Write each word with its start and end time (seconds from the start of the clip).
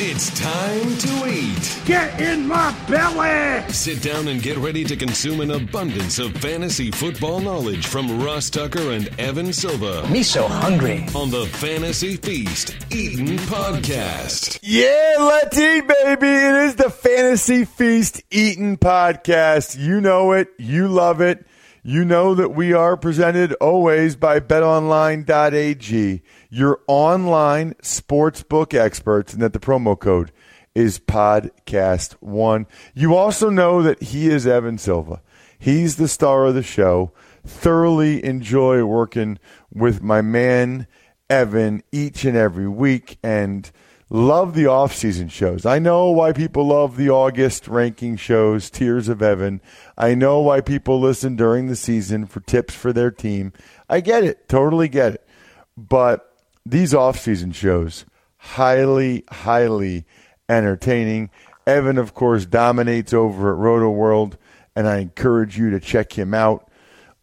It's 0.00 0.30
time 0.38 0.96
to 0.98 1.28
eat. 1.28 1.82
Get 1.84 2.20
in 2.20 2.46
my 2.46 2.72
belly! 2.88 3.68
Sit 3.72 4.00
down 4.00 4.28
and 4.28 4.40
get 4.40 4.56
ready 4.58 4.84
to 4.84 4.94
consume 4.94 5.40
an 5.40 5.50
abundance 5.50 6.20
of 6.20 6.32
fantasy 6.34 6.92
football 6.92 7.40
knowledge 7.40 7.88
from 7.88 8.22
Ross 8.22 8.48
Tucker 8.48 8.92
and 8.92 9.08
Evan 9.18 9.52
Silva 9.52 10.06
Me 10.08 10.22
so 10.22 10.46
hungry. 10.46 11.04
on 11.16 11.30
the 11.30 11.46
Fantasy 11.46 12.16
Feast 12.16 12.76
Eaton 12.92 13.38
Podcast. 13.38 14.60
Yeah, 14.62 15.16
let's 15.18 15.58
eat, 15.58 15.88
baby. 15.88 16.28
It 16.28 16.54
is 16.66 16.76
the 16.76 16.90
Fantasy 16.90 17.64
Feast 17.64 18.22
Eating 18.30 18.76
Podcast. 18.76 19.76
You 19.76 20.00
know 20.00 20.30
it. 20.30 20.48
You 20.58 20.86
love 20.86 21.20
it. 21.20 21.44
You 21.82 22.04
know 22.04 22.34
that 22.34 22.50
we 22.50 22.72
are 22.72 22.96
presented 22.96 23.52
always 23.54 24.16
by 24.16 24.40
betonline.ag, 24.40 26.22
your 26.50 26.80
online 26.86 27.74
sportsbook 27.74 28.74
experts, 28.74 29.32
and 29.32 29.42
that 29.42 29.52
the 29.52 29.60
promo 29.60 29.98
code 29.98 30.32
is 30.74 30.98
podcast1. 30.98 32.66
You 32.94 33.14
also 33.14 33.48
know 33.48 33.82
that 33.82 34.02
he 34.02 34.28
is 34.28 34.46
Evan 34.46 34.78
Silva. 34.78 35.22
He's 35.58 35.96
the 35.96 36.08
star 36.08 36.46
of 36.46 36.54
the 36.54 36.62
show. 36.62 37.12
Thoroughly 37.46 38.24
enjoy 38.24 38.84
working 38.84 39.38
with 39.72 40.02
my 40.02 40.20
man, 40.20 40.86
Evan, 41.30 41.82
each 41.92 42.24
and 42.24 42.36
every 42.36 42.68
week. 42.68 43.18
And 43.22 43.70
love 44.10 44.54
the 44.54 44.66
off-season 44.66 45.28
shows. 45.28 45.66
I 45.66 45.78
know 45.78 46.10
why 46.10 46.32
people 46.32 46.68
love 46.68 46.96
the 46.96 47.10
August 47.10 47.68
ranking 47.68 48.16
shows, 48.16 48.70
Tears 48.70 49.08
of 49.08 49.22
Evan. 49.22 49.60
I 49.96 50.14
know 50.14 50.40
why 50.40 50.60
people 50.60 51.00
listen 51.00 51.36
during 51.36 51.66
the 51.66 51.76
season 51.76 52.26
for 52.26 52.40
tips 52.40 52.74
for 52.74 52.92
their 52.92 53.10
team. 53.10 53.52
I 53.88 54.00
get 54.00 54.24
it, 54.24 54.48
totally 54.48 54.88
get 54.88 55.14
it. 55.14 55.28
But 55.76 56.32
these 56.64 56.94
off-season 56.94 57.52
shows, 57.52 58.04
highly, 58.36 59.24
highly 59.30 60.06
entertaining. 60.48 61.30
Evan, 61.66 61.98
of 61.98 62.14
course, 62.14 62.46
dominates 62.46 63.12
over 63.12 63.52
at 63.52 63.58
Rotoworld, 63.60 64.34
and 64.74 64.88
I 64.88 64.98
encourage 64.98 65.58
you 65.58 65.70
to 65.70 65.80
check 65.80 66.12
him 66.12 66.32
out 66.32 66.64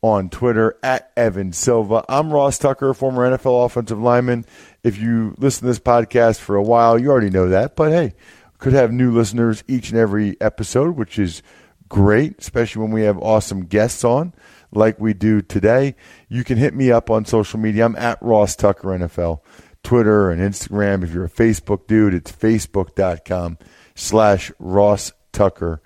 on 0.02 0.30
Twitter 0.30 0.78
at 0.84 1.12
Evan 1.18 1.52
Silva. 1.52 2.06
I'm 2.08 2.32
Ross 2.32 2.60
Tucker, 2.60 2.94
former 2.94 3.28
NFL 3.28 3.66
offensive 3.66 4.00
lineman. 4.00 4.46
If 4.86 5.00
you 5.00 5.34
listen 5.40 5.62
to 5.62 5.66
this 5.66 5.80
podcast 5.80 6.40
for 6.40 6.56
a 6.56 6.62
while, 6.62 7.00
you 7.00 7.10
already 7.10 7.32
know 7.32 7.50
that. 7.50 7.76
But 7.76 7.92
hey, 7.92 8.14
could 8.60 8.74
have 8.74 8.92
new 8.92 9.12
listeners 9.12 9.64
each 9.68 9.90
and 9.90 9.98
every 9.98 10.40
episode, 10.40 10.96
which 10.96 11.18
is 11.18 11.42
great, 11.90 12.36
especially 12.38 12.84
when 12.84 12.92
we 12.92 13.02
have 13.02 13.18
awesome 13.18 13.66
guests 13.66 14.04
on 14.04 14.32
like 14.72 15.00
we 15.00 15.16
do 15.16 15.42
today. 15.42 15.96
You 16.30 16.44
can 16.44 16.60
hit 16.60 16.76
me 16.76 16.92
up 16.92 17.10
on 17.10 17.26
social 17.26 17.60
media. 17.60 17.84
I'm 17.84 17.96
at 17.96 18.22
Ross 18.22 18.56
Tucker 18.56 18.90
NFL, 18.90 19.40
Twitter 19.82 20.30
and 20.30 20.40
Instagram. 20.40 21.04
If 21.04 21.12
you're 21.16 21.26
a 21.26 21.30
Facebook 21.32 21.88
dude, 21.88 22.14
it's 22.14 22.32
facebook.com 22.32 23.58
slash 23.96 24.52
Ross 24.60 25.14
Tucker 25.32 25.82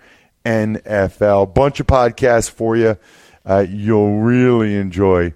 NFL. 0.45 1.53
Bunch 1.53 1.80
of 1.80 1.88
podcasts 1.88 2.52
for 2.52 2.75
you. 2.75 2.97
Uh, 3.45 3.66
you'll 3.66 4.20
really 4.20 4.75
enjoy 4.75 5.33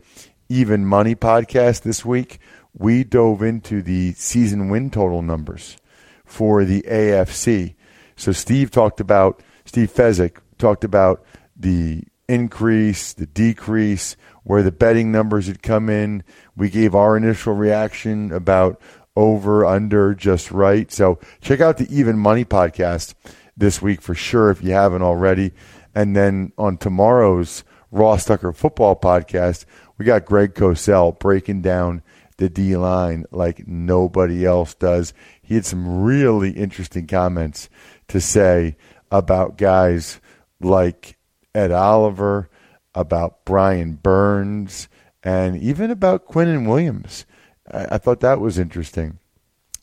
Even 0.49 0.85
Money 0.85 1.15
podcast 1.15 1.83
this 1.83 2.03
week. 2.03 2.39
We 2.73 3.03
dove 3.03 3.41
into 3.41 3.81
the 3.81 4.13
season 4.13 4.69
win 4.69 4.89
total 4.89 5.21
numbers 5.21 5.77
for 6.25 6.65
the 6.65 6.81
AFC. 6.83 7.75
So 8.15 8.31
Steve 8.31 8.71
talked 8.71 8.99
about 8.99 9.41
Steve 9.65 9.91
Fezzik 9.93 10.37
talked 10.57 10.83
about 10.83 11.23
the 11.55 12.03
increase, 12.27 13.13
the 13.13 13.25
decrease, 13.25 14.15
where 14.43 14.63
the 14.63 14.71
betting 14.71 15.11
numbers 15.11 15.47
had 15.47 15.61
come 15.61 15.89
in. 15.89 16.23
We 16.55 16.69
gave 16.69 16.95
our 16.95 17.15
initial 17.15 17.53
reaction 17.53 18.31
about 18.31 18.81
over, 19.15 19.65
under, 19.65 20.13
just 20.13 20.51
right. 20.51 20.91
So 20.91 21.19
check 21.41 21.61
out 21.61 21.77
the 21.77 21.95
Even 21.95 22.17
Money 22.17 22.45
podcast 22.45 23.13
this 23.55 23.81
week 23.81 24.01
for 24.01 24.15
sure 24.15 24.49
if 24.49 24.63
you 24.63 24.71
haven't 24.71 25.03
already. 25.03 25.53
And 25.93 26.15
then 26.15 26.51
on 26.57 26.77
tomorrow's 26.77 27.63
Ross 27.91 28.25
Tucker 28.25 28.51
football 28.51 28.95
podcast, 28.95 29.65
we 29.97 30.05
got 30.05 30.25
Greg 30.25 30.55
Cosell 30.55 31.17
breaking 31.19 31.61
down 31.61 32.01
the 32.37 32.49
D 32.49 32.75
line 32.75 33.25
like 33.31 33.67
nobody 33.67 34.45
else 34.45 34.73
does. 34.73 35.13
He 35.41 35.55
had 35.55 35.65
some 35.65 36.03
really 36.03 36.51
interesting 36.51 37.07
comments 37.07 37.69
to 38.09 38.19
say 38.19 38.77
about 39.11 39.57
guys 39.57 40.19
like 40.59 41.17
Ed 41.53 41.71
Oliver, 41.71 42.49
about 42.95 43.45
Brian 43.45 43.93
Burns, 43.93 44.87
and 45.23 45.57
even 45.57 45.91
about 45.91 46.27
Quinnen 46.27 46.67
Williams. 46.67 47.25
I, 47.71 47.95
I 47.95 47.97
thought 47.97 48.21
that 48.21 48.39
was 48.39 48.57
interesting. 48.57 49.19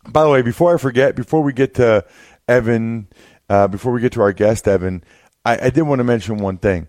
By 0.09 0.25
the 0.25 0.31
way, 0.31 0.43
before 0.43 0.75
I 0.75 0.79
forget, 0.79 1.15
before 1.15 1.43
we 1.43 1.53
get 1.53 1.75
to 1.75 2.05
Evan, 2.49 3.09
uh, 3.49 3.69
before 3.69 3.93
we 3.93 4.01
get 4.01 4.13
to 4.13 4.23
our 4.23 4.33
guest, 4.33 4.67
Evan, 4.67 5.05
I, 5.45 5.67
I 5.67 5.71
did 5.71 5.83
want 5.83 6.01
to 6.01 6.05
mention 6.05 6.39
one 6.39 6.59
thing. 6.59 6.89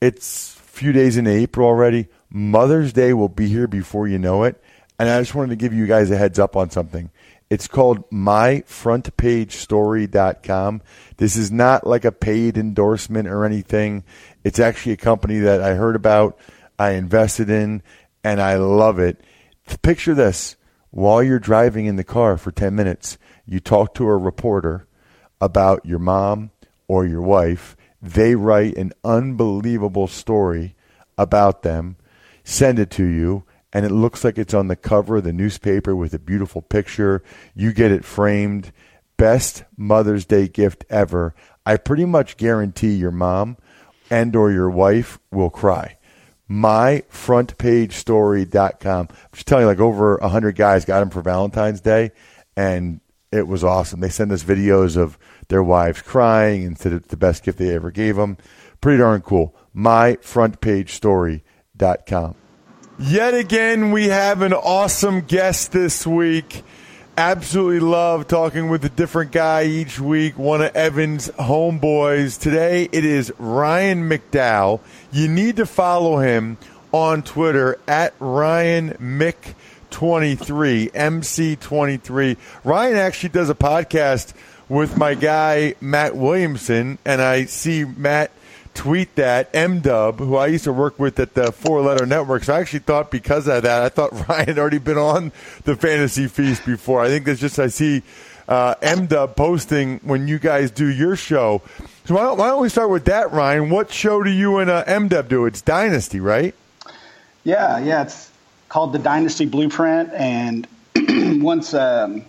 It's 0.00 0.54
a 0.54 0.58
few 0.58 0.92
days 0.92 1.16
into 1.16 1.30
April 1.30 1.66
already. 1.66 2.08
Mother's 2.30 2.92
Day 2.92 3.12
will 3.12 3.28
be 3.28 3.48
here 3.48 3.66
before 3.66 4.08
you 4.08 4.18
know 4.18 4.44
it. 4.44 4.62
And 5.00 5.08
I 5.08 5.18
just 5.18 5.34
wanted 5.34 5.50
to 5.50 5.56
give 5.56 5.72
you 5.72 5.86
guys 5.86 6.10
a 6.10 6.16
heads 6.18 6.38
up 6.38 6.56
on 6.56 6.68
something. 6.68 7.10
It's 7.48 7.66
called 7.66 8.10
myfrontpagestory.com. 8.10 10.82
This 11.16 11.36
is 11.36 11.50
not 11.50 11.86
like 11.86 12.04
a 12.04 12.12
paid 12.12 12.58
endorsement 12.58 13.26
or 13.26 13.46
anything. 13.46 14.04
It's 14.44 14.58
actually 14.58 14.92
a 14.92 14.98
company 14.98 15.38
that 15.38 15.62
I 15.62 15.72
heard 15.72 15.96
about, 15.96 16.38
I 16.78 16.90
invested 16.90 17.48
in, 17.48 17.82
and 18.22 18.42
I 18.42 18.56
love 18.56 18.98
it. 18.98 19.22
Picture 19.80 20.12
this 20.12 20.56
while 20.90 21.22
you're 21.22 21.38
driving 21.38 21.86
in 21.86 21.96
the 21.96 22.04
car 22.04 22.36
for 22.36 22.52
10 22.52 22.74
minutes, 22.74 23.16
you 23.46 23.58
talk 23.58 23.94
to 23.94 24.06
a 24.06 24.18
reporter 24.18 24.86
about 25.40 25.86
your 25.86 25.98
mom 25.98 26.50
or 26.88 27.06
your 27.06 27.22
wife. 27.22 27.74
They 28.02 28.34
write 28.34 28.76
an 28.76 28.92
unbelievable 29.02 30.08
story 30.08 30.76
about 31.16 31.62
them, 31.62 31.96
send 32.44 32.78
it 32.78 32.90
to 32.90 33.06
you, 33.06 33.44
and 33.72 33.86
it 33.86 33.90
looks 33.90 34.24
like 34.24 34.38
it's 34.38 34.54
on 34.54 34.68
the 34.68 34.76
cover 34.76 35.18
of 35.18 35.24
the 35.24 35.32
newspaper 35.32 35.94
with 35.94 36.14
a 36.14 36.18
beautiful 36.18 36.62
picture. 36.62 37.22
You 37.54 37.72
get 37.72 37.92
it 37.92 38.04
framed. 38.04 38.72
Best 39.16 39.64
Mother's 39.76 40.24
Day 40.24 40.48
gift 40.48 40.84
ever. 40.88 41.34
I 41.66 41.76
pretty 41.76 42.06
much 42.06 42.38
guarantee 42.38 42.94
your 42.94 43.10
mom 43.10 43.58
and 44.10 44.34
or 44.34 44.50
your 44.50 44.70
wife 44.70 45.18
will 45.30 45.50
cry. 45.50 45.98
MyFrontPageStory.com. 46.50 49.08
I'm 49.10 49.16
just 49.32 49.46
telling 49.46 49.62
you, 49.62 49.68
like 49.68 49.78
over 49.78 50.16
100 50.16 50.56
guys 50.56 50.84
got 50.84 50.98
them 51.00 51.10
for 51.10 51.22
Valentine's 51.22 51.80
Day, 51.80 52.10
and 52.56 53.00
it 53.30 53.46
was 53.46 53.62
awesome. 53.62 54.00
They 54.00 54.08
send 54.08 54.32
us 54.32 54.42
videos 54.42 54.96
of 54.96 55.16
their 55.48 55.62
wives 55.62 56.02
crying 56.02 56.64
and 56.64 56.76
said 56.76 56.92
it's 56.92 57.06
the 57.08 57.16
best 57.16 57.44
gift 57.44 57.58
they 57.58 57.72
ever 57.74 57.92
gave 57.92 58.16
them. 58.16 58.36
Pretty 58.80 58.98
darn 58.98 59.20
cool. 59.20 59.54
MyFrontPageStory.com. 59.76 62.39
Yet 63.02 63.32
again, 63.32 63.92
we 63.92 64.08
have 64.08 64.42
an 64.42 64.52
awesome 64.52 65.22
guest 65.22 65.72
this 65.72 66.06
week. 66.06 66.62
Absolutely 67.16 67.80
love 67.80 68.28
talking 68.28 68.68
with 68.68 68.84
a 68.84 68.90
different 68.90 69.32
guy 69.32 69.64
each 69.64 69.98
week, 69.98 70.38
one 70.38 70.60
of 70.60 70.76
Evan's 70.76 71.28
homeboys. 71.30 72.38
Today 72.38 72.90
it 72.92 73.06
is 73.06 73.32
Ryan 73.38 74.06
McDowell. 74.06 74.80
You 75.10 75.28
need 75.28 75.56
to 75.56 75.64
follow 75.64 76.18
him 76.18 76.58
on 76.92 77.22
Twitter 77.22 77.78
at 77.88 78.12
Ryan 78.20 78.90
Mick23, 79.00 80.92
MC23. 80.92 82.36
Ryan 82.64 82.96
actually 82.96 83.30
does 83.30 83.48
a 83.48 83.54
podcast 83.54 84.34
with 84.68 84.98
my 84.98 85.14
guy, 85.14 85.74
Matt 85.80 86.16
Williamson, 86.16 86.98
and 87.06 87.22
I 87.22 87.46
see 87.46 87.86
Matt 87.86 88.30
tweet 88.74 89.14
that 89.16 89.50
M 89.54 89.80
Dub, 89.80 90.18
who 90.18 90.36
I 90.36 90.46
used 90.46 90.64
to 90.64 90.72
work 90.72 90.98
with 90.98 91.18
at 91.18 91.34
the 91.34 91.52
Four 91.52 91.82
Letter 91.82 92.06
Networks. 92.06 92.48
I 92.48 92.60
actually 92.60 92.80
thought 92.80 93.10
because 93.10 93.46
of 93.48 93.62
that, 93.62 93.82
I 93.82 93.88
thought 93.88 94.12
Ryan 94.28 94.46
had 94.46 94.58
already 94.58 94.78
been 94.78 94.98
on 94.98 95.32
the 95.64 95.76
Fantasy 95.76 96.26
Feast 96.26 96.64
before. 96.64 97.02
I 97.02 97.08
think 97.08 97.26
that's 97.26 97.40
just 97.40 97.58
I 97.58 97.68
see 97.68 98.02
uh, 98.48 98.74
M 98.82 99.06
Dub 99.06 99.36
posting 99.36 99.98
when 99.98 100.28
you 100.28 100.38
guys 100.38 100.70
do 100.70 100.86
your 100.86 101.16
show. 101.16 101.62
So 102.04 102.14
why 102.14 102.22
don't, 102.22 102.38
why 102.38 102.48
don't 102.48 102.62
we 102.62 102.68
start 102.68 102.90
with 102.90 103.04
that, 103.04 103.32
Ryan? 103.32 103.70
What 103.70 103.92
show 103.92 104.22
do 104.22 104.30
you 104.30 104.58
and 104.58 104.70
uh, 104.70 104.84
M 104.86 105.08
Dub 105.08 105.28
do? 105.28 105.46
It's 105.46 105.62
Dynasty, 105.62 106.20
right? 106.20 106.54
Yeah, 107.44 107.78
yeah. 107.78 108.02
It's 108.02 108.30
called 108.68 108.92
the 108.92 108.98
Dynasty 108.98 109.46
Blueprint, 109.46 110.12
and 110.12 110.66
once 111.42 111.74
um, 111.74 112.24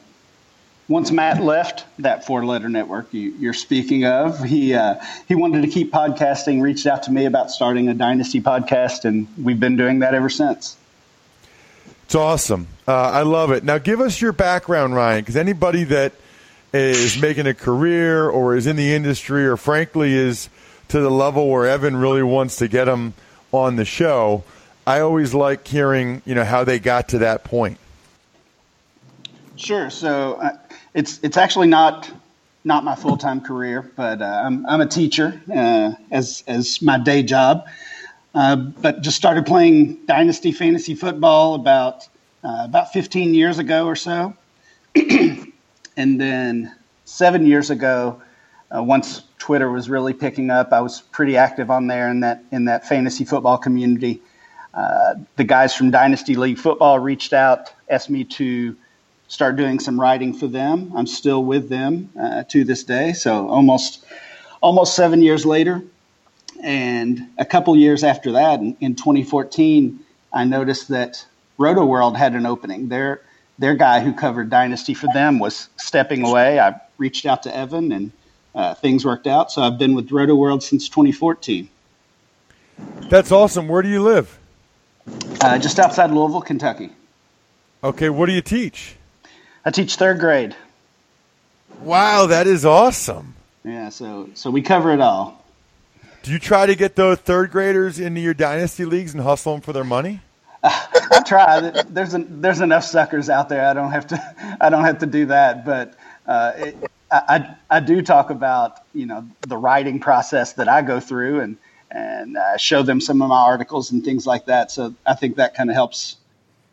once 0.87 1.11
Matt 1.11 1.41
left 1.41 1.85
that 1.99 2.25
four 2.25 2.45
letter 2.45 2.69
network 2.69 3.13
you, 3.13 3.49
are 3.49 3.53
speaking 3.53 4.05
of, 4.05 4.43
he 4.43 4.73
uh, 4.73 4.95
he 5.27 5.35
wanted 5.35 5.61
to 5.61 5.67
keep 5.67 5.91
podcasting. 5.91 6.61
Reached 6.61 6.85
out 6.85 7.03
to 7.03 7.11
me 7.11 7.25
about 7.25 7.51
starting 7.51 7.87
a 7.87 7.93
Dynasty 7.93 8.41
podcast, 8.41 9.05
and 9.05 9.27
we've 9.41 9.59
been 9.59 9.77
doing 9.77 9.99
that 9.99 10.13
ever 10.13 10.29
since. 10.29 10.75
It's 12.03 12.15
awesome. 12.15 12.67
Uh, 12.87 12.93
I 12.93 13.21
love 13.21 13.51
it. 13.51 13.63
Now, 13.63 13.77
give 13.77 14.01
us 14.01 14.19
your 14.19 14.33
background, 14.33 14.93
Ryan, 14.93 15.21
because 15.21 15.37
anybody 15.37 15.85
that 15.85 16.11
is 16.73 17.17
making 17.21 17.47
a 17.47 17.53
career 17.53 18.29
or 18.29 18.55
is 18.55 18.67
in 18.67 18.75
the 18.75 18.93
industry 18.93 19.45
or 19.45 19.55
frankly 19.55 20.13
is 20.13 20.49
to 20.89 20.99
the 20.99 21.09
level 21.09 21.49
where 21.49 21.67
Evan 21.67 21.95
really 21.95 22.23
wants 22.23 22.57
to 22.57 22.67
get 22.67 22.85
them 22.85 23.13
on 23.53 23.77
the 23.77 23.85
show, 23.85 24.43
I 24.85 24.99
always 24.99 25.33
like 25.33 25.65
hearing 25.67 26.21
you 26.25 26.35
know 26.35 26.43
how 26.43 26.65
they 26.65 26.79
got 26.79 27.09
to 27.09 27.19
that 27.19 27.43
point. 27.45 27.77
Sure. 29.55 29.89
So 29.89 30.33
uh, 30.33 30.57
it's 30.93 31.19
it's 31.23 31.37
actually 31.37 31.67
not 31.67 32.09
not 32.63 32.83
my 32.83 32.95
full 32.95 33.17
time 33.17 33.41
career, 33.41 33.91
but 33.95 34.21
uh, 34.21 34.25
I'm 34.25 34.65
I'm 34.65 34.81
a 34.81 34.87
teacher 34.87 35.41
uh, 35.53 35.93
as 36.11 36.43
as 36.47 36.81
my 36.81 36.97
day 36.97 37.23
job. 37.23 37.65
Uh, 38.33 38.55
but 38.55 39.01
just 39.01 39.17
started 39.17 39.45
playing 39.45 39.97
dynasty 40.05 40.53
fantasy 40.53 40.95
football 40.95 41.55
about 41.55 42.07
uh, 42.43 42.61
about 42.63 42.93
15 42.93 43.33
years 43.33 43.59
ago 43.59 43.85
or 43.85 43.95
so, 43.95 44.33
and 44.95 45.51
then 46.21 46.73
seven 47.03 47.45
years 47.45 47.69
ago, 47.69 48.21
uh, 48.75 48.81
once 48.81 49.23
Twitter 49.37 49.69
was 49.69 49.89
really 49.89 50.13
picking 50.13 50.49
up, 50.49 50.71
I 50.71 50.79
was 50.79 51.01
pretty 51.11 51.35
active 51.35 51.69
on 51.69 51.87
there 51.87 52.09
in 52.09 52.21
that 52.21 52.43
in 52.51 52.65
that 52.65 52.87
fantasy 52.87 53.25
football 53.25 53.57
community. 53.57 54.21
Uh, 54.73 55.15
the 55.35 55.43
guys 55.43 55.75
from 55.75 55.91
Dynasty 55.91 56.35
League 56.35 56.57
Football 56.57 56.99
reached 56.99 57.33
out, 57.33 57.73
asked 57.89 58.09
me 58.09 58.23
to 58.23 58.77
start 59.31 59.55
doing 59.55 59.79
some 59.79 59.97
writing 59.97 60.33
for 60.33 60.47
them. 60.47 60.91
I'm 60.93 61.07
still 61.07 61.45
with 61.45 61.69
them 61.69 62.09
uh, 62.19 62.43
to 62.49 62.65
this 62.65 62.83
day, 62.83 63.13
so 63.13 63.47
almost 63.47 64.03
almost 64.59 64.93
seven 64.93 65.21
years 65.21 65.45
later. 65.45 65.81
And 66.61 67.29
a 67.37 67.45
couple 67.45 67.75
years 67.77 68.03
after 68.03 68.33
that, 68.33 68.59
in, 68.59 68.75
in 68.81 68.95
2014, 68.95 70.01
I 70.33 70.43
noticed 70.43 70.89
that 70.89 71.25
Rotoworld 71.57 72.17
had 72.17 72.35
an 72.35 72.45
opening. 72.45 72.89
Their 72.89 73.21
their 73.57 73.73
guy 73.73 74.01
who 74.01 74.11
covered 74.11 74.49
Dynasty 74.49 74.93
for 74.93 75.07
them 75.13 75.39
was 75.39 75.69
stepping 75.77 76.25
away. 76.27 76.59
I 76.59 76.81
reached 76.97 77.25
out 77.25 77.43
to 77.43 77.55
Evan, 77.55 77.93
and 77.93 78.11
uh, 78.53 78.73
things 78.73 79.05
worked 79.05 79.27
out. 79.27 79.49
So 79.49 79.61
I've 79.61 79.77
been 79.77 79.95
with 79.95 80.09
Rotoworld 80.09 80.61
since 80.61 80.89
2014. 80.89 81.69
That's 83.09 83.31
awesome. 83.31 83.69
Where 83.69 83.81
do 83.81 83.87
you 83.87 84.03
live? 84.03 84.37
Uh, 85.39 85.57
just 85.57 85.79
outside 85.79 86.11
Louisville, 86.11 86.41
Kentucky. 86.41 86.89
Okay, 87.81 88.09
what 88.09 88.25
do 88.25 88.33
you 88.33 88.41
teach? 88.41 88.97
I 89.63 89.71
teach 89.71 89.95
third 89.95 90.19
grade. 90.19 90.55
Wow, 91.81 92.27
that 92.27 92.47
is 92.47 92.65
awesome. 92.65 93.35
Yeah, 93.63 93.89
so 93.89 94.29
so 94.33 94.49
we 94.49 94.61
cover 94.61 94.91
it 94.91 95.01
all. 95.01 95.43
Do 96.23 96.31
you 96.31 96.39
try 96.39 96.65
to 96.65 96.75
get 96.75 96.95
those 96.95 97.17
third 97.17 97.51
graders 97.51 97.99
into 97.99 98.21
your 98.21 98.33
dynasty 98.33 98.85
leagues 98.85 99.13
and 99.13 99.23
hustle 99.23 99.53
them 99.53 99.61
for 99.61 99.73
their 99.73 99.83
money? 99.83 100.21
Uh, 100.63 100.69
I 101.11 101.21
try. 101.23 101.59
There's 101.89 102.13
an, 102.13 102.41
there's 102.41 102.61
enough 102.61 102.83
suckers 102.83 103.29
out 103.29 103.49
there. 103.49 103.65
I 103.65 103.73
don't 103.73 103.91
have 103.91 104.07
to 104.07 104.57
I 104.61 104.69
don't 104.69 104.83
have 104.83 104.99
to 104.99 105.05
do 105.05 105.27
that. 105.27 105.65
But 105.65 105.95
uh, 106.27 106.51
it, 106.55 106.91
I, 107.11 107.55
I 107.69 107.79
do 107.81 108.01
talk 108.01 108.29
about 108.29 108.77
you 108.93 109.05
know 109.05 109.27
the 109.41 109.57
writing 109.57 109.99
process 109.99 110.53
that 110.53 110.67
I 110.67 110.81
go 110.81 110.99
through 110.99 111.41
and 111.41 111.57
and 111.89 112.37
uh, 112.37 112.57
show 112.57 112.83
them 112.83 113.01
some 113.01 113.21
of 113.21 113.29
my 113.29 113.41
articles 113.41 113.91
and 113.91 114.03
things 114.03 114.25
like 114.25 114.45
that. 114.45 114.71
So 114.71 114.95
I 115.05 115.15
think 115.15 115.35
that 115.35 115.55
kind 115.55 115.69
of 115.69 115.75
helps 115.75 116.17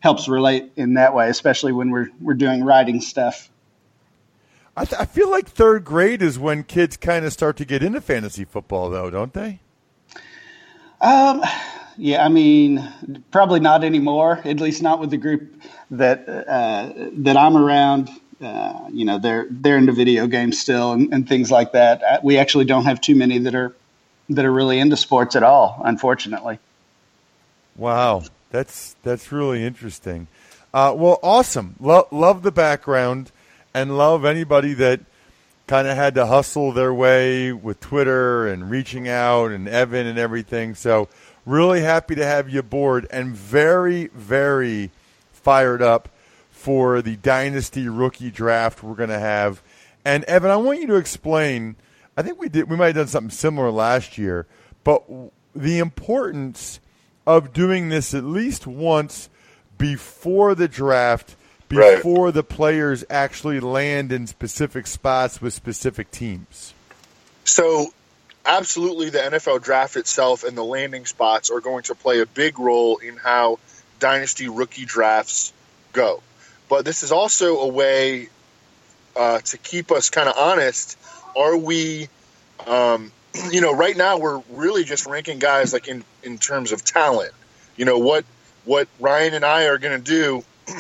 helps 0.01 0.29
relate 0.29 0.71
in 0.77 0.95
that 0.95 1.15
way, 1.15 1.29
especially 1.29 1.73
when 1.73 1.91
we're 1.91 2.09
we're 2.21 2.35
doing 2.35 2.65
writing 2.65 3.01
stuff. 3.01 3.51
I, 4.77 4.85
th- 4.85 5.01
I 5.01 5.07
feel 5.07 5.29
like 5.29 5.49
third 5.49 5.85
grade 5.85 6.23
is 6.23 6.39
when 6.39 6.63
kids 6.63 6.97
kind 6.97 7.25
of 7.25 7.33
start 7.33 7.57
to 7.57 7.65
get 7.65 7.83
into 7.83 8.01
fantasy 8.01 8.45
football, 8.45 8.91
though, 8.91 9.11
don't 9.11 9.33
they? 9.33 9.59
Um, 11.01 11.43
yeah, 11.97 12.25
I 12.25 12.29
mean, 12.29 12.89
probably 13.33 13.59
not 13.59 13.83
anymore. 13.83 14.41
At 14.45 14.61
least 14.61 14.81
not 14.81 15.01
with 15.01 15.11
the 15.11 15.17
group 15.17 15.53
that 15.91 16.29
uh, 16.29 16.93
that 17.13 17.37
I'm 17.37 17.57
around. 17.57 18.09
Uh, 18.41 18.87
you 18.93 19.05
know, 19.05 19.19
they're 19.19 19.49
they're 19.51 19.77
into 19.77 19.93
video 19.93 20.29
games 20.29 20.61
still 20.61 20.93
and, 20.93 21.13
and 21.13 21.29
things 21.29 21.51
like 21.51 21.73
that. 21.73 22.03
Uh, 22.05 22.21
we 22.23 22.39
actually 22.39 22.65
don't 22.65 22.85
have 22.85 23.01
too 23.01 23.17
many 23.17 23.39
that 23.39 23.55
are 23.57 23.75
that 24.29 24.45
are 24.45 24.53
really 24.53 24.79
into 24.79 24.97
sports 24.97 25.35
at 25.35 25.43
all, 25.43 25.81
unfortunately. 25.85 26.61
Wow, 27.77 28.23
that's 28.51 28.97
that's 29.03 29.33
really 29.33 29.65
interesting. 29.65 30.29
Uh, 30.73 30.95
well, 30.97 31.19
awesome. 31.23 31.77
Lo- 31.81 32.09
love 32.11 32.43
the 32.43 32.53
background, 32.53 33.33
and 33.75 33.97
love 33.97 34.25
anybody 34.25 34.75
that 34.75 35.01
kind 35.67 35.89
of 35.89 35.97
had 35.97 36.15
to 36.15 36.27
hustle 36.27 36.73
their 36.73 36.93
way 36.93 37.53
with 37.53 37.81
Twitter 37.81 38.47
and 38.47 38.71
reaching 38.71 39.09
out 39.09 39.51
and 39.51 39.69
Evan 39.69 40.07
and 40.07 40.19
everything. 40.19 40.75
So, 40.75 41.09
really 41.47 41.81
happy 41.81 42.15
to 42.15 42.25
have 42.25 42.49
you 42.49 42.61
aboard, 42.61 43.07
and 43.11 43.35
very 43.35 44.09
very 44.09 44.91
fired 45.33 45.83
up 45.83 46.09
for 46.51 47.01
the 47.01 47.17
dynasty 47.17 47.89
rookie 47.89 48.31
draft 48.31 48.83
we're 48.83 48.95
going 48.95 49.09
to 49.09 49.19
have. 49.19 49.63
And 50.05 50.25
Evan, 50.25 50.51
I 50.51 50.57
want 50.57 50.81
you 50.81 50.87
to 50.89 50.97
explain 50.97 51.77
I 52.19 52.23
think 52.23 52.41
we 52.41 52.49
did. 52.49 52.69
We 52.69 52.77
might 52.77 52.87
have 52.87 52.97
done 52.97 53.07
something 53.07 53.31
similar 53.31 53.71
last 53.71 54.19
year, 54.19 54.45
but 54.83 55.05
the 55.55 55.79
importance 55.79 56.81
of 57.29 57.53
doing 57.53 57.91
this 57.91 58.15
at 58.15 58.25
least 58.25 58.67
once 58.67 59.29
before 59.77 60.55
the 60.55 60.67
draft, 60.67 61.37
before 61.69 62.25
right. 62.25 62.35
the 62.35 62.43
players 62.43 63.05
actually 63.11 63.61
land 63.61 64.11
in 64.11 64.27
specific 64.27 64.87
spots 64.87 65.39
with 65.39 65.53
specific 65.53 66.11
teams. 66.11 66.73
So, 67.45 67.93
absolutely, 68.47 69.11
the 69.11 69.19
NFL 69.19 69.63
draft 69.63 69.97
itself 69.97 70.43
and 70.43 70.57
the 70.57 70.65
landing 70.65 71.05
spots 71.05 71.51
are 71.51 71.61
going 71.61 71.83
to 71.85 71.95
play 71.95 72.21
a 72.21 72.27
big 72.27 72.59
role 72.59 72.97
in 72.97 73.19
how 73.19 73.59
dynasty 74.01 74.49
rookie 74.49 74.87
drafts 74.87 75.53
go. 75.93 76.23
But 76.71 76.87
this 76.87 77.03
is 77.03 77.13
also 77.13 77.59
a 77.59 77.69
way 77.69 78.31
uh, 79.15 79.41
to 79.41 79.59
keep 79.59 79.93
us 79.93 80.09
kind 80.09 80.31
of 80.31 80.39
honest 80.39 80.97
are 81.37 81.59
we, 81.59 82.09
um, 82.67 83.13
you 83.51 83.61
know, 83.61 83.75
right 83.75 83.97
now 83.97 84.19
we're 84.19 84.43
really 84.51 84.85
just 84.85 85.07
ranking 85.07 85.39
guys 85.39 85.73
like 85.73 85.89
in 85.89 86.05
in 86.23 86.39
terms 86.39 86.73
of 86.73 86.85
talent. 86.85 87.33
You 87.77 87.85
know 87.85 87.99
what 87.99 88.25
what 88.65 88.89
Ryan 88.99 89.35
and 89.35 89.45
I 89.45 89.65
are 89.67 89.79
going 89.79 90.03
to 90.03 90.05
do 90.05 90.45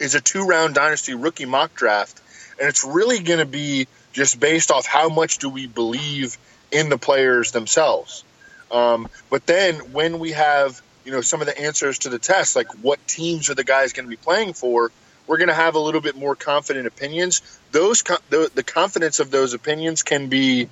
is 0.00 0.14
a 0.14 0.20
two 0.20 0.46
round 0.46 0.74
dynasty 0.74 1.14
rookie 1.14 1.46
mock 1.46 1.74
draft, 1.74 2.20
and 2.58 2.68
it's 2.68 2.84
really 2.84 3.20
going 3.20 3.40
to 3.40 3.46
be 3.46 3.86
just 4.12 4.38
based 4.38 4.70
off 4.70 4.86
how 4.86 5.08
much 5.08 5.38
do 5.38 5.48
we 5.48 5.66
believe 5.66 6.38
in 6.70 6.88
the 6.88 6.98
players 6.98 7.52
themselves. 7.52 8.24
Um, 8.70 9.08
but 9.30 9.46
then 9.46 9.92
when 9.92 10.18
we 10.18 10.32
have 10.32 10.80
you 11.04 11.12
know 11.12 11.20
some 11.20 11.40
of 11.40 11.46
the 11.46 11.58
answers 11.58 12.00
to 12.00 12.08
the 12.08 12.18
test, 12.18 12.56
like 12.56 12.72
what 12.82 13.06
teams 13.06 13.50
are 13.50 13.54
the 13.54 13.64
guys 13.64 13.92
going 13.92 14.06
to 14.06 14.10
be 14.10 14.16
playing 14.16 14.54
for, 14.54 14.90
we're 15.26 15.38
going 15.38 15.48
to 15.48 15.54
have 15.54 15.74
a 15.74 15.78
little 15.78 16.00
bit 16.00 16.16
more 16.16 16.34
confident 16.34 16.86
opinions. 16.86 17.42
Those 17.72 18.02
the, 18.02 18.50
the 18.54 18.62
confidence 18.62 19.20
of 19.20 19.30
those 19.30 19.54
opinions 19.54 20.02
can 20.02 20.28
be, 20.28 20.68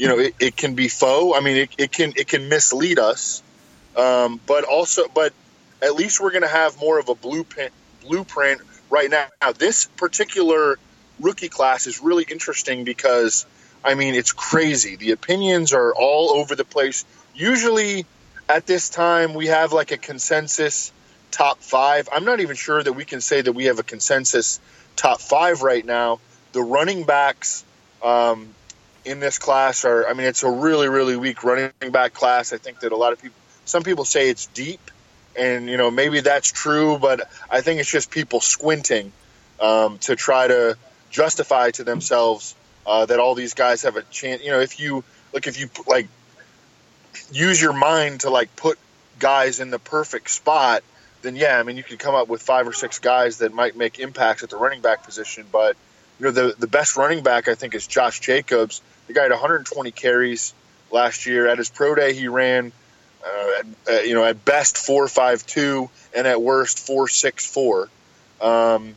you 0.00 0.08
know, 0.08 0.18
it, 0.18 0.34
it 0.40 0.56
can 0.56 0.74
be 0.74 0.88
faux. 0.88 1.36
I 1.36 1.42
mean, 1.42 1.58
it, 1.58 1.70
it 1.76 1.92
can 1.92 2.14
it 2.16 2.26
can 2.26 2.48
mislead 2.48 2.98
us, 2.98 3.42
um, 3.94 4.40
but 4.46 4.64
also, 4.64 5.06
but 5.14 5.34
at 5.82 5.94
least 5.94 6.20
we're 6.20 6.30
going 6.30 6.42
to 6.42 6.48
have 6.48 6.80
more 6.80 6.98
of 6.98 7.10
a 7.10 7.14
blueprint 7.14 7.70
blueprint 8.00 8.62
right 8.88 9.10
now. 9.10 9.26
Now, 9.42 9.52
this 9.52 9.84
particular 9.84 10.78
rookie 11.20 11.50
class 11.50 11.86
is 11.86 12.00
really 12.00 12.24
interesting 12.30 12.84
because, 12.84 13.44
I 13.84 13.94
mean, 13.94 14.14
it's 14.14 14.32
crazy. 14.32 14.96
The 14.96 15.10
opinions 15.10 15.74
are 15.74 15.94
all 15.94 16.30
over 16.30 16.56
the 16.56 16.64
place. 16.64 17.04
Usually, 17.34 18.06
at 18.48 18.66
this 18.66 18.88
time, 18.88 19.34
we 19.34 19.48
have 19.48 19.74
like 19.74 19.90
a 19.90 19.98
consensus 19.98 20.92
top 21.30 21.58
five. 21.58 22.08
I'm 22.10 22.24
not 22.24 22.40
even 22.40 22.56
sure 22.56 22.82
that 22.82 22.94
we 22.94 23.04
can 23.04 23.20
say 23.20 23.42
that 23.42 23.52
we 23.52 23.66
have 23.66 23.78
a 23.78 23.82
consensus 23.82 24.60
top 24.96 25.20
five 25.20 25.60
right 25.60 25.84
now. 25.84 26.20
The 26.52 26.62
running 26.62 27.04
backs 27.04 27.66
um, 28.02 28.54
in 29.04 29.20
this 29.20 29.38
class 29.38 29.84
are, 29.84 30.06
I 30.06 30.14
mean, 30.14 30.26
it's 30.26 30.42
a 30.42 30.50
really, 30.50 30.88
really 30.88 31.16
weak 31.16 31.42
running 31.44 31.72
back 31.90 32.12
class. 32.12 32.52
I 32.52 32.58
think 32.58 32.80
that 32.80 32.92
a 32.92 32.96
lot 32.96 33.12
of 33.12 33.20
people, 33.20 33.36
some 33.64 33.82
people 33.82 34.04
say 34.04 34.28
it's 34.28 34.46
deep, 34.46 34.80
and, 35.36 35.68
you 35.68 35.76
know, 35.76 35.90
maybe 35.90 36.20
that's 36.20 36.50
true, 36.50 36.98
but 36.98 37.28
I 37.50 37.60
think 37.60 37.80
it's 37.80 37.90
just 37.90 38.10
people 38.10 38.40
squinting 38.40 39.12
um, 39.60 39.98
to 39.98 40.16
try 40.16 40.48
to 40.48 40.76
justify 41.10 41.70
to 41.72 41.84
themselves 41.84 42.54
uh, 42.86 43.06
that 43.06 43.20
all 43.20 43.34
these 43.34 43.54
guys 43.54 43.82
have 43.82 43.96
a 43.96 44.02
chance. 44.02 44.42
You 44.42 44.50
know, 44.50 44.60
if 44.60 44.80
you, 44.80 45.04
look, 45.32 45.46
if 45.46 45.58
you, 45.58 45.70
like, 45.86 46.08
use 47.32 47.60
your 47.60 47.72
mind 47.72 48.20
to, 48.20 48.30
like, 48.30 48.54
put 48.56 48.78
guys 49.18 49.60
in 49.60 49.70
the 49.70 49.78
perfect 49.78 50.30
spot, 50.30 50.82
then 51.22 51.36
yeah, 51.36 51.58
I 51.58 51.62
mean 51.62 51.76
you 51.76 51.82
could 51.82 51.98
come 51.98 52.14
up 52.14 52.28
with 52.28 52.40
five 52.40 52.66
or 52.66 52.72
six 52.72 52.98
guys 52.98 53.38
that 53.38 53.52
might 53.52 53.76
make 53.76 53.98
impacts 53.98 54.42
at 54.42 54.50
the 54.50 54.56
running 54.56 54.80
back 54.80 55.04
position. 55.04 55.44
But 55.52 55.76
you 56.20 56.26
know 56.26 56.32
the 56.32 56.54
the 56.58 56.66
best 56.66 56.96
running 56.96 57.22
back 57.22 57.48
I 57.48 57.54
think 57.54 57.74
is 57.74 57.86
Josh 57.86 58.20
Jacobs. 58.20 58.82
The 59.06 59.14
guy 59.14 59.22
had 59.22 59.30
120 59.30 59.90
carries 59.90 60.52
last 60.90 61.26
year. 61.26 61.48
At 61.48 61.58
his 61.58 61.70
pro 61.70 61.94
day, 61.94 62.12
he 62.12 62.28
ran 62.28 62.72
uh, 63.24 63.62
at, 63.90 64.06
you 64.06 64.14
know 64.14 64.24
at 64.24 64.44
best 64.44 64.76
four 64.76 65.08
five 65.08 65.46
two 65.46 65.88
and 66.14 66.26
at 66.26 66.40
worst 66.40 66.78
four 66.78 67.08
six 67.08 67.46
four. 67.46 67.88
Um, 68.40 68.94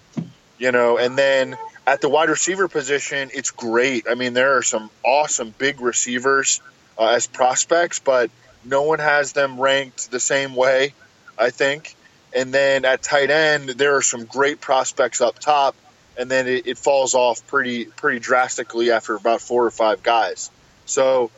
you 0.57 0.71
know, 0.71 0.97
and 0.97 1.17
then 1.17 1.57
at 1.87 2.01
the 2.01 2.09
wide 2.09 2.29
receiver 2.29 2.67
position, 2.67 3.29
it's 3.33 3.51
great. 3.51 4.05
I 4.09 4.15
mean, 4.15 4.33
there 4.33 4.57
are 4.57 4.63
some 4.63 4.89
awesome 5.03 5.53
big 5.57 5.81
receivers 5.81 6.61
uh, 6.97 7.07
as 7.07 7.27
prospects, 7.27 7.99
but 7.99 8.31
no 8.65 8.83
one 8.83 8.99
has 8.99 9.33
them 9.33 9.59
ranked 9.59 10.11
the 10.11 10.19
same 10.19 10.55
way. 10.55 10.93
I 11.37 11.49
think. 11.49 11.95
And 12.35 12.53
then 12.53 12.83
at 12.85 13.01
tight 13.01 13.29
end, 13.29 13.69
there 13.69 13.95
are 13.95 14.01
some 14.01 14.25
great 14.25 14.59
prospects 14.59 15.21
up 15.21 15.37
top, 15.39 15.75
and 16.17 16.29
then 16.29 16.47
it, 16.47 16.67
it 16.67 16.77
falls 16.77 17.13
off 17.13 17.45
pretty 17.47 17.85
pretty 17.85 18.19
drastically 18.19 18.91
after 18.91 19.15
about 19.15 19.41
four 19.41 19.65
or 19.65 19.71
five 19.71 20.03
guys. 20.03 20.51
So 20.85 21.31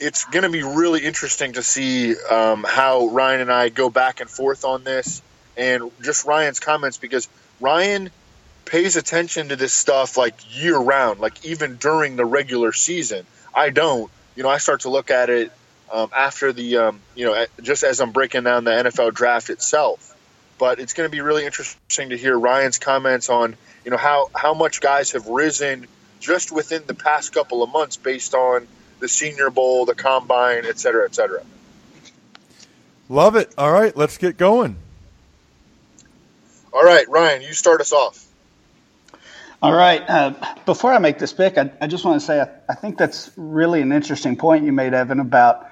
it's 0.00 0.24
going 0.24 0.42
to 0.42 0.50
be 0.50 0.62
really 0.62 1.04
interesting 1.04 1.52
to 1.52 1.62
see 1.62 2.16
um, 2.16 2.64
how 2.68 3.06
Ryan 3.06 3.42
and 3.42 3.52
I 3.52 3.68
go 3.68 3.88
back 3.88 4.20
and 4.20 4.28
forth 4.28 4.64
on 4.64 4.82
this, 4.84 5.22
and 5.56 5.90
just 6.02 6.24
Ryan's 6.24 6.58
comments 6.58 6.98
because 6.98 7.28
Ryan 7.60 8.10
pays 8.64 8.96
attention 8.96 9.50
to 9.50 9.56
this 9.56 9.72
stuff 9.72 10.16
like 10.16 10.34
year 10.60 10.76
round, 10.76 11.20
like 11.20 11.44
even 11.44 11.76
during 11.76 12.16
the 12.16 12.24
regular 12.24 12.72
season. 12.72 13.26
I 13.54 13.70
don't. 13.70 14.10
You 14.34 14.42
know, 14.42 14.48
I 14.48 14.58
start 14.58 14.80
to 14.80 14.90
look 14.90 15.10
at 15.10 15.30
it 15.30 15.52
um, 15.92 16.10
after 16.16 16.52
the, 16.52 16.78
um, 16.78 17.00
you 17.14 17.26
know, 17.26 17.46
just 17.62 17.84
as 17.84 18.00
I'm 18.00 18.12
breaking 18.12 18.44
down 18.44 18.64
the 18.64 18.70
NFL 18.70 19.14
draft 19.14 19.50
itself. 19.50 20.11
But 20.62 20.78
it's 20.78 20.92
going 20.92 21.08
to 21.08 21.10
be 21.10 21.20
really 21.20 21.44
interesting 21.44 22.10
to 22.10 22.16
hear 22.16 22.38
Ryan's 22.38 22.78
comments 22.78 23.28
on, 23.28 23.56
you 23.84 23.90
know, 23.90 23.96
how, 23.96 24.30
how 24.32 24.54
much 24.54 24.80
guys 24.80 25.10
have 25.10 25.26
risen 25.26 25.88
just 26.20 26.52
within 26.52 26.84
the 26.86 26.94
past 26.94 27.34
couple 27.34 27.64
of 27.64 27.72
months 27.72 27.96
based 27.96 28.32
on 28.32 28.68
the 29.00 29.08
Senior 29.08 29.50
Bowl, 29.50 29.86
the 29.86 29.96
Combine, 29.96 30.64
et 30.64 30.78
cetera, 30.78 31.04
et 31.04 31.16
cetera. 31.16 31.42
Love 33.08 33.34
it. 33.34 33.52
All 33.58 33.72
right, 33.72 33.96
let's 33.96 34.18
get 34.18 34.36
going. 34.36 34.76
All 36.72 36.84
right, 36.84 37.08
Ryan, 37.08 37.42
you 37.42 37.54
start 37.54 37.80
us 37.80 37.92
off. 37.92 38.24
All 39.60 39.74
right. 39.74 40.08
Uh, 40.08 40.34
before 40.64 40.92
I 40.92 40.98
make 40.98 41.18
this 41.18 41.32
pick, 41.32 41.58
I, 41.58 41.72
I 41.80 41.88
just 41.88 42.04
want 42.04 42.20
to 42.20 42.24
say 42.24 42.40
I, 42.40 42.48
I, 42.68 42.76
think 42.76 42.98
that's 42.98 43.32
really 43.36 43.80
an 43.80 43.90
interesting 43.90 44.36
point 44.36 44.64
you 44.64 44.70
made, 44.70 44.94
Evan, 44.94 45.18
about 45.18 45.71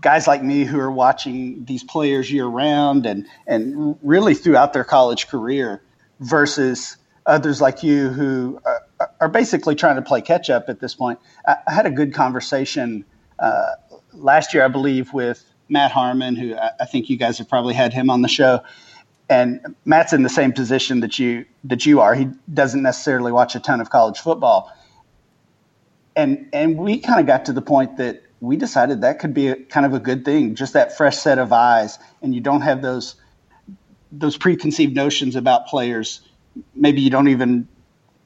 guys 0.00 0.26
like 0.26 0.42
me 0.42 0.64
who 0.64 0.78
are 0.78 0.90
watching 0.90 1.64
these 1.64 1.82
players 1.82 2.30
year 2.30 2.46
round 2.46 3.06
and, 3.06 3.26
and 3.46 3.98
really 4.02 4.34
throughout 4.34 4.72
their 4.72 4.84
college 4.84 5.28
career 5.28 5.82
versus 6.20 6.96
others 7.26 7.60
like 7.60 7.82
you 7.82 8.08
who 8.08 8.60
are, 8.64 9.10
are 9.20 9.28
basically 9.28 9.74
trying 9.74 9.96
to 9.96 10.02
play 10.02 10.20
catch 10.20 10.50
up 10.50 10.68
at 10.68 10.80
this 10.80 10.94
point. 10.94 11.18
I, 11.46 11.56
I 11.66 11.72
had 11.72 11.86
a 11.86 11.90
good 11.90 12.14
conversation 12.14 13.04
uh, 13.38 13.72
last 14.12 14.54
year, 14.54 14.64
I 14.64 14.68
believe, 14.68 15.12
with 15.12 15.44
Matt 15.68 15.90
Harmon, 15.90 16.36
who 16.36 16.54
I, 16.54 16.70
I 16.80 16.84
think 16.86 17.10
you 17.10 17.16
guys 17.16 17.38
have 17.38 17.48
probably 17.48 17.74
had 17.74 17.92
him 17.92 18.10
on 18.10 18.22
the 18.22 18.28
show 18.28 18.62
and 19.28 19.74
Matt's 19.84 20.12
in 20.12 20.22
the 20.22 20.28
same 20.28 20.52
position 20.52 21.00
that 21.00 21.18
you 21.18 21.44
that 21.64 21.84
you 21.86 22.00
are. 22.00 22.14
He 22.14 22.28
doesn't 22.52 22.82
necessarily 22.82 23.32
watch 23.32 23.54
a 23.54 23.60
ton 23.60 23.80
of 23.80 23.90
college 23.90 24.18
football, 24.18 24.72
and 26.14 26.48
and 26.52 26.78
we 26.78 26.98
kind 26.98 27.20
of 27.20 27.26
got 27.26 27.46
to 27.46 27.52
the 27.52 27.62
point 27.62 27.96
that 27.96 28.22
we 28.40 28.56
decided 28.56 29.00
that 29.00 29.18
could 29.18 29.34
be 29.34 29.48
a, 29.48 29.56
kind 29.56 29.86
of 29.86 29.94
a 29.94 29.98
good 29.98 30.24
thing, 30.24 30.54
just 30.54 30.74
that 30.74 30.96
fresh 30.96 31.16
set 31.16 31.38
of 31.38 31.52
eyes, 31.52 31.98
and 32.22 32.34
you 32.34 32.40
don't 32.40 32.62
have 32.62 32.82
those 32.82 33.14
those 34.12 34.36
preconceived 34.36 34.94
notions 34.94 35.36
about 35.36 35.66
players. 35.66 36.20
Maybe 36.74 37.00
you 37.00 37.10
don't 37.10 37.28
even 37.28 37.68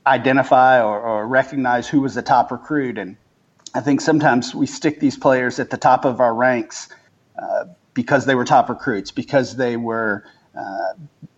identify 0.07 0.83
or, 0.83 1.01
or 1.01 1.27
recognize 1.27 1.89
who 1.89 2.01
was 2.01 2.15
the 2.15 2.23
top 2.23 2.51
recruit, 2.51 2.99
and 2.99 3.17
I 3.75 3.81
think 3.81 4.01
sometimes 4.01 4.55
we 4.55 4.67
stick 4.67 5.01
these 5.01 5.17
players 5.17 5.59
at 5.59 5.71
the 5.71 5.77
top 5.77 6.05
of 6.05 6.21
our 6.21 6.35
ranks 6.35 6.89
uh, 7.41 7.67
because 7.95 8.27
they 8.27 8.35
were 8.35 8.45
top 8.45 8.69
recruits, 8.69 9.11
because 9.11 9.57
they 9.57 9.77
were 9.77 10.25
uh, 10.59 10.93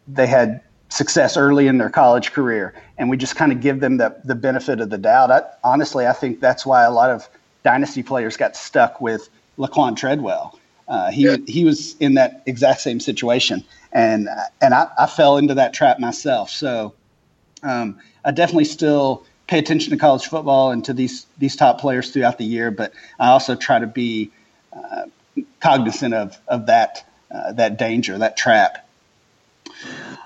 they 0.09 0.27
had 0.27 0.63
success 0.89 1.37
early 1.37 1.67
in 1.67 1.79
their 1.79 1.91
college 1.91 2.33
career, 2.33 2.75
and 2.99 3.09
we 3.11 3.17
just 3.17 3.37
kind 3.37 3.53
of 3.53 3.61
give 3.61 3.81
them 3.81 3.97
the, 3.97 4.15
the 4.25 4.35
benefit 4.35 4.81
of 4.81 4.91
the 4.91 4.99
doubt. 4.99 5.31
I, 5.31 5.43
honestly, 5.65 6.07
I 6.07 6.13
think 6.13 6.41
that's 6.41 6.67
why 6.67 6.85
a 6.85 6.91
lot 6.91 7.11
of 7.11 7.29
dynasty 7.63 8.03
players 8.03 8.37
got 8.37 8.57
stuck 8.57 9.01
with 9.01 9.29
Laquan 9.59 9.97
Treadwell. 9.97 10.59
Uh, 10.89 11.11
he 11.11 11.25
yeah. 11.25 11.37
he 11.47 11.65
was 11.65 11.97
in 11.99 12.15
that 12.15 12.43
exact 12.47 12.81
same 12.81 13.01
situation, 13.01 13.65
and 13.93 14.29
and 14.61 14.75
I, 14.75 14.89
I 14.99 15.07
fell 15.07 15.39
into 15.39 15.55
that 15.55 15.73
trap 15.73 15.99
myself. 15.99 16.51
So 16.51 16.95
um, 17.63 17.99
I 18.25 18.33
definitely 18.33 18.65
still 18.65 19.25
pay 19.47 19.59
attention 19.59 19.91
to 19.91 19.97
college 19.97 20.27
football 20.27 20.71
and 20.71 20.85
to 20.85 20.93
these 20.93 21.27
these 21.39 21.57
top 21.57 21.81
players 21.81 22.11
throughout 22.11 22.39
the 22.39 22.45
year, 22.45 22.71
but 22.71 22.93
I 23.19 23.29
also 23.29 23.55
try 23.55 23.79
to 23.79 23.87
be 23.87 24.31
uh, 24.73 25.05
cognizant 25.61 26.15
of 26.15 26.39
of 26.49 26.67
that 26.67 27.09
uh, 27.31 27.53
that 27.53 27.79
danger, 27.79 28.19
that 28.19 28.37
trap. 28.37 28.87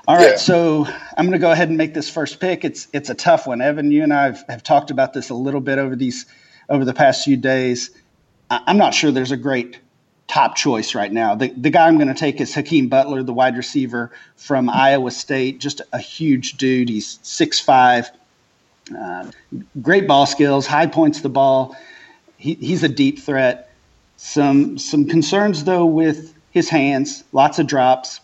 All 0.08 0.16
right, 0.16 0.30
yeah. 0.30 0.36
so 0.36 0.86
I'm 1.16 1.26
going 1.26 1.32
to 1.32 1.38
go 1.38 1.50
ahead 1.50 1.68
and 1.68 1.76
make 1.76 1.94
this 1.94 2.08
first 2.08 2.40
pick. 2.40 2.64
It's 2.64 2.88
it's 2.92 3.10
a 3.10 3.14
tough 3.14 3.46
one. 3.46 3.60
Evan, 3.60 3.90
you 3.90 4.02
and 4.02 4.12
I 4.12 4.24
have, 4.24 4.44
have 4.48 4.62
talked 4.62 4.90
about 4.90 5.12
this 5.12 5.30
a 5.30 5.34
little 5.34 5.60
bit 5.60 5.78
over 5.78 5.96
these 5.96 6.26
over 6.68 6.84
the 6.84 6.94
past 6.94 7.24
few 7.24 7.36
days. 7.36 7.90
I'm 8.50 8.78
not 8.78 8.94
sure 8.94 9.10
there's 9.10 9.32
a 9.32 9.36
great 9.36 9.78
top 10.28 10.56
choice 10.56 10.94
right 10.94 11.12
now. 11.12 11.34
The 11.34 11.48
the 11.56 11.70
guy 11.70 11.86
I'm 11.86 11.96
going 11.96 12.08
to 12.08 12.14
take 12.14 12.40
is 12.40 12.54
Hakeem 12.54 12.88
Butler, 12.88 13.22
the 13.22 13.32
wide 13.32 13.56
receiver 13.56 14.12
from 14.36 14.68
Iowa 14.68 15.10
State. 15.10 15.60
Just 15.60 15.82
a 15.92 15.98
huge 15.98 16.54
dude. 16.54 16.88
He's 16.88 17.18
six 17.22 17.60
five, 17.60 18.10
uh, 18.96 19.30
great 19.82 20.06
ball 20.06 20.26
skills, 20.26 20.66
high 20.66 20.86
points 20.86 21.20
the 21.20 21.28
ball. 21.28 21.76
He, 22.38 22.54
he's 22.54 22.82
a 22.82 22.88
deep 22.88 23.18
threat. 23.18 23.72
Some 24.16 24.78
some 24.78 25.06
concerns 25.06 25.64
though 25.64 25.86
with 25.86 26.34
his 26.50 26.68
hands, 26.68 27.24
lots 27.32 27.58
of 27.58 27.66
drops 27.66 28.20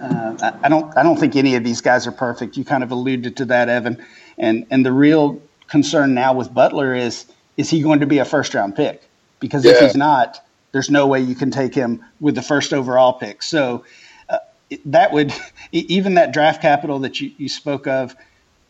uh, 0.00 0.52
I 0.62 0.68
don't 0.68 0.96
I 0.96 1.02
don't 1.02 1.18
think 1.18 1.36
any 1.36 1.54
of 1.54 1.64
these 1.64 1.80
guys 1.80 2.06
are 2.06 2.12
perfect. 2.12 2.56
You 2.56 2.64
kind 2.64 2.82
of 2.82 2.90
alluded 2.90 3.36
to 3.36 3.44
that, 3.46 3.68
Evan. 3.68 4.04
And 4.38 4.66
and 4.70 4.84
the 4.84 4.92
real 4.92 5.40
concern 5.68 6.14
now 6.14 6.34
with 6.34 6.52
Butler 6.52 6.94
is 6.94 7.26
is 7.56 7.70
he 7.70 7.82
going 7.82 8.00
to 8.00 8.06
be 8.06 8.18
a 8.18 8.24
first 8.24 8.54
round 8.54 8.76
pick? 8.76 9.02
Because 9.40 9.64
yeah. 9.64 9.72
if 9.72 9.80
he's 9.80 9.96
not, 9.96 10.44
there's 10.72 10.90
no 10.90 11.06
way 11.06 11.20
you 11.20 11.34
can 11.34 11.50
take 11.50 11.74
him 11.74 12.04
with 12.20 12.34
the 12.34 12.42
first 12.42 12.72
overall 12.72 13.12
pick. 13.12 13.42
So 13.42 13.84
uh, 14.28 14.38
that 14.86 15.12
would 15.12 15.32
even 15.72 16.14
that 16.14 16.32
draft 16.32 16.60
capital 16.62 16.98
that 17.00 17.20
you, 17.20 17.32
you 17.38 17.48
spoke 17.48 17.86
of 17.86 18.14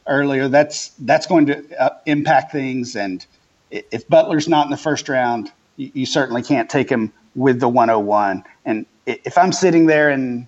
earlier. 0.07 0.49
That's 0.49 0.91
that's 1.01 1.27
going 1.27 1.47
to 1.47 1.83
uh, 1.83 1.99
impact 2.07 2.53
things. 2.53 2.97
And 2.97 3.25
if 3.71 4.09
Butler's 4.09 4.49
not 4.49 4.67
in 4.67 4.71
the 4.71 4.77
first 4.77 5.09
round, 5.09 5.51
you, 5.77 5.91
you 5.95 6.07
certainly 6.07 6.43
can't 6.43 6.71
take 6.71 6.89
him 6.89 7.13
with 7.35 7.61
the 7.61 7.69
101. 7.69 8.45
And 8.65 8.87
if 9.07 9.37
I'm 9.39 9.53
sitting 9.53 9.87
there 9.87 10.11
and 10.11 10.47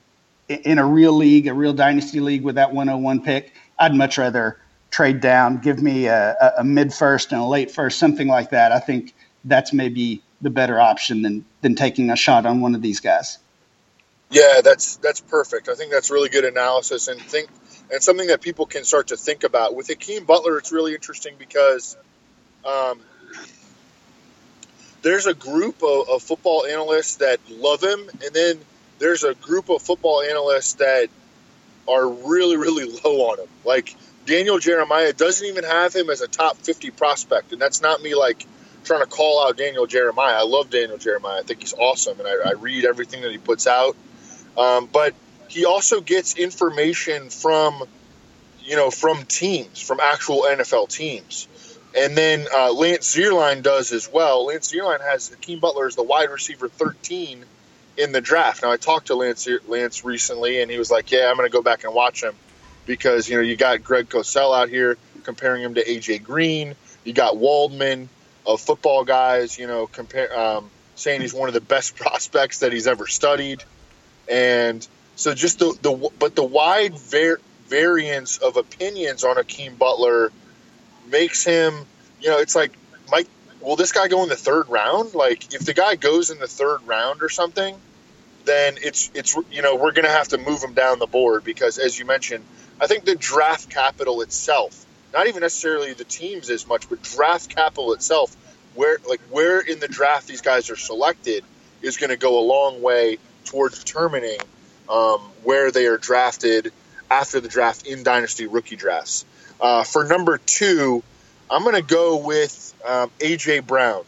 in 0.48 0.78
a 0.78 0.86
real 0.86 1.12
league, 1.12 1.46
a 1.46 1.54
real 1.54 1.72
dynasty 1.72 2.20
league 2.20 2.42
with 2.42 2.54
that 2.54 2.72
101 2.72 3.22
pick, 3.22 3.52
I'd 3.78 3.94
much 3.94 4.18
rather 4.18 4.58
trade 4.90 5.20
down, 5.20 5.58
give 5.58 5.82
me 5.82 6.06
a, 6.06 6.54
a 6.58 6.64
mid 6.64 6.92
first 6.92 7.32
and 7.32 7.40
a 7.40 7.44
late 7.44 7.70
first, 7.70 7.98
something 7.98 8.28
like 8.28 8.50
that. 8.50 8.72
I 8.72 8.80
think 8.80 9.14
that's 9.44 9.72
maybe 9.72 10.22
the 10.40 10.50
better 10.50 10.80
option 10.80 11.22
than 11.22 11.44
than 11.60 11.74
taking 11.74 12.10
a 12.10 12.16
shot 12.16 12.46
on 12.46 12.60
one 12.60 12.74
of 12.74 12.82
these 12.82 13.00
guys. 13.00 13.38
Yeah, 14.30 14.60
that's 14.62 14.96
that's 14.96 15.20
perfect. 15.20 15.68
I 15.68 15.74
think 15.74 15.90
that's 15.90 16.10
really 16.10 16.28
good 16.28 16.44
analysis 16.44 17.08
and 17.08 17.20
think 17.20 17.48
and 17.90 18.02
something 18.02 18.28
that 18.28 18.40
people 18.40 18.66
can 18.66 18.84
start 18.84 19.08
to 19.08 19.16
think 19.16 19.44
about 19.44 19.74
with 19.74 19.88
Hakeem 19.88 20.24
Butler. 20.24 20.58
It's 20.58 20.72
really 20.72 20.94
interesting 20.94 21.34
because 21.38 21.96
um, 22.64 23.00
there's 25.02 25.26
a 25.26 25.34
group 25.34 25.82
of, 25.82 26.08
of 26.08 26.22
football 26.22 26.66
analysts 26.66 27.16
that 27.16 27.40
love 27.50 27.82
him, 27.82 28.10
and 28.22 28.34
then 28.34 28.60
there's 28.98 29.24
a 29.24 29.34
group 29.34 29.70
of 29.70 29.80
football 29.80 30.22
analysts 30.22 30.74
that 30.74 31.08
are 31.88 32.08
really, 32.08 32.56
really 32.56 32.84
low 33.04 33.30
on 33.30 33.38
him. 33.40 33.48
Like 33.64 33.96
Daniel 34.28 34.58
Jeremiah 34.58 35.14
doesn't 35.14 35.46
even 35.46 35.64
have 35.64 35.94
him 35.94 36.10
as 36.10 36.20
a 36.20 36.28
top 36.28 36.58
50 36.58 36.90
prospect. 36.90 37.52
And 37.52 37.60
that's 37.60 37.80
not 37.80 38.02
me 38.02 38.14
like 38.14 38.44
trying 38.84 39.00
to 39.00 39.06
call 39.06 39.44
out 39.44 39.56
Daniel 39.56 39.86
Jeremiah. 39.86 40.34
I 40.34 40.42
love 40.42 40.68
Daniel 40.68 40.98
Jeremiah. 40.98 41.38
I 41.38 41.42
think 41.42 41.60
he's 41.60 41.72
awesome. 41.72 42.20
And 42.20 42.28
I, 42.28 42.50
I 42.50 42.52
read 42.52 42.84
everything 42.84 43.22
that 43.22 43.32
he 43.32 43.38
puts 43.38 43.66
out. 43.66 43.96
Um, 44.58 44.86
but 44.92 45.14
he 45.48 45.64
also 45.64 46.02
gets 46.02 46.36
information 46.36 47.30
from, 47.30 47.84
you 48.60 48.76
know, 48.76 48.90
from 48.90 49.24
teams, 49.24 49.80
from 49.80 49.98
actual 49.98 50.42
NFL 50.42 50.90
teams. 50.90 51.48
And 51.96 52.14
then 52.14 52.46
uh, 52.54 52.70
Lance 52.74 53.16
Zierlein 53.16 53.62
does 53.62 53.92
as 53.92 54.12
well. 54.12 54.46
Lance 54.46 54.70
Zierlein 54.70 55.00
has 55.00 55.28
Hakeem 55.28 55.58
Butler 55.58 55.86
as 55.86 55.96
the 55.96 56.02
wide 56.02 56.28
receiver 56.28 56.68
13 56.68 57.46
in 57.96 58.12
the 58.12 58.20
draft. 58.20 58.62
Now 58.62 58.70
I 58.70 58.76
talked 58.76 59.06
to 59.06 59.14
Lance 59.14 59.48
Lance 59.66 60.04
recently, 60.04 60.60
and 60.60 60.70
he 60.70 60.78
was 60.78 60.90
like, 60.90 61.10
"Yeah, 61.10 61.30
I'm 61.30 61.36
going 61.36 61.48
to 61.48 61.52
go 61.52 61.62
back 61.62 61.84
and 61.84 61.94
watch 61.94 62.22
him 62.22 62.34
because 62.88 63.28
you 63.28 63.36
know 63.36 63.42
you 63.42 63.54
got 63.54 63.84
Greg 63.84 64.08
Cosell 64.08 64.58
out 64.58 64.68
here 64.68 64.98
comparing 65.22 65.62
him 65.62 65.74
to 65.74 65.84
AJ 65.84 66.24
Green. 66.24 66.74
You 67.04 67.12
got 67.12 67.36
Waldman 67.36 68.08
of 68.44 68.60
football 68.60 69.04
guys, 69.04 69.58
you 69.58 69.68
know, 69.68 69.86
compare 69.86 70.36
um, 70.36 70.68
saying 70.96 71.20
he's 71.20 71.34
one 71.34 71.48
of 71.48 71.54
the 71.54 71.60
best 71.60 71.94
prospects 72.02 72.60
that 72.60 72.72
he's 72.72 72.88
ever 72.88 73.06
studied, 73.06 73.62
and 74.28 74.84
so 75.14 75.34
just 75.34 75.60
the 75.60 75.78
the 75.82 76.10
but 76.18 76.34
the 76.34 76.42
wide 76.42 76.98
var- 76.98 77.40
variance 77.68 78.38
of 78.38 78.56
opinions 78.56 79.22
on 79.22 79.36
Hakeem 79.36 79.76
Butler 79.76 80.32
makes 81.10 81.44
him, 81.44 81.74
you 82.20 82.30
know, 82.30 82.38
it's 82.38 82.56
like 82.56 82.72
Mike. 83.12 83.28
Will 83.60 83.76
this 83.76 83.92
guy 83.92 84.08
go 84.08 84.22
in 84.22 84.28
the 84.28 84.36
third 84.36 84.68
round? 84.68 85.14
Like, 85.14 85.52
if 85.52 85.62
the 85.64 85.74
guy 85.74 85.96
goes 85.96 86.30
in 86.30 86.38
the 86.38 86.46
third 86.46 86.78
round 86.86 87.22
or 87.22 87.28
something, 87.28 87.76
then 88.44 88.76
it's 88.80 89.10
it's 89.14 89.36
you 89.50 89.62
know 89.62 89.76
we're 89.76 89.92
to 89.92 90.08
have 90.08 90.28
to 90.28 90.38
move 90.38 90.62
him 90.62 90.72
down 90.72 90.98
the 90.98 91.06
board 91.06 91.44
because 91.44 91.78
as 91.78 91.98
you 91.98 92.06
mentioned, 92.06 92.44
I 92.80 92.86
think 92.86 93.04
the 93.04 93.16
draft 93.16 93.70
capital 93.70 94.20
itself, 94.20 94.86
not 95.12 95.26
even 95.26 95.40
necessarily 95.40 95.92
the 95.94 96.04
teams 96.04 96.50
as 96.50 96.66
much, 96.66 96.88
but 96.88 97.02
draft 97.02 97.54
capital 97.54 97.92
itself, 97.92 98.36
where 98.74 98.98
like 99.08 99.20
where 99.30 99.60
in 99.60 99.80
the 99.80 99.88
draft 99.88 100.28
these 100.28 100.42
guys 100.42 100.70
are 100.70 100.76
selected 100.76 101.44
is 101.82 101.96
going 101.96 102.10
to 102.10 102.16
go 102.16 102.38
a 102.38 102.44
long 102.44 102.82
way 102.82 103.18
towards 103.44 103.82
determining 103.82 104.38
um, 104.88 105.20
where 105.42 105.70
they 105.70 105.86
are 105.86 105.98
drafted 105.98 106.72
after 107.10 107.40
the 107.40 107.48
draft 107.48 107.86
in 107.86 108.02
dynasty 108.02 108.46
rookie 108.46 108.76
drafts. 108.76 109.24
Uh, 109.60 109.84
for 109.84 110.04
number 110.04 110.38
two, 110.38 111.02
I'm 111.50 111.62
going 111.62 111.74
to 111.74 111.82
go 111.82 112.18
with 112.18 112.74
um, 112.86 113.10
AJ 113.18 113.66
Brown. 113.66 114.04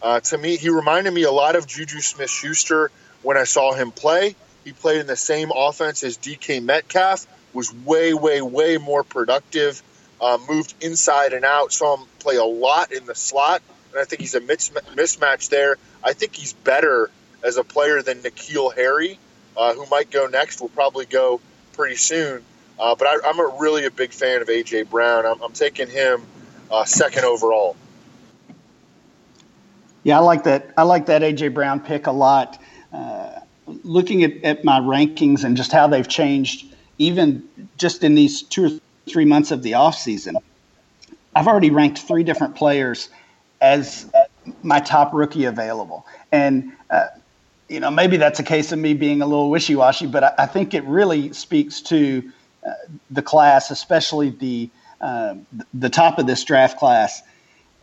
Uh, 0.00 0.20
to 0.20 0.38
me, 0.38 0.56
he 0.56 0.68
reminded 0.68 1.12
me 1.12 1.22
a 1.22 1.30
lot 1.30 1.56
of 1.56 1.66
Juju 1.66 2.00
Smith 2.00 2.30
Schuster 2.30 2.90
when 3.22 3.36
I 3.36 3.44
saw 3.44 3.72
him 3.72 3.92
play. 3.92 4.34
He 4.64 4.72
played 4.72 5.00
in 5.00 5.06
the 5.06 5.16
same 5.16 5.50
offense 5.54 6.02
as 6.02 6.18
DK 6.18 6.62
Metcalf, 6.62 7.26
was 7.52 7.72
way, 7.72 8.14
way, 8.14 8.40
way 8.42 8.78
more 8.78 9.04
productive. 9.04 9.82
Uh, 10.20 10.38
moved 10.48 10.74
inside 10.80 11.32
and 11.32 11.44
out. 11.44 11.72
Saw 11.72 11.96
him 11.96 12.06
play 12.20 12.36
a 12.36 12.44
lot 12.44 12.92
in 12.92 13.06
the 13.06 13.14
slot, 13.14 13.60
and 13.90 14.00
I 14.00 14.04
think 14.04 14.20
he's 14.20 14.34
a 14.34 14.40
mismatch 14.40 15.48
there. 15.48 15.76
I 16.02 16.12
think 16.12 16.34
he's 16.34 16.52
better 16.52 17.10
as 17.42 17.56
a 17.56 17.64
player 17.64 18.02
than 18.02 18.18
N'Keal 18.18 18.74
Harry, 18.74 19.18
uh, 19.56 19.74
who 19.74 19.84
might 19.90 20.10
go 20.10 20.26
next. 20.26 20.60
Will 20.60 20.68
probably 20.68 21.06
go 21.06 21.40
pretty 21.72 21.96
soon. 21.96 22.44
Uh, 22.78 22.94
but 22.94 23.06
I, 23.06 23.28
am 23.28 23.38
a 23.38 23.56
really 23.58 23.84
a 23.84 23.90
big 23.90 24.12
fan 24.12 24.42
of 24.42 24.48
AJ 24.48 24.90
Brown. 24.90 25.26
I'm, 25.26 25.40
I'm 25.42 25.52
taking 25.52 25.88
him 25.88 26.22
uh, 26.70 26.84
second 26.84 27.24
overall. 27.24 27.76
Yeah, 30.04 30.18
I 30.18 30.20
like 30.20 30.44
that. 30.44 30.72
I 30.76 30.82
like 30.82 31.06
that 31.06 31.22
AJ 31.22 31.54
Brown 31.54 31.80
pick 31.80 32.06
a 32.06 32.12
lot. 32.12 32.60
Uh, 32.92 33.40
looking 33.66 34.24
at, 34.24 34.42
at 34.42 34.64
my 34.64 34.80
rankings 34.80 35.44
and 35.44 35.56
just 35.56 35.70
how 35.70 35.86
they've 35.86 36.08
changed, 36.08 36.74
even 36.98 37.48
just 37.76 38.04
in 38.04 38.14
these 38.14 38.42
two 38.42 38.66
or 38.66 38.70
three 39.10 39.24
months 39.24 39.50
of 39.50 39.62
the 39.62 39.74
off 39.74 39.96
season, 39.96 40.36
I've 41.34 41.48
already 41.48 41.70
ranked 41.70 41.98
three 41.98 42.24
different 42.24 42.54
players 42.54 43.08
as 43.60 44.10
my 44.62 44.80
top 44.80 45.12
rookie 45.12 45.44
available, 45.44 46.06
and 46.30 46.72
uh, 46.90 47.06
you 47.68 47.80
know 47.80 47.90
maybe 47.90 48.16
that's 48.16 48.40
a 48.40 48.44
case 48.44 48.72
of 48.72 48.78
me 48.78 48.94
being 48.94 49.22
a 49.22 49.26
little 49.26 49.50
wishy 49.50 49.76
washy, 49.76 50.06
but 50.06 50.24
I, 50.24 50.34
I, 50.38 50.46
think 50.46 50.74
it 50.74 50.84
really 50.84 51.32
speaks 51.32 51.80
to 51.82 52.30
uh, 52.66 52.72
the 53.10 53.22
class, 53.22 53.70
especially 53.70 54.30
the 54.30 54.68
uh, 55.00 55.36
the 55.72 55.88
top 55.88 56.18
of 56.18 56.26
this 56.26 56.44
draft 56.44 56.78
class, 56.78 57.22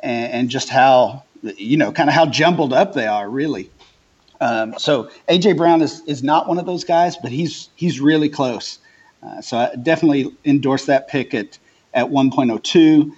and, 0.01 0.31
and 0.31 0.49
just 0.49 0.69
how 0.69 1.23
you 1.41 1.77
know, 1.77 1.91
kind 1.91 2.09
of 2.09 2.15
how 2.15 2.25
jumbled 2.25 2.73
up 2.73 2.93
they 2.93 3.07
are, 3.07 3.29
really. 3.29 3.69
Um, 4.41 4.75
so 4.77 5.09
AJ 5.27 5.57
Brown 5.57 5.81
is 5.81 6.01
is 6.01 6.23
not 6.23 6.47
one 6.47 6.59
of 6.59 6.65
those 6.65 6.83
guys, 6.83 7.17
but 7.17 7.31
he's 7.31 7.69
he's 7.75 7.99
really 7.99 8.29
close. 8.29 8.79
Uh, 9.21 9.41
so 9.41 9.57
I 9.57 9.75
definitely 9.75 10.35
endorse 10.45 10.85
that 10.85 11.07
pick 11.07 11.33
at 11.33 11.57
at 11.93 12.07
1.02. 12.07 13.11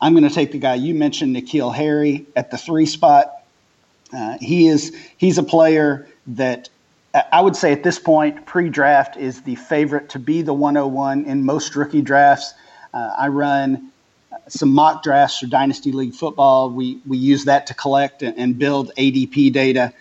I'm 0.00 0.12
going 0.12 0.28
to 0.28 0.34
take 0.34 0.52
the 0.52 0.58
guy 0.58 0.74
you 0.74 0.94
mentioned, 0.94 1.34
N'Keal 1.34 1.74
Harry, 1.74 2.26
at 2.34 2.50
the 2.50 2.58
three 2.58 2.86
spot. 2.86 3.32
Uh, 4.12 4.36
he 4.40 4.66
is 4.66 4.96
he's 5.16 5.38
a 5.38 5.42
player 5.42 6.06
that 6.28 6.68
I 7.32 7.40
would 7.40 7.56
say 7.56 7.72
at 7.72 7.82
this 7.82 7.98
point, 7.98 8.44
pre-draft, 8.46 9.16
is 9.16 9.42
the 9.42 9.54
favorite 9.54 10.10
to 10.10 10.18
be 10.18 10.42
the 10.42 10.52
101 10.52 11.24
in 11.24 11.44
most 11.44 11.74
rookie 11.74 12.02
drafts. 12.02 12.52
Uh, 12.92 13.14
I 13.16 13.28
run 13.28 13.90
some 14.48 14.72
mock 14.72 15.02
drafts 15.02 15.40
for 15.40 15.46
Dynasty 15.46 15.92
League 15.92 16.14
football. 16.14 16.70
We 16.70 17.00
we 17.06 17.16
use 17.16 17.46
that 17.46 17.66
to 17.68 17.74
collect 17.74 18.22
and 18.22 18.58
build 18.58 18.92
ADP 18.96 19.52
data. 19.52 19.92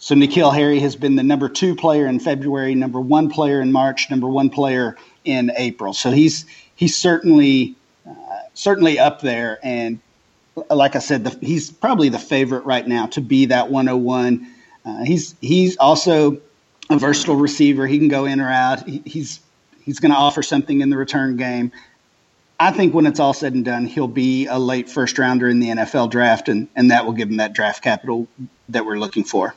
So 0.00 0.14
N'Keal 0.14 0.54
Harry 0.54 0.78
has 0.80 0.94
been 0.94 1.16
the 1.16 1.24
number 1.24 1.48
two 1.48 1.74
player 1.74 2.06
in 2.06 2.20
February, 2.20 2.74
number 2.74 3.00
one 3.00 3.28
player 3.28 3.60
in 3.60 3.72
March, 3.72 4.10
number 4.10 4.28
one 4.28 4.48
player 4.48 4.96
in 5.24 5.50
April. 5.56 5.92
So 5.92 6.10
he's 6.12 6.46
he's 6.76 6.96
certainly 6.96 7.74
uh, 8.08 8.14
certainly 8.54 8.98
up 8.98 9.20
there, 9.20 9.58
and 9.62 9.98
like 10.70 10.94
I 10.94 11.00
said, 11.00 11.24
the, 11.24 11.44
he's 11.44 11.70
probably 11.70 12.08
the 12.08 12.18
favorite 12.18 12.64
right 12.64 12.86
now 12.86 13.06
to 13.06 13.20
be 13.20 13.46
that 13.46 13.70
101. 13.70 14.46
Uh, 14.84 15.04
he's 15.04 15.34
he's 15.40 15.76
also 15.78 16.40
a 16.90 16.98
versatile 16.98 17.36
receiver. 17.36 17.86
He 17.86 17.98
can 17.98 18.08
go 18.08 18.24
in 18.24 18.40
or 18.40 18.50
out. 18.50 18.86
He, 18.88 19.02
he's 19.04 19.40
he's 19.84 19.98
going 19.98 20.12
to 20.12 20.18
offer 20.18 20.42
something 20.42 20.80
in 20.80 20.90
the 20.90 20.96
return 20.96 21.36
game. 21.36 21.72
I 22.60 22.72
think 22.72 22.94
when 22.94 23.06
it's 23.06 23.20
all 23.20 23.34
said 23.34 23.54
and 23.54 23.64
done, 23.64 23.86
he'll 23.86 24.08
be 24.08 24.46
a 24.46 24.58
late 24.58 24.88
first 24.88 25.18
rounder 25.18 25.48
in 25.48 25.60
the 25.60 25.68
NFL 25.68 26.10
draft, 26.10 26.48
and, 26.48 26.68
and 26.74 26.90
that 26.90 27.04
will 27.06 27.12
give 27.12 27.28
him 27.28 27.36
that 27.36 27.52
draft 27.52 27.82
capital 27.82 28.26
that 28.68 28.84
we're 28.84 28.98
looking 28.98 29.24
for. 29.24 29.54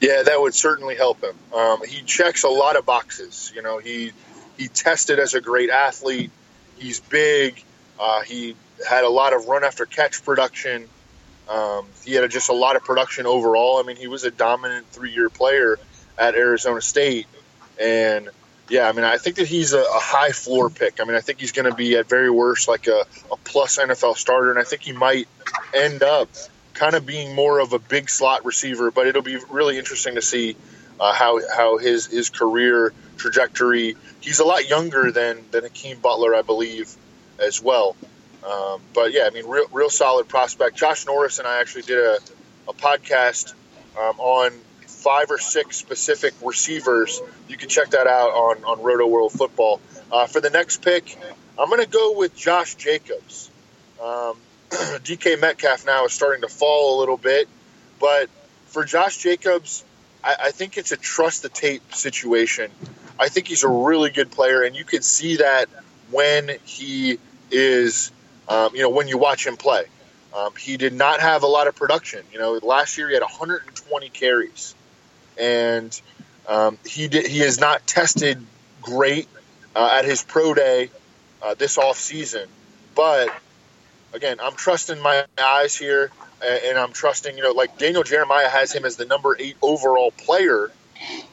Yeah, 0.00 0.22
that 0.22 0.40
would 0.40 0.54
certainly 0.54 0.96
help 0.96 1.22
him. 1.22 1.36
Um, 1.54 1.80
he 1.86 2.02
checks 2.02 2.44
a 2.44 2.48
lot 2.48 2.76
of 2.76 2.84
boxes. 2.84 3.52
You 3.54 3.62
know, 3.62 3.78
he 3.78 4.12
he 4.56 4.68
tested 4.68 5.18
as 5.18 5.34
a 5.34 5.40
great 5.40 5.70
athlete. 5.70 6.30
He's 6.78 7.00
big. 7.00 7.62
Uh, 7.98 8.22
he 8.22 8.56
had 8.86 9.04
a 9.04 9.08
lot 9.08 9.32
of 9.32 9.46
run 9.46 9.64
after 9.64 9.86
catch 9.86 10.24
production. 10.24 10.88
Um, 11.48 11.86
he 12.04 12.14
had 12.14 12.28
just 12.30 12.48
a 12.48 12.54
lot 12.54 12.76
of 12.76 12.84
production 12.84 13.26
overall. 13.26 13.78
I 13.78 13.82
mean, 13.82 13.96
he 13.96 14.08
was 14.08 14.24
a 14.24 14.30
dominant 14.30 14.86
three 14.88 15.12
year 15.12 15.28
player 15.30 15.78
at 16.18 16.34
Arizona 16.34 16.80
State, 16.80 17.26
and 17.80 18.28
yeah, 18.68 18.88
I 18.88 18.92
mean, 18.92 19.04
I 19.04 19.18
think 19.18 19.36
that 19.36 19.46
he's 19.46 19.72
a, 19.72 19.80
a 19.80 20.00
high 20.00 20.30
floor 20.30 20.70
pick. 20.70 21.00
I 21.00 21.04
mean, 21.04 21.16
I 21.16 21.20
think 21.20 21.40
he's 21.40 21.52
going 21.52 21.68
to 21.68 21.74
be 21.74 21.96
at 21.96 22.08
very 22.08 22.30
worst 22.30 22.66
like 22.66 22.86
a, 22.86 23.04
a 23.30 23.36
plus 23.36 23.78
NFL 23.78 24.16
starter, 24.16 24.50
and 24.50 24.58
I 24.58 24.64
think 24.64 24.82
he 24.82 24.92
might 24.92 25.28
end 25.74 26.02
up 26.02 26.28
kind 26.74 26.94
of 26.94 27.06
being 27.06 27.34
more 27.34 27.60
of 27.60 27.72
a 27.72 27.78
big 27.78 28.10
slot 28.10 28.44
receiver. 28.44 28.90
But 28.90 29.06
it'll 29.06 29.22
be 29.22 29.38
really 29.50 29.78
interesting 29.78 30.16
to 30.16 30.22
see 30.22 30.56
uh, 31.00 31.12
how 31.12 31.40
how 31.54 31.78
his 31.78 32.06
his 32.06 32.30
career 32.30 32.92
trajectory. 33.16 33.96
He's 34.20 34.40
a 34.40 34.44
lot 34.44 34.68
younger 34.68 35.10
than 35.10 35.44
than 35.50 35.62
Hakeem 35.62 35.98
Butler, 36.00 36.34
I 36.34 36.42
believe, 36.42 36.94
as 37.38 37.62
well. 37.62 37.96
Um, 38.44 38.80
but 38.92 39.12
yeah, 39.12 39.24
I 39.26 39.30
mean, 39.30 39.46
real 39.46 39.66
real 39.72 39.90
solid 39.90 40.28
prospect. 40.28 40.76
Josh 40.76 41.06
Norris 41.06 41.38
and 41.38 41.48
I 41.48 41.60
actually 41.60 41.82
did 41.82 41.98
a, 41.98 42.18
a 42.68 42.74
podcast 42.74 43.54
um, 43.96 44.18
on 44.18 44.52
five 44.86 45.30
or 45.30 45.38
six 45.38 45.76
specific 45.76 46.34
receivers. 46.42 47.20
You 47.48 47.56
can 47.56 47.68
check 47.68 47.90
that 47.90 48.06
out 48.06 48.30
on, 48.30 48.64
on 48.64 48.78
Rotoworld 48.78 49.32
Football. 49.32 49.80
Uh, 50.10 50.26
for 50.26 50.40
the 50.40 50.50
next 50.50 50.82
pick, 50.82 51.16
I'm 51.58 51.68
going 51.68 51.82
to 51.82 51.88
go 51.88 52.16
with 52.16 52.34
Josh 52.34 52.74
Jacobs. 52.76 53.50
Um, 54.02 54.36
DK 55.04 55.40
Metcalf 55.40 55.86
now 55.86 56.04
is 56.04 56.12
starting 56.12 56.42
to 56.42 56.48
fall 56.48 56.98
a 56.98 57.00
little 57.00 57.16
bit, 57.16 57.48
but 58.00 58.28
for 58.66 58.84
Josh 58.84 59.18
Jacobs, 59.18 59.84
I, 60.22 60.36
I 60.44 60.50
think 60.50 60.76
it's 60.76 60.92
a 60.92 60.96
trust 60.96 61.42
the 61.42 61.48
tape 61.48 61.94
situation. 61.94 62.70
I 63.18 63.28
think 63.28 63.46
he's 63.46 63.62
a 63.62 63.68
really 63.68 64.10
good 64.10 64.30
player, 64.30 64.62
and 64.62 64.74
you 64.74 64.84
can 64.84 65.02
see 65.02 65.36
that 65.36 65.68
when 66.10 66.50
he 66.64 67.18
is, 67.50 68.10
um, 68.48 68.74
you 68.74 68.82
know, 68.82 68.90
when 68.90 69.08
you 69.08 69.18
watch 69.18 69.46
him 69.46 69.56
play. 69.56 69.84
Um, 70.34 70.52
he 70.56 70.76
did 70.76 70.92
not 70.92 71.20
have 71.20 71.44
a 71.44 71.46
lot 71.46 71.68
of 71.68 71.76
production. 71.76 72.24
You 72.32 72.40
know, 72.40 72.58
last 72.60 72.98
year 72.98 73.06
he 73.06 73.14
had 73.14 73.22
120 73.22 74.08
carries 74.08 74.74
and 75.38 76.00
um, 76.48 76.78
he 76.84 77.08
did, 77.08 77.26
he 77.26 77.38
has 77.40 77.60
not 77.60 77.86
tested 77.86 78.44
great 78.82 79.28
uh, 79.74 79.96
at 79.98 80.04
his 80.04 80.22
pro 80.22 80.54
day 80.54 80.90
uh, 81.42 81.54
this 81.54 81.78
off 81.78 81.98
season. 81.98 82.48
But 82.94 83.28
again, 84.14 84.38
I'm 84.40 84.54
trusting 84.54 85.00
my 85.00 85.24
eyes 85.36 85.76
here, 85.76 86.10
and 86.42 86.78
I'm 86.78 86.92
trusting 86.92 87.36
you 87.36 87.42
know 87.42 87.52
like 87.52 87.78
Daniel 87.78 88.02
Jeremiah 88.02 88.48
has 88.48 88.72
him 88.72 88.84
as 88.84 88.96
the 88.96 89.04
number 89.04 89.36
eight 89.38 89.56
overall 89.60 90.10
player 90.12 90.70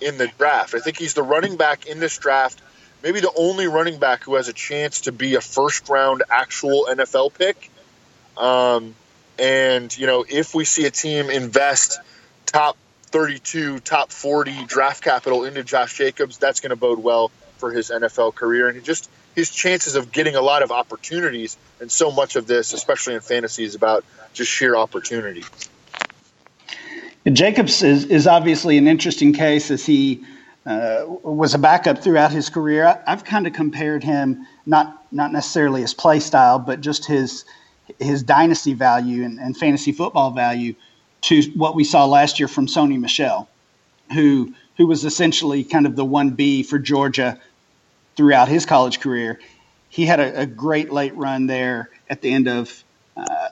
in 0.02 0.18
the 0.18 0.28
draft. 0.28 0.76
I 0.76 0.80
think 0.80 0.98
he's 0.98 1.14
the 1.14 1.24
running 1.24 1.56
back 1.56 1.86
in 1.86 2.00
this 2.00 2.18
draft, 2.18 2.62
maybe 3.04 3.20
the 3.20 3.32
only 3.36 3.68
running 3.68 4.00
back 4.00 4.24
who 4.24 4.36
has 4.36 4.48
a 4.48 4.54
chance 4.54 5.02
to 5.02 5.12
be 5.12 5.36
a 5.36 5.42
first 5.42 5.88
round 5.90 6.24
actual 6.30 6.88
NFL 6.90 7.34
pick. 7.38 7.70
Um, 8.38 8.96
and 9.40 9.96
you 9.98 10.08
know, 10.08 10.26
if 10.28 10.54
we 10.54 10.66
see 10.66 10.86
a 10.86 10.92
team 10.92 11.30
invest 11.30 12.00
top 12.46 12.78
32 13.06 13.80
top 13.80 14.12
40 14.12 14.66
draft 14.66 15.04
capital 15.04 15.44
into 15.44 15.64
Josh 15.64 15.98
Jacobs, 15.98 16.38
that's 16.38 16.60
going 16.60 16.72
to 16.72 16.76
bode 16.76 17.00
well 17.00 17.32
for 17.58 17.72
his 17.72 17.92
NFL 17.92 18.34
career 18.34 18.68
and 18.68 18.76
he 18.76 18.84
just 18.84 19.10
his 19.36 19.50
chances 19.50 19.96
of 19.96 20.12
getting 20.12 20.36
a 20.36 20.42
lot 20.42 20.64
of 20.64 20.72
opportunities. 20.72 21.58
And 21.80 21.92
so 21.92 22.12
much 22.12 22.36
of 22.36 22.48
this, 22.48 22.74
especially 22.74 23.16
in 23.16 23.22
fantasy, 23.22 23.64
is 23.64 23.76
about 23.76 24.04
just 24.34 24.52
sheer 24.52 24.76
opportunity. 24.76 25.44
Jacobs 27.32 27.84
is, 27.84 28.06
is 28.06 28.28
obviously 28.28 28.78
an 28.78 28.88
interesting 28.88 29.34
case 29.34 29.70
as 29.70 29.86
he 29.86 30.24
uh, 30.66 31.04
was 31.06 31.54
a 31.54 31.60
backup 31.60 32.00
throughout 32.00 32.32
his 32.32 32.50
career. 32.50 32.86
I, 32.86 33.12
have 33.12 33.24
kind 33.24 33.48
of 33.48 33.54
compared 33.54 34.04
him 34.04 34.46
not 34.66 34.98
not 35.12 35.32
necessarily 35.32 35.82
his 35.82 35.94
play 35.94 36.20
style, 36.20 36.60
but 36.60 36.82
just 36.82 37.06
his 37.06 37.46
his 38.00 38.24
dynasty 38.24 38.74
value 38.74 39.24
and, 39.24 39.40
and 39.40 39.56
fantasy 39.58 39.92
football 39.92 40.32
value 40.32 40.76
to 41.22 41.44
what 41.56 41.76
we 41.76 41.84
saw 41.84 42.06
last 42.06 42.40
year 42.40 42.48
from 42.48 42.68
Sony 42.68 43.00
Michel, 43.00 43.50
who 44.14 44.54
who 44.78 44.88
was 44.88 45.06
essentially 45.06 45.64
kind 45.64 45.86
of 45.86 45.96
the 45.96 46.06
one 46.06 46.32
B 46.32 46.64
for 46.64 46.80
Georgia 46.80 47.40
throughout 48.16 48.48
his 48.48 48.66
college 48.66 49.00
career. 49.00 49.40
He 49.90 50.06
had 50.06 50.20
a, 50.20 50.42
a 50.42 50.46
great 50.46 50.92
late 50.92 51.16
run 51.16 51.48
there 51.48 51.90
at 52.10 52.22
the 52.22 52.32
end 52.32 52.48
of 52.48 52.84
uh, 53.18 53.50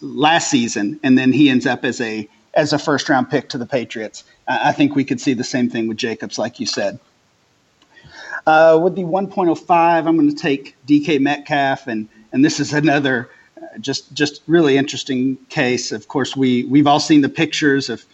last 0.00 0.50
season, 0.50 1.00
and 1.02 1.16
then 1.16 1.32
he 1.32 1.48
ends 1.48 1.66
up 1.66 1.84
as 1.84 2.00
a 2.00 2.28
as 2.54 2.72
a 2.72 2.78
first 2.78 3.08
round 3.08 3.30
pick 3.30 3.48
to 3.50 3.58
the 3.58 3.66
Patriots. 3.66 4.24
I 4.46 4.72
think 4.72 4.96
we 4.96 5.04
could 5.04 5.20
see 5.20 5.34
the 5.34 5.44
same 5.44 5.68
thing 5.70 5.86
with 5.88 5.96
Jacobs, 5.96 6.38
like 6.38 6.58
you 6.58 6.66
said. 6.66 6.98
Uh, 8.46 8.80
with 8.82 8.96
the 8.96 9.02
1.05, 9.02 9.68
I'm 10.06 10.16
going 10.16 10.30
to 10.30 10.34
take 10.34 10.74
DK 10.86 11.20
Metcalf, 11.20 11.86
and 11.86 12.08
and 12.32 12.44
this 12.44 12.60
is 12.60 12.72
another 12.72 13.30
just 13.80 14.12
just 14.12 14.42
really 14.46 14.76
interesting 14.76 15.36
case. 15.48 15.92
Of 15.92 16.08
course, 16.08 16.36
we 16.36 16.64
we've 16.64 16.86
all 16.86 17.00
seen 17.00 17.20
the 17.20 17.28
pictures 17.28 17.88
of 17.88 18.04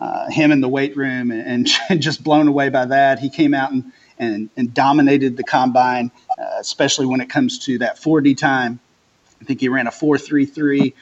uh, 0.00 0.30
him 0.30 0.50
in 0.50 0.60
the 0.60 0.68
weight 0.68 0.96
room 0.96 1.30
and, 1.30 1.68
and, 1.90 2.00
just 2.02 2.24
blown 2.24 2.48
away 2.48 2.70
by 2.70 2.86
that. 2.86 3.18
He 3.18 3.28
came 3.28 3.52
out 3.52 3.70
and 3.70 3.92
and, 4.20 4.50
and 4.56 4.72
dominated 4.72 5.36
the 5.36 5.42
combine, 5.42 6.12
uh, 6.38 6.44
especially 6.60 7.06
when 7.06 7.20
it 7.20 7.30
comes 7.30 7.58
to 7.60 7.78
that 7.78 7.98
40 7.98 8.36
time. 8.36 8.78
I 9.40 9.44
think 9.46 9.60
he 9.60 9.68
ran 9.68 9.88
a 9.88 9.90
4.33. 9.90 10.92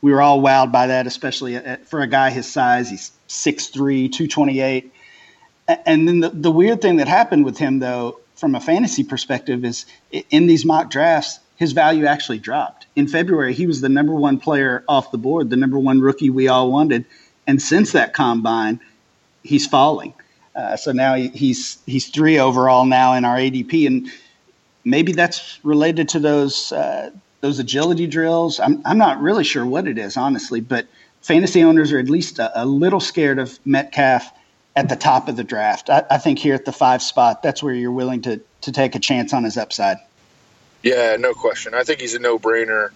We 0.00 0.12
were 0.12 0.22
all 0.22 0.40
wowed 0.40 0.70
by 0.70 0.86
that, 0.86 1.06
especially 1.06 1.56
at, 1.56 1.88
for 1.88 2.00
a 2.00 2.06
guy 2.06 2.30
his 2.30 2.50
size. 2.50 2.88
He's 2.88 3.10
6'3", 3.28 3.72
228. 4.12 4.92
And 5.84 6.06
then 6.06 6.20
the, 6.20 6.28
the 6.30 6.50
weird 6.50 6.80
thing 6.80 6.96
that 6.96 7.08
happened 7.08 7.44
with 7.44 7.58
him, 7.58 7.80
though, 7.80 8.20
from 8.36 8.54
a 8.54 8.60
fantasy 8.60 9.02
perspective 9.02 9.64
is 9.64 9.84
in 10.30 10.46
these 10.46 10.64
mock 10.64 10.90
drafts, 10.90 11.40
his 11.56 11.72
value 11.72 12.06
actually 12.06 12.38
dropped. 12.38 12.86
In 12.94 13.08
February, 13.08 13.54
he 13.54 13.66
was 13.66 13.80
the 13.80 13.88
number 13.88 14.14
one 14.14 14.38
player 14.38 14.84
off 14.88 15.10
the 15.10 15.18
board, 15.18 15.50
the 15.50 15.56
number 15.56 15.78
one 15.78 16.00
rookie 16.00 16.30
we 16.30 16.46
all 16.46 16.70
wanted. 16.70 17.06
And 17.46 17.60
since 17.60 17.92
that 17.92 18.14
combine, 18.14 18.78
he's 19.42 19.66
falling. 19.66 20.14
Uh, 20.56 20.76
so 20.76 20.90
now 20.90 21.14
he's 21.14 21.78
he's 21.84 22.08
three 22.08 22.38
overall 22.38 22.86
now 22.86 23.12
in 23.12 23.24
our 23.24 23.36
ADP, 23.36 23.86
and 23.86 24.10
maybe 24.84 25.12
that's 25.12 25.60
related 25.62 26.08
to 26.08 26.18
those 26.18 26.72
uh, 26.72 27.10
those 27.42 27.58
agility 27.58 28.06
drills. 28.06 28.58
I'm 28.58 28.80
I'm 28.86 28.96
not 28.96 29.20
really 29.20 29.44
sure 29.44 29.66
what 29.66 29.86
it 29.86 29.98
is, 29.98 30.16
honestly, 30.16 30.60
but 30.60 30.86
fantasy 31.20 31.62
owners 31.62 31.92
are 31.92 31.98
at 31.98 32.08
least 32.08 32.38
a, 32.38 32.62
a 32.62 32.64
little 32.64 33.00
scared 33.00 33.38
of 33.38 33.58
Metcalf 33.66 34.32
at 34.76 34.88
the 34.88 34.96
top 34.96 35.28
of 35.28 35.36
the 35.36 35.44
draft. 35.44 35.90
I, 35.90 36.04
I, 36.10 36.18
think 36.18 36.38
here 36.38 36.54
at 36.54 36.66
the 36.66 36.72
five 36.72 37.02
spot, 37.02 37.42
that's 37.42 37.62
where 37.62 37.74
you're 37.74 37.92
willing 37.92 38.22
to 38.22 38.40
to 38.62 38.72
take 38.72 38.94
a 38.94 38.98
chance 38.98 39.34
on 39.34 39.44
his 39.44 39.58
upside. 39.58 39.98
Yeah, 40.82 41.16
no 41.18 41.34
question. 41.34 41.74
I 41.74 41.82
think 41.82 42.00
he's 42.00 42.14
a 42.14 42.18
no 42.18 42.38
brainer 42.38 42.90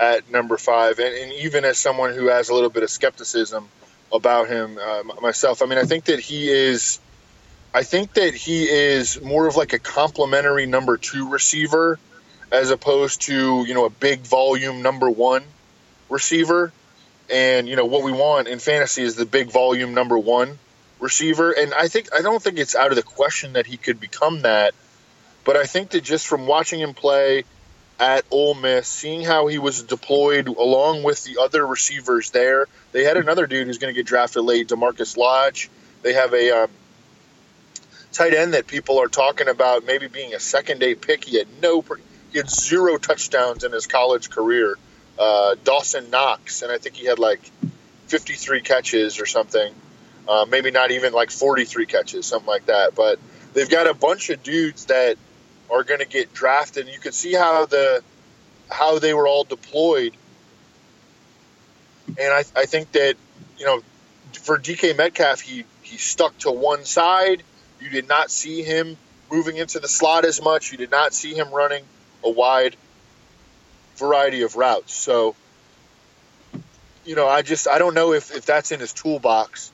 at 0.00 0.28
number 0.30 0.56
five, 0.56 0.98
and, 0.98 1.14
and, 1.14 1.32
even 1.34 1.64
as 1.64 1.78
someone 1.78 2.14
who 2.14 2.26
has 2.26 2.48
a 2.48 2.54
little 2.54 2.70
bit 2.70 2.82
of 2.82 2.90
skepticism 2.90 3.68
about 4.12 4.48
him 4.48 4.78
uh, 4.78 5.02
myself, 5.20 5.62
I 5.62 5.66
mean, 5.66 5.78
I 5.78 5.84
think 5.84 6.06
that 6.06 6.20
he 6.20 6.48
is. 6.48 7.00
I 7.74 7.82
think 7.82 8.14
that 8.14 8.34
he 8.34 8.64
is 8.64 9.20
more 9.20 9.46
of 9.46 9.56
like 9.56 9.74
a 9.74 9.78
complementary 9.78 10.64
number 10.64 10.96
two 10.96 11.28
receiver 11.28 11.98
as 12.50 12.70
opposed 12.70 13.22
to 13.22 13.64
you 13.66 13.74
know 13.74 13.84
a 13.84 13.90
big 13.90 14.20
volume 14.20 14.82
number 14.82 15.10
one 15.10 15.44
receiver. 16.08 16.72
And 17.28 17.68
you 17.68 17.76
know 17.76 17.84
what 17.84 18.02
we 18.02 18.12
want 18.12 18.48
in 18.48 18.60
fantasy 18.60 19.02
is 19.02 19.16
the 19.16 19.26
big 19.26 19.50
volume 19.50 19.94
number 19.94 20.16
one 20.16 20.58
receiver. 21.00 21.50
And 21.50 21.74
I 21.74 21.88
think 21.88 22.08
I 22.14 22.22
don't 22.22 22.42
think 22.42 22.58
it's 22.58 22.74
out 22.74 22.90
of 22.90 22.96
the 22.96 23.02
question 23.02 23.54
that 23.54 23.66
he 23.66 23.76
could 23.76 24.00
become 24.00 24.42
that. 24.42 24.74
But 25.44 25.56
I 25.56 25.64
think 25.64 25.90
that 25.90 26.02
just 26.02 26.26
from 26.26 26.46
watching 26.46 26.80
him 26.80 26.94
play 26.94 27.44
at 27.98 28.24
Ole 28.30 28.54
Miss, 28.54 28.86
seeing 28.86 29.22
how 29.22 29.46
he 29.46 29.58
was 29.58 29.82
deployed 29.82 30.48
along 30.48 31.02
with 31.02 31.24
the 31.24 31.38
other 31.40 31.66
receivers 31.66 32.30
there, 32.30 32.66
they 32.92 33.04
had 33.04 33.16
another 33.16 33.46
dude 33.46 33.66
who's 33.66 33.78
going 33.78 33.92
to 33.92 33.98
get 33.98 34.06
drafted 34.06 34.42
late, 34.42 34.68
DaMarkus 34.68 35.16
Lodge. 35.16 35.70
They 36.02 36.12
have 36.12 36.34
a 36.34 36.64
um, 36.64 36.70
tight 38.12 38.34
end 38.34 38.54
that 38.54 38.66
people 38.66 39.00
are 39.00 39.08
talking 39.08 39.48
about 39.48 39.84
maybe 39.86 40.08
being 40.08 40.34
a 40.34 40.40
second 40.40 40.78
day 40.78 40.94
pick. 40.94 41.24
He 41.24 41.38
had 41.38 41.48
no, 41.62 41.84
he 42.32 42.38
had 42.38 42.50
zero 42.50 42.98
touchdowns 42.98 43.64
in 43.64 43.72
his 43.72 43.86
college 43.86 44.30
career. 44.30 44.76
Uh, 45.18 45.56
Dawson 45.64 46.10
Knox, 46.10 46.60
and 46.60 46.70
I 46.70 46.76
think 46.76 46.96
he 46.96 47.06
had 47.06 47.18
like 47.18 47.40
53 48.08 48.60
catches 48.60 49.18
or 49.20 49.26
something. 49.26 49.74
Uh, 50.28 50.44
maybe 50.48 50.70
not 50.70 50.90
even 50.90 51.12
like 51.12 51.30
43 51.30 51.86
catches, 51.86 52.26
something 52.26 52.48
like 52.48 52.66
that. 52.66 52.94
But 52.94 53.18
they've 53.54 53.68
got 53.68 53.86
a 53.86 53.94
bunch 53.94 54.28
of 54.28 54.42
dudes 54.42 54.86
that 54.86 55.16
are 55.70 55.84
going 55.84 56.00
to 56.00 56.06
get 56.06 56.32
drafted. 56.32 56.86
And 56.86 56.94
you 56.94 57.00
can 57.00 57.12
see 57.12 57.32
how 57.32 57.66
the 57.66 58.02
how 58.70 58.98
they 58.98 59.14
were 59.14 59.28
all 59.28 59.44
deployed. 59.44 60.12
And 62.18 62.32
I, 62.32 62.44
I 62.54 62.66
think 62.66 62.92
that 62.92 63.14
you 63.58 63.66
know 63.66 63.82
for 64.42 64.58
DK 64.58 64.96
Metcalf, 64.96 65.40
he 65.40 65.64
he 65.82 65.98
stuck 65.98 66.36
to 66.38 66.50
one 66.50 66.84
side. 66.84 67.42
You 67.80 67.90
did 67.90 68.08
not 68.08 68.30
see 68.30 68.62
him 68.62 68.96
moving 69.30 69.56
into 69.56 69.80
the 69.80 69.88
slot 69.88 70.24
as 70.24 70.42
much. 70.42 70.72
You 70.72 70.78
did 70.78 70.90
not 70.90 71.12
see 71.12 71.34
him 71.34 71.50
running 71.50 71.84
a 72.24 72.30
wide 72.30 72.76
variety 73.96 74.42
of 74.42 74.56
routes. 74.56 74.94
So, 74.94 75.34
you 77.04 77.16
know, 77.16 77.28
I 77.28 77.42
just 77.42 77.68
I 77.68 77.78
don't 77.78 77.94
know 77.94 78.12
if, 78.12 78.34
if 78.34 78.46
that's 78.46 78.72
in 78.72 78.80
his 78.80 78.92
toolbox 78.92 79.72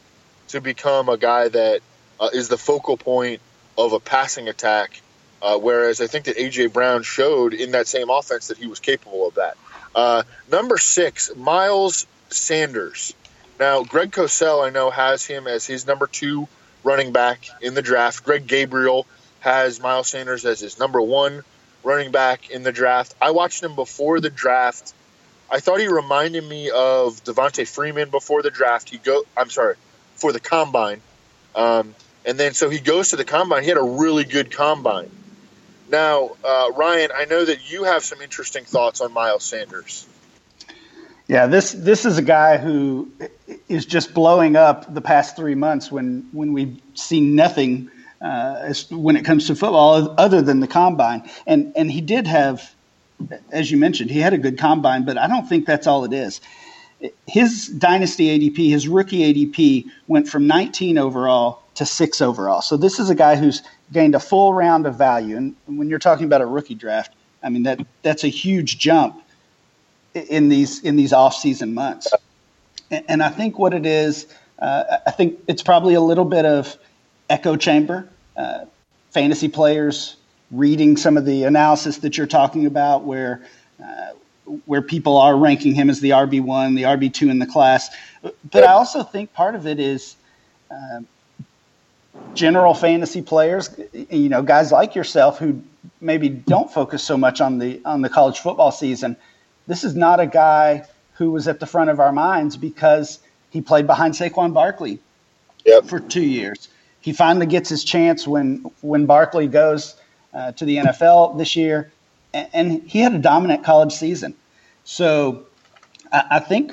to 0.48 0.60
become 0.60 1.08
a 1.08 1.16
guy 1.16 1.48
that 1.48 1.80
uh, 2.20 2.30
is 2.32 2.48
the 2.48 2.58
focal 2.58 2.96
point 2.96 3.40
of 3.76 3.92
a 3.92 4.00
passing 4.00 4.48
attack. 4.48 5.01
Uh, 5.42 5.58
whereas 5.58 6.00
I 6.00 6.06
think 6.06 6.26
that 6.26 6.36
AJ 6.36 6.72
Brown 6.72 7.02
showed 7.02 7.52
in 7.52 7.72
that 7.72 7.88
same 7.88 8.10
offense 8.10 8.46
that 8.46 8.58
he 8.58 8.68
was 8.68 8.78
capable 8.78 9.26
of 9.26 9.34
that. 9.34 9.56
Uh, 9.94 10.22
number 10.50 10.78
six, 10.78 11.34
Miles 11.34 12.06
Sanders. 12.30 13.12
Now, 13.58 13.82
Greg 13.82 14.12
Cosell, 14.12 14.64
I 14.64 14.70
know, 14.70 14.90
has 14.90 15.26
him 15.26 15.48
as 15.48 15.66
his 15.66 15.86
number 15.86 16.06
two 16.06 16.46
running 16.84 17.12
back 17.12 17.44
in 17.60 17.74
the 17.74 17.82
draft. 17.82 18.24
Greg 18.24 18.46
Gabriel 18.46 19.06
has 19.40 19.80
Miles 19.80 20.08
Sanders 20.08 20.44
as 20.44 20.60
his 20.60 20.78
number 20.78 21.00
one 21.00 21.42
running 21.82 22.12
back 22.12 22.50
in 22.50 22.62
the 22.62 22.72
draft. 22.72 23.14
I 23.20 23.32
watched 23.32 23.62
him 23.62 23.74
before 23.74 24.20
the 24.20 24.30
draft. 24.30 24.94
I 25.50 25.58
thought 25.58 25.80
he 25.80 25.88
reminded 25.88 26.44
me 26.44 26.70
of 26.70 27.22
Devonta 27.24 27.66
Freeman 27.66 28.10
before 28.10 28.42
the 28.42 28.50
draft. 28.50 28.88
He 28.88 28.98
go, 28.98 29.24
I'm 29.36 29.50
sorry, 29.50 29.74
for 30.14 30.32
the 30.32 30.40
combine. 30.40 31.02
Um, 31.54 31.96
and 32.24 32.38
then 32.38 32.54
so 32.54 32.70
he 32.70 32.78
goes 32.78 33.10
to 33.10 33.16
the 33.16 33.24
combine. 33.24 33.64
He 33.64 33.68
had 33.68 33.78
a 33.78 33.82
really 33.82 34.24
good 34.24 34.50
combine. 34.50 35.10
Now, 35.92 36.30
uh, 36.42 36.70
Ryan, 36.74 37.10
I 37.14 37.26
know 37.26 37.44
that 37.44 37.70
you 37.70 37.84
have 37.84 38.02
some 38.02 38.22
interesting 38.22 38.64
thoughts 38.64 39.02
on 39.02 39.12
Miles 39.12 39.44
Sanders. 39.44 40.06
Yeah, 41.28 41.46
this 41.46 41.72
this 41.72 42.06
is 42.06 42.16
a 42.16 42.22
guy 42.22 42.56
who 42.56 43.12
is 43.68 43.84
just 43.84 44.14
blowing 44.14 44.56
up 44.56 44.92
the 44.92 45.02
past 45.02 45.36
three 45.36 45.54
months 45.54 45.92
when 45.92 46.26
when 46.32 46.54
we've 46.54 46.80
seen 46.94 47.36
nothing 47.36 47.90
uh, 48.22 48.72
when 48.90 49.16
it 49.16 49.24
comes 49.26 49.46
to 49.48 49.54
football 49.54 50.14
other 50.16 50.40
than 50.40 50.60
the 50.60 50.66
combine. 50.66 51.28
And 51.46 51.74
and 51.76 51.92
he 51.92 52.00
did 52.00 52.26
have, 52.26 52.74
as 53.50 53.70
you 53.70 53.76
mentioned, 53.76 54.10
he 54.10 54.18
had 54.18 54.32
a 54.32 54.38
good 54.38 54.58
combine, 54.58 55.04
but 55.04 55.18
I 55.18 55.28
don't 55.28 55.46
think 55.46 55.66
that's 55.66 55.86
all 55.86 56.04
it 56.04 56.14
is 56.14 56.40
his 57.26 57.68
dynasty 57.68 58.38
ADP, 58.38 58.70
his 58.70 58.88
rookie 58.88 59.32
ADP 59.32 59.86
went 60.06 60.28
from 60.28 60.46
19 60.46 60.98
overall 60.98 61.62
to 61.74 61.86
six 61.86 62.20
overall. 62.20 62.62
So 62.62 62.76
this 62.76 62.98
is 62.98 63.10
a 63.10 63.14
guy 63.14 63.36
who's 63.36 63.62
gained 63.92 64.14
a 64.14 64.20
full 64.20 64.54
round 64.54 64.86
of 64.86 64.96
value. 64.96 65.36
And 65.36 65.54
when 65.66 65.88
you're 65.88 65.98
talking 65.98 66.26
about 66.26 66.40
a 66.40 66.46
rookie 66.46 66.74
draft, 66.74 67.14
I 67.42 67.48
mean 67.48 67.64
that 67.64 67.80
that's 68.02 68.24
a 68.24 68.28
huge 68.28 68.78
jump 68.78 69.22
in 70.14 70.48
these 70.48 70.80
in 70.82 70.96
these 70.96 71.12
off 71.12 71.34
season 71.34 71.74
months. 71.74 72.12
And 72.90 73.22
I 73.22 73.30
think 73.30 73.58
what 73.58 73.72
it 73.72 73.86
is, 73.86 74.26
uh, 74.58 74.98
I 75.06 75.10
think 75.10 75.40
it's 75.48 75.62
probably 75.62 75.94
a 75.94 76.00
little 76.00 76.26
bit 76.26 76.44
of 76.44 76.76
echo 77.30 77.56
chamber, 77.56 78.08
uh, 78.36 78.66
fantasy 79.10 79.48
players 79.48 80.16
reading 80.50 80.98
some 80.98 81.16
of 81.16 81.24
the 81.24 81.44
analysis 81.44 81.98
that 81.98 82.18
you're 82.18 82.26
talking 82.26 82.66
about, 82.66 83.04
where 83.04 83.42
uh, 83.82 84.10
where 84.66 84.82
people 84.82 85.16
are 85.16 85.36
ranking 85.36 85.74
him 85.74 85.88
as 85.88 86.00
the 86.00 86.10
RB 86.10 86.42
one, 86.42 86.74
the 86.74 86.82
RB 86.82 87.12
two 87.12 87.30
in 87.30 87.38
the 87.38 87.46
class. 87.46 87.88
But 88.50 88.64
I 88.64 88.72
also 88.72 89.02
think 89.02 89.32
part 89.32 89.54
of 89.54 89.66
it 89.66 89.80
is 89.80 90.16
uh, 90.70 91.00
general 92.34 92.74
fantasy 92.74 93.22
players, 93.22 93.70
you 94.10 94.28
know, 94.28 94.42
guys 94.42 94.72
like 94.72 94.94
yourself 94.94 95.38
who 95.38 95.62
maybe 96.00 96.28
don't 96.28 96.72
focus 96.72 97.02
so 97.02 97.16
much 97.16 97.40
on 97.40 97.58
the 97.58 97.80
on 97.84 98.02
the 98.02 98.08
college 98.08 98.40
football 98.40 98.70
season. 98.70 99.16
This 99.66 99.84
is 99.84 99.94
not 99.94 100.20
a 100.20 100.26
guy 100.26 100.86
who 101.14 101.30
was 101.30 101.48
at 101.48 101.60
the 101.60 101.66
front 101.66 101.90
of 101.90 102.00
our 102.00 102.12
minds 102.12 102.56
because 102.56 103.20
he 103.50 103.60
played 103.60 103.86
behind 103.86 104.14
Saquon 104.14 104.52
Barkley 104.52 104.98
yep. 105.64 105.84
for 105.84 106.00
two 106.00 106.22
years. 106.22 106.68
He 107.00 107.12
finally 107.12 107.46
gets 107.46 107.68
his 107.68 107.84
chance 107.84 108.26
when 108.26 108.64
when 108.80 109.06
Barkley 109.06 109.46
goes 109.46 109.96
uh, 110.34 110.52
to 110.52 110.64
the 110.64 110.76
NFL 110.76 111.38
this 111.38 111.56
year 111.56 111.92
and 112.34 112.82
he 112.84 113.00
had 113.00 113.14
a 113.14 113.18
dominant 113.18 113.64
college 113.64 113.92
season. 113.92 114.34
So 114.84 115.46
I, 116.12 116.24
I 116.32 116.38
think 116.38 116.72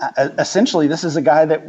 uh, 0.00 0.30
essentially 0.38 0.86
this 0.86 1.04
is 1.04 1.16
a 1.16 1.22
guy 1.22 1.44
that 1.44 1.62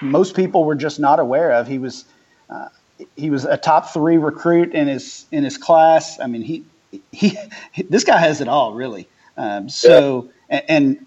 most 0.00 0.34
people 0.34 0.64
were 0.64 0.74
just 0.74 1.00
not 1.00 1.20
aware 1.20 1.52
of. 1.52 1.66
He 1.66 1.78
was 1.78 2.04
uh, 2.48 2.68
he 3.16 3.30
was 3.30 3.44
a 3.44 3.56
top 3.56 3.92
three 3.92 4.18
recruit 4.18 4.72
in 4.72 4.88
his 4.88 5.26
in 5.30 5.44
his 5.44 5.56
class. 5.56 6.18
I 6.20 6.26
mean, 6.26 6.42
he 6.42 6.64
he, 7.12 7.38
this 7.88 8.04
guy 8.04 8.18
has 8.18 8.40
it 8.40 8.48
all 8.48 8.74
really. 8.74 9.08
Um, 9.36 9.68
so 9.68 10.28
yeah. 10.50 10.60
and, 10.68 10.86
and 10.86 11.06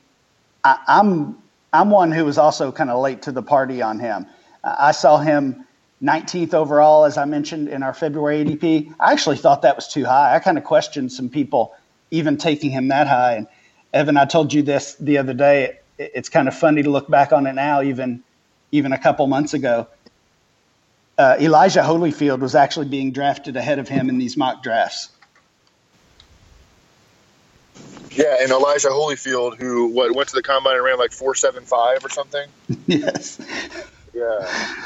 I, 0.63 0.79
I'm 0.87 1.37
I'm 1.71 1.89
one 1.89 2.11
who 2.11 2.25
was 2.25 2.37
also 2.37 2.71
kind 2.71 2.89
of 2.89 3.01
late 3.01 3.23
to 3.23 3.31
the 3.31 3.43
party 3.43 3.81
on 3.81 3.99
him. 3.99 4.27
I 4.63 4.91
saw 4.91 5.17
him 5.17 5.65
19th 6.01 6.53
overall, 6.53 7.05
as 7.05 7.17
I 7.17 7.25
mentioned 7.25 7.67
in 7.67 7.81
our 7.81 7.93
February 7.93 8.45
ADP. 8.45 8.93
I 8.99 9.11
actually 9.11 9.37
thought 9.37 9.61
that 9.63 9.75
was 9.75 9.87
too 9.87 10.05
high. 10.05 10.35
I 10.35 10.39
kind 10.39 10.57
of 10.57 10.63
questioned 10.63 11.11
some 11.11 11.29
people 11.29 11.75
even 12.11 12.37
taking 12.37 12.71
him 12.71 12.89
that 12.89 13.07
high. 13.07 13.33
And 13.35 13.47
Evan, 13.93 14.17
I 14.17 14.25
told 14.25 14.53
you 14.53 14.61
this 14.61 14.95
the 14.95 15.17
other 15.17 15.33
day. 15.33 15.79
It's 15.97 16.29
kind 16.29 16.47
of 16.47 16.55
funny 16.55 16.83
to 16.83 16.89
look 16.89 17.09
back 17.09 17.33
on 17.33 17.47
it 17.47 17.53
now, 17.53 17.81
even 17.81 18.23
even 18.73 18.91
a 18.91 18.97
couple 18.97 19.25
months 19.27 19.53
ago. 19.53 19.87
Uh, 21.17 21.37
Elijah 21.39 21.81
Holyfield 21.81 22.39
was 22.39 22.55
actually 22.55 22.87
being 22.87 23.11
drafted 23.11 23.55
ahead 23.55 23.77
of 23.77 23.87
him 23.87 24.09
in 24.09 24.17
these 24.17 24.35
mock 24.35 24.63
drafts. 24.63 25.09
Yeah, 28.11 28.37
and 28.41 28.51
Elijah 28.51 28.89
Holyfield, 28.89 29.57
who 29.57 29.87
what 29.87 30.13
went 30.15 30.29
to 30.29 30.35
the 30.35 30.41
combine 30.41 30.75
and 30.75 30.83
ran 30.83 30.97
like 30.97 31.11
four 31.11 31.35
seven 31.35 31.63
five 31.63 32.03
or 32.03 32.09
something. 32.09 32.47
yes. 32.87 33.39
Yeah. 34.13 34.83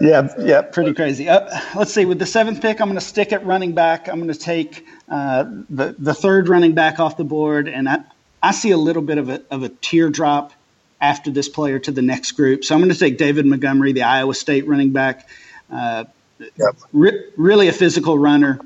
Yeah, 0.00 0.28
yeah, 0.38 0.62
pretty 0.62 0.94
crazy. 0.94 1.28
Uh, 1.28 1.60
let's 1.74 1.92
see. 1.92 2.04
With 2.06 2.18
the 2.18 2.26
seventh 2.26 2.62
pick, 2.62 2.80
I'm 2.80 2.88
going 2.88 2.98
to 2.98 3.04
stick 3.04 3.32
at 3.32 3.44
running 3.44 3.72
back. 3.72 4.08
I'm 4.08 4.16
going 4.16 4.32
to 4.32 4.38
take 4.38 4.86
uh, 5.08 5.44
the 5.68 5.94
the 5.98 6.14
third 6.14 6.48
running 6.48 6.72
back 6.72 7.00
off 7.00 7.16
the 7.16 7.24
board, 7.24 7.68
and 7.68 7.88
I, 7.88 7.98
I 8.42 8.52
see 8.52 8.70
a 8.70 8.78
little 8.78 9.02
bit 9.02 9.18
of 9.18 9.28
a 9.28 9.42
of 9.50 9.62
a 9.62 9.68
tier 9.68 10.08
drop 10.08 10.52
after 11.00 11.30
this 11.30 11.48
player 11.48 11.78
to 11.78 11.90
the 11.90 12.02
next 12.02 12.32
group. 12.32 12.64
So 12.64 12.74
I'm 12.74 12.80
going 12.80 12.92
to 12.92 12.98
take 12.98 13.18
David 13.18 13.46
Montgomery, 13.46 13.92
the 13.92 14.02
Iowa 14.02 14.34
State 14.34 14.66
running 14.66 14.90
back. 14.90 15.28
Uh, 15.72 16.04
yep. 16.38 16.76
re- 16.92 17.24
really 17.36 17.68
a 17.68 17.72
physical 17.72 18.18
runner, 18.18 18.60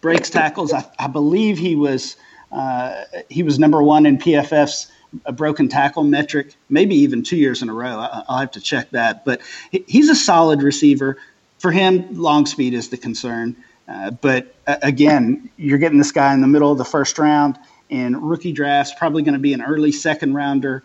breaks 0.00 0.30
tackles. 0.30 0.72
I, 0.72 0.84
I 0.98 1.06
believe 1.08 1.58
he 1.58 1.74
was 1.74 2.16
uh, 2.50 3.04
he 3.28 3.42
was 3.42 3.58
number 3.58 3.82
one 3.82 4.06
in 4.06 4.18
PFF's 4.18 4.90
a 5.24 5.32
broken 5.32 5.68
tackle 5.68 6.04
metric, 6.04 6.54
maybe 6.68 6.94
even 6.96 7.22
two 7.22 7.36
years 7.36 7.62
in 7.62 7.68
a 7.68 7.74
row. 7.74 7.98
I, 7.98 8.24
will 8.28 8.38
have 8.38 8.50
to 8.52 8.60
check 8.60 8.90
that. 8.90 9.24
But 9.24 9.40
he's 9.70 10.08
a 10.08 10.14
solid 10.14 10.62
receiver. 10.62 11.18
For 11.58 11.72
him, 11.72 12.14
long 12.14 12.46
speed 12.46 12.74
is 12.74 12.88
the 12.88 12.96
concern. 12.96 13.56
Uh, 13.88 14.10
but 14.10 14.54
uh, 14.66 14.76
again, 14.82 15.50
you're 15.56 15.78
getting 15.78 15.98
this 15.98 16.12
guy 16.12 16.34
in 16.34 16.40
the 16.40 16.46
middle 16.46 16.70
of 16.70 16.78
the 16.78 16.84
first 16.84 17.18
round 17.18 17.58
in 17.88 18.20
rookie 18.20 18.52
drafts, 18.52 18.92
probably 18.98 19.22
going 19.22 19.34
to 19.34 19.40
be 19.40 19.54
an 19.54 19.62
early 19.62 19.92
second 19.92 20.34
rounder. 20.34 20.82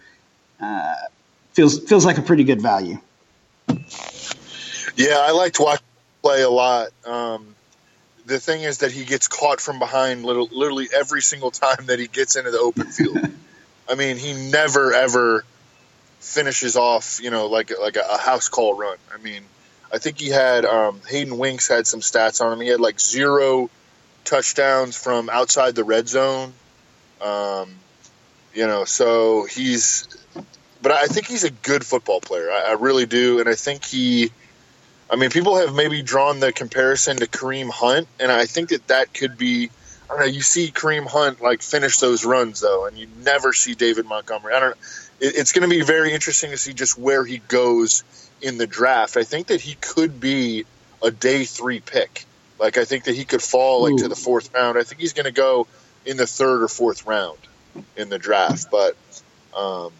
Uh, 0.63 0.95
feels 1.53 1.79
feels 1.79 2.05
like 2.05 2.17
a 2.17 2.21
pretty 2.21 2.43
good 2.43 2.61
value. 2.61 2.99
Yeah, 4.95 5.17
I 5.19 5.31
liked 5.31 5.59
watch 5.59 5.81
play 6.21 6.41
a 6.41 6.49
lot. 6.49 6.89
Um, 7.05 7.55
the 8.25 8.39
thing 8.39 8.61
is 8.63 8.79
that 8.79 8.91
he 8.91 9.03
gets 9.03 9.27
caught 9.27 9.59
from 9.59 9.79
behind 9.79 10.23
little, 10.23 10.47
literally 10.51 10.87
every 10.95 11.21
single 11.21 11.51
time 11.51 11.87
that 11.87 11.99
he 11.99 12.07
gets 12.07 12.35
into 12.35 12.51
the 12.51 12.59
open 12.59 12.87
field. 12.87 13.17
I 13.89 13.95
mean, 13.95 14.17
he 14.17 14.33
never 14.33 14.93
ever 14.93 15.43
finishes 16.19 16.77
off, 16.77 17.19
you 17.21 17.29
know, 17.29 17.47
like 17.47 17.71
like 17.79 17.97
a, 17.97 18.05
a 18.11 18.17
house 18.17 18.47
call 18.47 18.75
run. 18.75 18.97
I 19.13 19.21
mean, 19.21 19.43
I 19.91 19.97
think 19.97 20.19
he 20.19 20.29
had 20.29 20.65
um, 20.65 21.01
Hayden 21.09 21.37
Winks 21.37 21.67
had 21.67 21.85
some 21.85 21.99
stats 21.99 22.39
on 22.39 22.53
him. 22.53 22.61
He 22.61 22.69
had 22.69 22.79
like 22.79 22.99
zero 22.99 23.69
touchdowns 24.23 24.95
from 24.95 25.29
outside 25.29 25.75
the 25.75 25.83
red 25.83 26.07
zone. 26.07 26.53
Um, 27.21 27.75
you 28.53 28.67
know, 28.67 28.85
so 28.85 29.45
he's, 29.45 30.07
but 30.83 30.91
I 30.91 31.07
think 31.07 31.27
he's 31.27 31.43
a 31.43 31.49
good 31.49 31.85
football 31.85 32.21
player. 32.21 32.51
I, 32.51 32.71
I 32.71 32.71
really 32.73 33.07
do, 33.07 33.39
and 33.39 33.49
I 33.49 33.55
think 33.55 33.85
he. 33.85 34.31
I 35.09 35.15
mean, 35.15 35.29
people 35.29 35.57
have 35.57 35.73
maybe 35.73 36.01
drawn 36.01 36.39
the 36.39 36.51
comparison 36.51 37.17
to 37.17 37.27
Kareem 37.27 37.69
Hunt, 37.69 38.07
and 38.19 38.31
I 38.31 38.45
think 38.45 38.69
that 38.69 38.87
that 38.87 39.13
could 39.13 39.37
be 39.37 39.69
I 40.05 40.17
don't 40.17 40.19
know. 40.19 40.25
You 40.25 40.41
see 40.41 40.71
Kareem 40.71 41.07
Hunt 41.07 41.41
like 41.41 41.61
finish 41.61 41.97
those 41.97 42.25
runs 42.25 42.59
though, 42.59 42.85
and 42.85 42.97
you 42.97 43.07
never 43.23 43.53
see 43.53 43.73
David 43.73 44.05
Montgomery. 44.05 44.53
I 44.53 44.59
don't. 44.59 44.77
It, 45.19 45.35
it's 45.37 45.53
going 45.53 45.67
to 45.67 45.73
be 45.73 45.83
very 45.83 46.13
interesting 46.13 46.51
to 46.51 46.57
see 46.57 46.73
just 46.73 46.97
where 46.97 47.25
he 47.25 47.39
goes 47.47 48.03
in 48.41 48.57
the 48.57 48.67
draft. 48.67 49.17
I 49.17 49.23
think 49.23 49.47
that 49.47 49.61
he 49.61 49.75
could 49.75 50.19
be 50.19 50.65
a 51.01 51.11
day 51.11 51.45
three 51.45 51.79
pick. 51.79 52.25
Like 52.59 52.77
I 52.77 52.85
think 52.85 53.05
that 53.05 53.15
he 53.15 53.25
could 53.25 53.41
fall 53.41 53.83
like 53.83 53.93
Ooh. 53.93 53.99
to 53.99 54.07
the 54.07 54.15
fourth 54.15 54.53
round. 54.53 54.77
I 54.77 54.83
think 54.83 55.01
he's 55.01 55.13
going 55.13 55.25
to 55.25 55.31
go 55.31 55.67
in 56.05 56.17
the 56.17 56.27
third 56.27 56.61
or 56.61 56.67
fourth 56.67 57.05
round 57.05 57.39
in 57.95 58.09
the 58.09 58.19
draft. 58.19 58.67
But 58.69 58.95
um, 59.55 59.91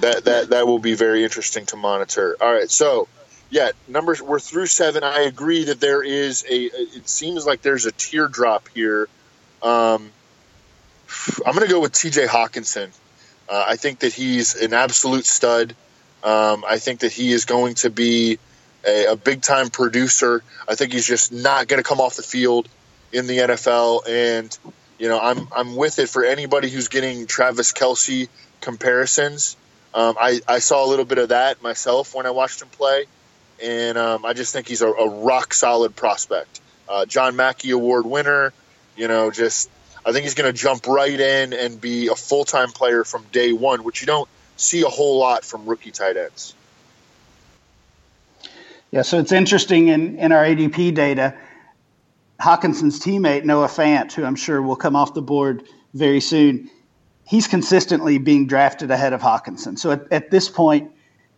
that 0.00 0.24
that 0.24 0.50
that 0.50 0.66
will 0.66 0.78
be 0.78 0.94
very 0.94 1.24
interesting 1.24 1.66
to 1.66 1.76
monitor. 1.76 2.36
All 2.40 2.52
right, 2.52 2.70
so 2.70 3.08
yeah, 3.50 3.70
numbers 3.88 4.20
we're 4.20 4.40
through 4.40 4.66
seven. 4.66 5.04
I 5.04 5.20
agree 5.22 5.64
that 5.64 5.80
there 5.80 6.02
is 6.02 6.44
a. 6.48 6.64
It 6.64 7.08
seems 7.08 7.46
like 7.46 7.62
there's 7.62 7.86
a 7.86 7.92
tier 7.92 8.28
drop 8.28 8.68
here 8.74 9.08
um, 9.64 10.10
I'm 11.46 11.54
going 11.54 11.66
to 11.66 11.72
go 11.72 11.80
with 11.80 11.92
T.J. 11.92 12.26
Hockenson. 12.26 12.90
Uh, 13.48 13.64
I 13.66 13.76
think 13.76 14.00
that 14.00 14.12
he's 14.12 14.54
an 14.54 14.74
absolute 14.74 15.24
stud. 15.24 15.74
Um, 16.22 16.64
I 16.68 16.78
think 16.78 17.00
that 17.00 17.12
he 17.12 17.32
is 17.32 17.46
going 17.46 17.74
to 17.76 17.90
be 17.90 18.38
a, 18.86 19.06
a 19.12 19.16
big 19.16 19.42
time 19.42 19.70
producer. 19.70 20.42
I 20.68 20.74
think 20.74 20.92
he's 20.92 21.06
just 21.06 21.32
not 21.32 21.66
going 21.66 21.82
to 21.82 21.88
come 21.88 22.00
off 22.00 22.16
the 22.16 22.22
field 22.22 22.68
in 23.12 23.26
the 23.26 23.38
NFL. 23.38 24.08
And 24.08 24.56
you 24.98 25.08
know, 25.08 25.18
I'm 25.18 25.48
I'm 25.54 25.76
with 25.76 25.98
it 25.98 26.08
for 26.08 26.24
anybody 26.24 26.68
who's 26.70 26.88
getting 26.88 27.26
Travis 27.26 27.72
Kelce 27.72 28.28
comparisons. 28.60 29.56
Um, 29.94 30.16
I, 30.18 30.40
I 30.48 30.58
saw 30.58 30.84
a 30.84 30.88
little 30.88 31.04
bit 31.04 31.18
of 31.18 31.28
that 31.28 31.62
myself 31.62 32.14
when 32.14 32.26
I 32.26 32.30
watched 32.30 32.60
him 32.60 32.68
play, 32.68 33.04
and 33.62 33.96
um, 33.96 34.24
I 34.24 34.32
just 34.32 34.52
think 34.52 34.66
he's 34.66 34.82
a, 34.82 34.88
a 34.88 35.08
rock 35.08 35.54
solid 35.54 35.94
prospect. 35.94 36.60
Uh, 36.88 37.06
John 37.06 37.36
Mackey 37.36 37.70
Award 37.70 38.04
winner. 38.04 38.52
You 38.96 39.08
know, 39.08 39.30
just 39.30 39.70
I 40.04 40.12
think 40.12 40.24
he's 40.24 40.34
going 40.34 40.52
to 40.52 40.58
jump 40.58 40.86
right 40.86 41.18
in 41.18 41.52
and 41.52 41.80
be 41.80 42.08
a 42.08 42.14
full 42.14 42.44
time 42.44 42.70
player 42.70 43.04
from 43.04 43.24
day 43.32 43.52
one, 43.52 43.84
which 43.84 44.00
you 44.00 44.06
don't 44.06 44.28
see 44.56 44.82
a 44.82 44.88
whole 44.88 45.18
lot 45.18 45.44
from 45.44 45.66
rookie 45.66 45.90
tight 45.90 46.16
ends. 46.16 46.54
Yeah, 48.90 49.02
so 49.02 49.18
it's 49.18 49.32
interesting 49.32 49.88
in, 49.88 50.18
in 50.18 50.30
our 50.30 50.44
ADP 50.44 50.94
data. 50.94 51.34
Hockenson's 52.40 53.00
teammate, 53.00 53.44
Noah 53.44 53.68
Fant, 53.68 54.12
who 54.12 54.24
I'm 54.24 54.36
sure 54.36 54.62
will 54.62 54.76
come 54.76 54.94
off 54.94 55.14
the 55.14 55.22
board 55.22 55.64
very 55.94 56.20
soon, 56.20 56.70
he's 57.24 57.46
consistently 57.48 58.18
being 58.18 58.46
drafted 58.46 58.90
ahead 58.90 59.12
of 59.12 59.20
Hockenson. 59.20 59.78
So 59.78 59.92
at, 59.92 60.12
at 60.12 60.30
this 60.30 60.48
point, 60.48 60.90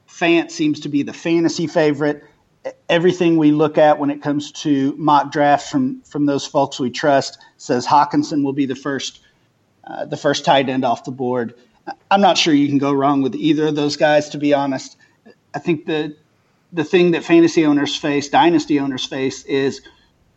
Fant 0.09 0.51
seems 0.51 0.81
to 0.81 0.89
be 0.89 1.03
the 1.03 1.13
fantasy 1.13 1.67
favorite 1.67 2.25
everything 2.89 3.37
we 3.37 3.53
look 3.53 3.79
at 3.79 3.99
when 3.99 4.11
it 4.11 4.23
comes 4.23 4.51
to 4.51 4.95
mock 4.97 5.31
drafts 5.33 5.71
from 5.71 6.01
from 6.03 6.27
those 6.27 6.47
folks 6.47 6.79
we 6.81 6.91
trust 6.91 7.39
says 7.59 7.87
Hockenson 7.87 8.45
will 8.45 8.53
be 8.53 8.67
the 8.67 8.75
first 8.75 9.21
uh, 9.85 10.05
the 10.05 10.17
first 10.17 10.45
tight 10.45 10.69
end 10.69 10.85
off 10.85 11.05
the 11.05 11.11
board. 11.11 11.55
I'm 12.11 12.21
not 12.21 12.37
sure 12.37 12.53
you 12.53 12.69
can 12.69 12.79
go 12.79 12.93
wrong 12.93 13.23
with 13.23 13.35
either 13.37 13.69
of 13.69 13.77
those 13.77 13.97
guys. 13.97 14.29
To 14.31 14.39
be 14.39 14.53
honest, 14.53 14.97
I 15.55 15.59
think 15.59 15.87
the 15.87 16.17
the 16.73 16.85
thing 16.85 17.13
that 17.13 17.25
fantasy 17.25 17.65
owners 17.65 17.95
face, 17.95 18.29
dynasty 18.29 18.81
owners 18.81 19.07
face, 19.07 19.45
is 19.45 19.81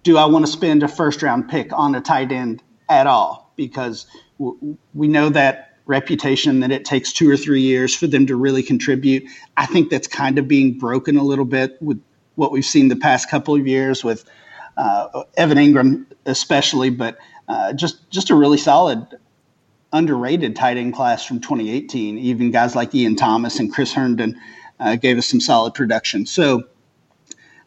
do 0.04 0.18
I 0.18 0.26
want 0.26 0.46
to 0.46 0.52
spend 0.52 0.84
a 0.84 0.88
first 0.88 1.22
round 1.22 1.50
pick 1.50 1.74
on 1.74 1.96
a 1.96 2.02
tight 2.02 2.32
end 2.32 2.62
at 2.88 3.08
all? 3.08 3.52
Because 3.56 4.06
we 4.94 5.08
know 5.08 5.30
that 5.30 5.78
reputation 5.86 6.60
that 6.60 6.72
it 6.72 6.86
takes 6.86 7.12
two 7.12 7.30
or 7.30 7.36
three 7.36 7.62
years 7.62 7.96
for 7.96 8.08
them 8.08 8.28
to 8.28 8.36
really 8.36 8.64
contribute. 8.64 9.24
I 9.58 9.66
think 9.66 9.90
that's 9.90 10.08
kind 10.08 10.38
of 10.38 10.48
being 10.48 10.78
broken 10.78 11.18
a 11.18 11.24
little 11.24 11.46
bit 11.46 11.82
with 11.82 12.02
what 12.36 12.52
we've 12.52 12.66
seen 12.66 12.88
the 12.88 12.96
past 12.96 13.30
couple 13.30 13.56
of 13.56 13.68
years 13.68 14.04
with 14.04 14.24
uh, 14.78 15.24
Evan 15.36 15.58
Engram, 15.58 16.06
especially, 16.26 16.90
but 16.90 17.18
uh, 17.48 17.74
just 17.74 18.10
just 18.12 18.30
a 18.30 18.36
really 18.36 18.58
solid, 18.58 19.06
underrated 19.92 20.56
tight 20.56 20.78
end 20.78 20.94
class 20.94 21.26
from 21.26 21.40
2018. 21.42 22.18
Even 22.20 22.52
guys 22.52 22.76
like 22.76 22.94
Ian 22.94 23.16
Thomas 23.16 23.60
and 23.60 23.74
Chris 23.74 23.92
Herndon 23.92 24.40
uh, 24.80 24.96
gave 24.96 25.18
us 25.18 25.26
some 25.26 25.42
solid 25.42 25.74
production. 25.74 26.26
So 26.26 26.64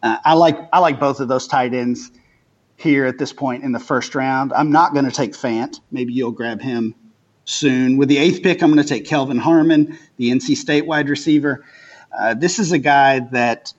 uh, 0.03 0.19
I 0.25 0.35
like 0.35 0.57
I 0.73 0.79
like 0.79 1.01
both 1.01 1.21
of 1.21 1.29
those 1.29 1.49
tight 1.49 1.75
ends 1.75 2.11
here 2.83 3.07
at 3.07 3.19
this 3.19 3.33
point 3.33 3.65
in 3.65 3.73
the 3.73 3.81
first 3.81 4.15
round. 4.15 4.53
I'm 4.53 4.71
not 4.71 4.93
going 4.93 5.05
to 5.05 5.11
take 5.11 5.33
Fant. 5.33 5.81
Maybe 5.91 6.13
you'll 6.13 6.33
grab 6.33 6.61
him 6.61 6.95
soon. 7.45 7.97
With 7.97 8.09
the 8.09 8.19
eighth 8.19 8.43
pick, 8.43 8.63
I'm 8.63 8.73
going 8.73 8.83
to 8.83 8.89
take 8.89 9.07
Kelvin 9.07 9.39
Harmon, 9.39 9.99
the 10.17 10.31
NC 10.31 10.57
State 10.57 10.87
wide 10.87 11.09
receiver. 11.09 11.65
Uh, 12.17 12.35
this 12.35 12.59
is 12.59 12.73
a 12.73 12.79
guy 12.79 13.21
that 13.21 13.73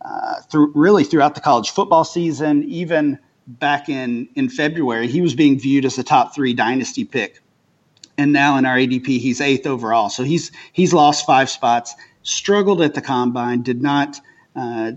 uh, 0.00 0.40
through 0.50 0.72
really 0.74 1.04
throughout 1.04 1.34
the 1.34 1.40
college 1.40 1.70
football 1.70 2.04
season, 2.04 2.64
even 2.64 3.18
back 3.46 3.88
in 3.88 4.28
in 4.34 4.48
February, 4.48 5.06
he 5.06 5.20
was 5.20 5.34
being 5.34 5.58
viewed 5.58 5.84
as 5.84 5.98
a 5.98 6.02
top 6.02 6.34
three 6.34 6.54
dynasty 6.54 7.04
pick, 7.04 7.40
and 8.18 8.32
now 8.32 8.56
in 8.56 8.66
our 8.66 8.76
ADP, 8.76 9.06
he's 9.06 9.40
eighth 9.40 9.66
overall. 9.66 10.08
So 10.08 10.24
he's 10.24 10.50
he's 10.72 10.92
lost 10.92 11.26
five 11.26 11.48
spots, 11.48 11.94
struggled 12.22 12.82
at 12.82 12.94
the 12.94 13.02
combine, 13.02 13.62
did 13.62 13.82
not 13.82 14.20
uh, 14.54 14.92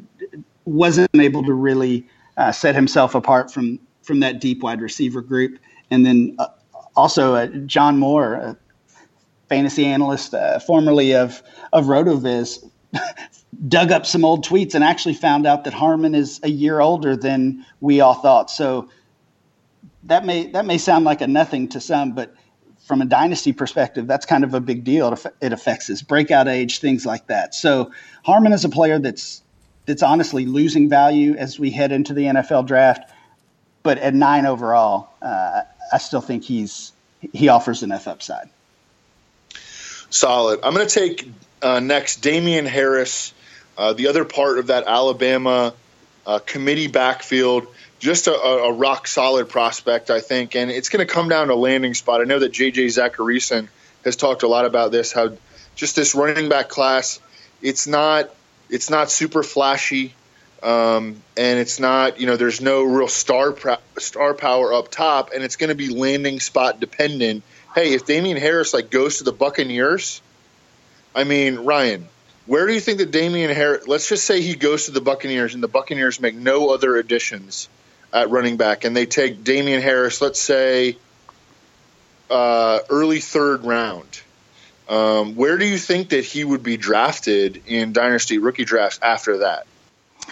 wasn't 0.65 1.09
able 1.15 1.43
to 1.43 1.53
really 1.53 2.07
uh, 2.39 2.51
set 2.51 2.73
himself 2.73 3.13
apart 3.13 3.51
from 3.51 3.79
from 4.01 4.21
that 4.21 4.41
deep 4.41 4.63
wide 4.63 4.81
receiver 4.81 5.21
group, 5.21 5.59
and 5.91 6.05
then 6.05 6.35
uh, 6.39 6.47
also 6.95 7.35
uh, 7.35 7.47
John 7.67 7.99
Moore. 7.99 8.33
A 8.33 8.57
fantasy 9.49 9.85
analyst, 9.85 10.33
uh, 10.33 10.59
formerly 10.59 11.13
of 11.13 11.43
of 11.73 11.85
Rotoviz, 11.85 12.63
dug 13.67 13.91
up 13.91 14.05
some 14.05 14.23
old 14.23 14.45
tweets 14.45 14.73
and 14.73 14.83
actually 14.83 15.15
found 15.15 15.45
out 15.45 15.63
that 15.65 15.73
Harmon 15.73 16.15
is 16.15 16.39
a 16.43 16.49
year 16.49 16.79
older 16.79 17.15
than 17.15 17.65
we 17.81 17.99
all 17.99 18.13
thought. 18.13 18.49
So 18.49 18.89
that 20.03 20.25
may 20.25 20.47
that 20.51 20.65
may 20.65 20.77
sound 20.77 21.03
like 21.05 21.21
a 21.21 21.27
nothing 21.27 21.67
to 21.69 21.81
some, 21.81 22.13
but 22.13 22.33
from 22.85 23.01
a 23.01 23.05
dynasty 23.05 23.51
perspective, 23.51 24.07
that's 24.07 24.25
kind 24.25 24.43
of 24.43 24.53
a 24.53 24.61
big 24.61 24.83
deal. 24.83 25.15
It 25.41 25.51
affects 25.51 25.87
his 25.87 26.01
breakout 26.01 26.47
age, 26.47 26.79
things 26.79 27.05
like 27.05 27.27
that. 27.27 27.53
So 27.53 27.91
Harmon 28.23 28.53
is 28.53 28.63
a 28.63 28.69
player 28.69 28.97
that's 28.97 29.43
that's 29.89 30.03
honestly 30.03 30.45
losing 30.45 30.87
value 30.87 31.33
as 31.33 31.57
we 31.57 31.71
head 31.71 31.91
into 31.91 32.13
the 32.13 32.25
NFL 32.25 32.67
draft. 32.67 33.11
But 33.81 33.97
at 33.97 34.13
nine 34.13 34.45
overall, 34.45 35.09
uh, 35.19 35.61
I 35.91 35.97
still 35.97 36.21
think 36.21 36.43
he's 36.43 36.91
he 37.33 37.49
offers 37.49 37.81
enough 37.81 38.07
upside. 38.07 38.49
Solid. 40.11 40.59
I'm 40.61 40.75
going 40.75 40.87
to 40.87 40.93
take 40.93 41.27
uh, 41.63 41.79
next 41.79 42.17
Damien 42.17 42.67
Harris 42.67 43.33
uh, 43.79 43.93
the 43.93 44.09
other 44.09 44.25
part 44.25 44.59
of 44.59 44.67
that 44.67 44.85
Alabama 44.85 45.73
uh, 46.27 46.37
committee 46.39 46.87
backfield, 46.87 47.65
just 47.97 48.27
a, 48.27 48.33
a, 48.33 48.71
rock 48.71 49.07
solid 49.07 49.49
prospect, 49.49 50.11
I 50.11 50.19
think. 50.19 50.55
And 50.55 50.69
it's 50.69 50.89
going 50.89 51.05
to 51.05 51.11
come 51.11 51.29
down 51.29 51.47
to 51.47 51.55
landing 51.55 51.95
spot. 51.95 52.21
I 52.21 52.25
know 52.25 52.39
that 52.39 52.49
J.J. 52.49 52.87
Zachariason 52.87 53.69
has 54.03 54.15
talked 54.15 54.43
a 54.43 54.47
lot 54.47 54.65
about 54.65 54.91
this, 54.91 55.11
how 55.11 55.31
just 55.75 55.95
this 55.95 56.13
running 56.13 56.49
back 56.49 56.69
class, 56.69 57.19
it's 57.61 57.87
not 57.87 58.29
it's 58.69 58.89
not 58.89 59.09
super 59.11 59.43
flashy. 59.43 60.13
Um, 60.61 61.21
and 61.37 61.57
it's 61.57 61.79
not, 61.79 62.19
you 62.19 62.27
know, 62.27 62.35
there's 62.35 62.59
no 62.59 62.83
real 62.83 63.07
star 63.07 63.55
star 63.97 64.33
power 64.33 64.73
up 64.73 64.91
top, 64.91 65.31
and 65.33 65.41
it's 65.41 65.55
going 65.55 65.69
to 65.69 65.75
be 65.75 65.87
landing 65.87 66.41
spot 66.41 66.81
dependent. 66.81 67.43
Hey, 67.73 67.93
if 67.93 68.05
Damien 68.05 68.35
Harris 68.35 68.73
like 68.73 68.89
goes 68.89 69.19
to 69.19 69.23
the 69.23 69.31
Buccaneers, 69.31 70.21
I 71.15 71.23
mean, 71.23 71.59
Ryan, 71.59 72.09
Where 72.49 72.65
do 72.65 72.73
you 72.73 72.79
think 72.79 72.97
that 72.97 73.11
Damien 73.11 73.53
Harris? 73.53 73.87
Let's 73.87 74.09
just 74.09 74.25
say 74.25 74.41
he 74.41 74.55
goes 74.55 74.85
to 74.85 74.91
the 74.91 75.01
Buccaneers, 75.01 75.53
and 75.53 75.61
the 75.61 75.67
Buccaneers 75.67 76.19
make 76.19 76.33
no 76.33 76.73
other 76.73 76.95
additions 76.95 77.69
at 78.11 78.31
running 78.31 78.57
back, 78.57 78.85
and 78.85 78.97
they 78.97 79.05
take 79.05 79.43
Damien 79.43 79.83
Harris. 79.83 80.19
Let's 80.19 80.41
say 80.41 80.97
uh, 82.27 82.79
early 82.89 83.19
third 83.19 83.65
round. 83.65 84.07
Um, 84.89 85.35
where 85.35 85.57
do 85.57 85.65
you 85.65 85.77
think 85.77 86.09
that 86.09 86.25
he 86.25 86.43
would 86.43 86.63
be 86.63 86.75
drafted 86.75 87.61
in 87.67 87.93
dynasty 87.93 88.39
rookie 88.39 88.65
drafts 88.65 88.99
after 89.03 89.37
that? 89.37 89.67
I 90.25 90.31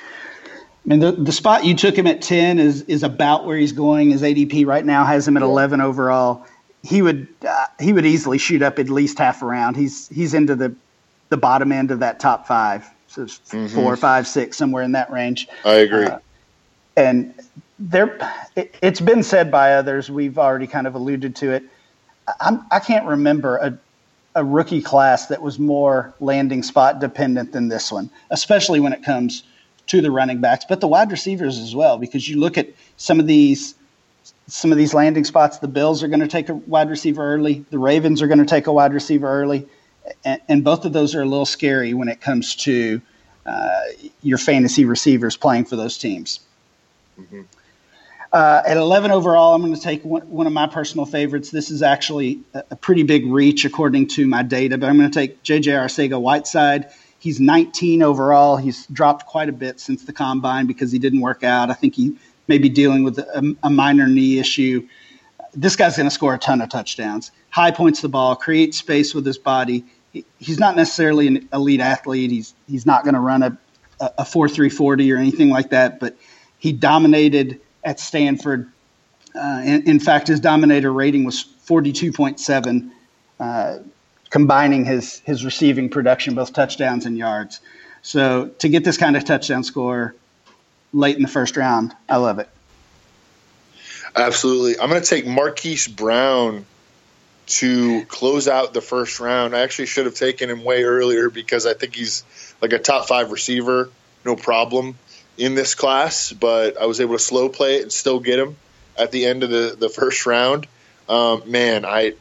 mean, 0.86 1.00
the, 1.00 1.12
the 1.12 1.32
spot 1.32 1.63
you 1.63 1.76
took 1.76 1.96
him 1.96 2.08
at 2.08 2.22
10 2.22 2.58
is, 2.58 2.82
is 2.84 3.04
about 3.04 3.46
where 3.46 3.58
he's 3.58 3.72
going. 3.72 4.10
His 4.10 4.24
ADP 4.24 4.65
right 4.65 4.84
now 4.86 5.06
has 5.06 5.28
him 5.28 5.38
at 5.38 5.43
11 5.43 5.80
overall. 5.80 6.46
He 6.82 7.02
would 7.02 7.28
uh, 7.48 7.65
he 7.80 7.91
would 7.91 8.06
easily 8.06 8.38
shoot 8.38 8.62
up 8.62 8.80
at 8.80 8.88
least 8.89 9.17
half 9.17 9.41
a 9.41 9.46
round. 9.46 9.76
He's 9.76 10.08
he's 10.08 10.34
into 10.34 10.56
the 10.56 10.74
the 11.30 11.36
bottom 11.36 11.72
end 11.72 11.91
of 11.91 12.00
that 12.00 12.20
top 12.20 12.48
five. 12.48 12.89
So 13.08 13.24
mm-hmm. 13.24 13.67
four, 13.67 13.98
five, 13.98 14.28
six, 14.28 14.58
somewhere 14.58 14.84
in 14.84 14.93
that 14.93 15.12
range. 15.12 15.48
I 15.65 15.74
agree. 15.76 16.06
Uh, 16.06 16.20
and 16.96 17.34
there, 17.80 18.17
it, 18.56 18.76
has 18.82 19.02
been 19.02 19.24
said 19.24 19.52
by 19.52 19.74
others. 19.74 20.10
We've 20.10 20.38
already 20.38 20.67
kind 20.67 20.88
of 20.88 20.96
alluded 20.96 21.36
to 21.38 21.52
it. 21.52 21.63
I'm, 22.39 22.65
I 22.72 22.80
can 22.80 23.04
not 23.04 23.10
remember 23.12 23.58
a, 23.58 23.78
a 24.38 24.43
rookie 24.43 24.82
class 24.82 25.28
that 25.28 25.41
was 25.41 25.60
more 25.60 26.13
landing 26.19 26.63
spot 26.63 27.00
dependent 27.00 27.52
than 27.52 27.67
this 27.67 27.91
one, 27.91 28.10
especially 28.30 28.80
when 28.80 28.93
it 28.93 29.04
comes 29.04 29.43
to 29.88 30.02
the 30.02 30.12
running 30.12 30.39
backs, 30.39 30.65
but 30.67 30.80
the 30.82 30.88
wide 30.88 31.12
receivers 31.12 31.58
as 31.60 31.76
well. 31.76 31.97
Because 31.97 32.28
you 32.30 32.39
look 32.39 32.58
at 32.58 32.69
some 32.97 33.19
of 33.19 33.28
these 33.28 33.76
some 34.50 34.71
of 34.71 34.78
these 34.78 34.93
landing 34.93 35.26
spots. 35.26 35.58
The 35.60 35.67
Bills 35.67 36.04
are 36.04 36.08
going 36.08 36.21
to 36.21 36.28
take 36.28 36.47
a 36.47 36.54
wide 36.54 36.89
receiver 36.89 37.21
early. 37.21 37.65
The 37.69 37.80
Ravens 37.80 38.21
are 38.21 38.28
going 38.28 38.39
to 38.39 38.45
take 38.45 38.67
a 38.67 38.73
wide 38.73 38.93
receiver 38.93 39.28
early 39.28 39.67
and, 40.23 40.41
and 40.47 40.63
both 40.63 40.86
of 40.86 40.93
those 40.93 41.15
are 41.15 41.21
a 41.21 41.26
little 41.26 41.45
scary 41.45 41.93
when 41.93 42.08
it 42.08 42.21
comes 42.21 42.56
to 42.56 43.02
uh, 43.45 43.82
your 44.21 44.38
fantasy 44.38 44.86
receivers 44.86 45.38
playing 45.38 45.65
for 45.65 45.76
those 45.76 45.97
teams. 45.97 46.41
Mm-hmm. 47.19 47.41
Uh, 48.32 48.62
at 48.66 48.78
11 48.78 49.12
overall, 49.12 49.54
I'm 49.56 49.62
going 49.62 49.74
to 49.74 49.80
take 49.80 50.04
one, 50.04 50.30
one, 50.30 50.48
of 50.48 50.54
my 50.54 50.68
personal 50.68 51.06
favorites. 51.06 51.50
This 51.50 51.72
is 51.72 51.82
actually 51.82 52.42
a, 52.54 52.63
a, 52.72 52.76
pretty 52.76 53.04
big 53.04 53.26
reach 53.26 53.63
according 53.63 54.08
to 54.10 54.28
my 54.28 54.44
data, 54.44 54.78
but 54.78 54.90
I'm 54.90 54.98
going 54.98 55.10
to 55.10 55.18
take 55.18 55.44
JJ 55.44 55.63
Arcega 55.63 56.20
Whiteside. 56.20 56.90
He's 57.20 57.40
19 57.40 58.04
overall. 58.04 58.58
He's 58.58 58.86
dropped 58.88 59.26
quite 59.26 59.48
a 59.48 59.54
bit 59.54 59.80
since 59.80 60.04
the 60.04 60.13
combine 60.13 60.68
because 60.68 60.92
he 60.92 61.00
didn't 61.00 61.22
work 61.22 61.44
out. 61.44 61.70
I 61.70 61.74
think 61.74 61.96
he 61.96 62.18
may 62.48 62.58
be 62.58 62.70
dealing 62.70 63.04
with 63.04 63.18
a, 63.18 63.56
a 63.63 63.70
minor 63.70 64.08
knee 64.08 64.40
issue. 64.40 64.88
This 65.54 65.76
guy's 65.78 65.96
going 65.96 66.10
to 66.10 66.13
score 66.13 66.34
a 66.34 66.38
ton 66.38 66.62
of 66.62 66.70
touchdowns. 66.70 67.32
High 67.50 67.72
points 67.72 68.02
the 68.02 68.10
ball, 68.10 68.36
creates 68.36 68.78
space 68.78 69.16
with 69.16 69.26
his 69.26 69.38
body 69.38 69.86
he's 70.40 70.60
not 70.60 70.76
necessarily 70.76 71.28
an 71.28 71.50
elite 71.54 71.80
athlete. 71.80 72.32
He's 72.32 72.54
he's 72.68 72.86
not 72.86 73.04
going 73.04 73.13
to 73.13 73.20
run 73.20 73.44
a 73.44 73.58
a 74.00 74.26
four 74.26 74.48
three 74.48 74.70
forty 74.70 75.12
or 75.12 75.18
anything 75.18 75.50
like 75.50 75.70
that. 75.72 76.00
But 76.00 76.18
he 76.60 76.72
dominated 76.72 77.60
at 77.84 78.00
Stanford. 78.00 78.72
Uh, 79.36 79.62
in, 79.63 79.88
in, 79.88 80.00
fact, 80.00 80.28
his 80.28 80.40
dominator 80.40 80.92
rating 80.92 81.24
was 81.24 81.42
forty 81.42 81.92
two 81.92 82.12
point 82.12 82.40
seven, 82.40 82.92
uh, 83.40 83.78
combining 84.30 84.86
his 84.86 85.20
his 85.20 85.46
receiving 85.46 85.90
production, 85.90 86.36
both 86.36 86.54
touchdowns 86.54 87.06
and 87.06 87.18
yards. 87.18 87.60
So 88.02 88.48
to 88.60 88.70
get 88.70 88.84
this 88.84 88.98
kind 88.98 89.16
of 89.18 89.26
touchdown 89.26 89.63
score 89.63 90.16
late 90.94 91.16
in 91.16 91.22
the 91.22 91.28
first 91.28 91.58
round, 91.58 91.96
I 92.08 92.18
love 92.18 92.40
it. 92.40 92.50
Absolutely, 94.16 94.80
I'm 94.80 94.90
going 94.90 95.02
to 95.02 95.08
take 95.08 95.28
Marquise 95.28 95.88
Brown 95.88 96.66
to 97.48 98.06
close 98.06 98.48
out 98.48 98.74
the 98.74 98.82
first 98.82 99.20
round. 99.20 99.56
I 99.56 99.60
actually 99.60 99.86
should 99.86 100.06
have 100.06 100.16
taken 100.16 100.50
him 100.50 100.63
way 100.63 100.84
earlier 100.84 101.30
because 101.30 101.66
I 101.66 101.74
think 101.74 101.96
he's 101.96 102.24
like 102.62 102.74
a 102.74 102.80
top 102.80 103.08
five 103.08 103.32
receiver, 103.32 103.90
no 104.26 104.36
problem 104.36 104.98
in 105.38 105.56
this 105.56 105.76
class. 105.76 106.32
But 106.32 106.80
I 106.80 106.86
was 106.86 107.02
able 107.02 107.13
to 107.13 107.23
slow 107.23 107.50
play 107.50 107.78
it 107.78 107.84
and 107.84 107.91
still 107.91 108.19
get 108.19 108.39
him 108.39 108.58
at 108.97 109.12
the 109.12 109.26
end 109.26 109.43
of 109.43 109.50
the, 109.50 109.76
the 109.78 109.89
first 109.89 110.26
round. 110.26 110.67
Um, 111.08 111.43
man, 111.50 111.86
I, 111.86 112.13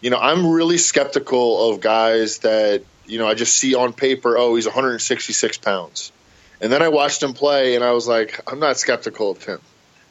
you 0.00 0.10
know, 0.10 0.18
I'm 0.18 0.46
really 0.46 0.78
skeptical 0.78 1.70
of 1.70 1.80
guys 1.80 2.38
that, 2.38 2.82
you 3.06 3.18
know, 3.18 3.28
I 3.28 3.34
just 3.34 3.56
see 3.56 3.74
on 3.74 3.92
paper, 3.92 4.36
oh, 4.36 4.54
he's 4.54 4.66
166 4.66 5.58
pounds. 5.58 6.12
And 6.60 6.72
then 6.72 6.82
I 6.82 6.88
watched 6.88 7.22
him 7.22 7.34
play 7.34 7.74
and 7.74 7.84
I 7.84 7.92
was 7.92 8.08
like, 8.08 8.40
I'm 8.50 8.58
not 8.58 8.78
skeptical 8.78 9.30
of 9.30 9.44
him. 9.44 9.60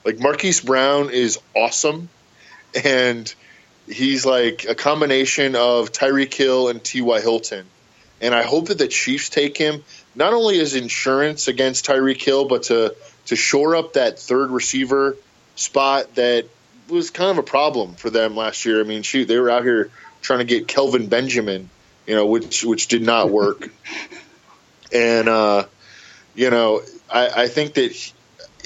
Like 0.05 0.19
Marquise 0.19 0.61
Brown 0.61 1.09
is 1.09 1.39
awesome. 1.55 2.09
And 2.83 3.33
he's 3.87 4.25
like 4.25 4.65
a 4.65 4.75
combination 4.75 5.55
of 5.55 5.91
Tyreek 5.91 6.33
Hill 6.33 6.69
and 6.69 6.83
T.Y. 6.83 7.21
Hilton. 7.21 7.65
And 8.21 8.33
I 8.33 8.43
hope 8.43 8.67
that 8.67 8.77
the 8.77 8.87
Chiefs 8.87 9.29
take 9.29 9.57
him 9.57 9.83
not 10.15 10.34
only 10.34 10.60
as 10.60 10.76
insurance 10.76 11.47
against 11.47 11.86
Tyreek 11.86 12.21
Hill, 12.21 12.45
but 12.45 12.63
to 12.63 12.95
to 13.26 13.36
shore 13.36 13.76
up 13.76 13.93
that 13.93 14.19
third 14.19 14.52
receiver 14.52 15.15
spot 15.56 16.15
that 16.15 16.45
was 16.89 17.10
kind 17.10 17.32
of 17.32 17.38
a 17.38 17.43
problem 17.43 17.95
for 17.95 18.10
them 18.10 18.36
last 18.36 18.65
year. 18.65 18.82
I 18.82 18.84
mean, 18.84 19.04
shoot, 19.04 19.28
they 19.28 19.39
were 19.39 19.49
out 19.49 19.63
here 19.63 19.89
trying 20.21 20.39
to 20.39 20.45
get 20.45 20.67
Kelvin 20.67 21.08
Benjamin, 21.08 21.69
you 22.06 22.15
know, 22.15 22.26
which 22.26 22.63
which 22.63 22.88
did 22.88 23.02
not 23.02 23.30
work. 23.30 23.69
and 24.93 25.30
uh, 25.30 25.65
you 26.36 26.49
know, 26.49 26.82
I, 27.10 27.43
I 27.43 27.47
think 27.47 27.76
that 27.76 27.91
he, 27.91 28.13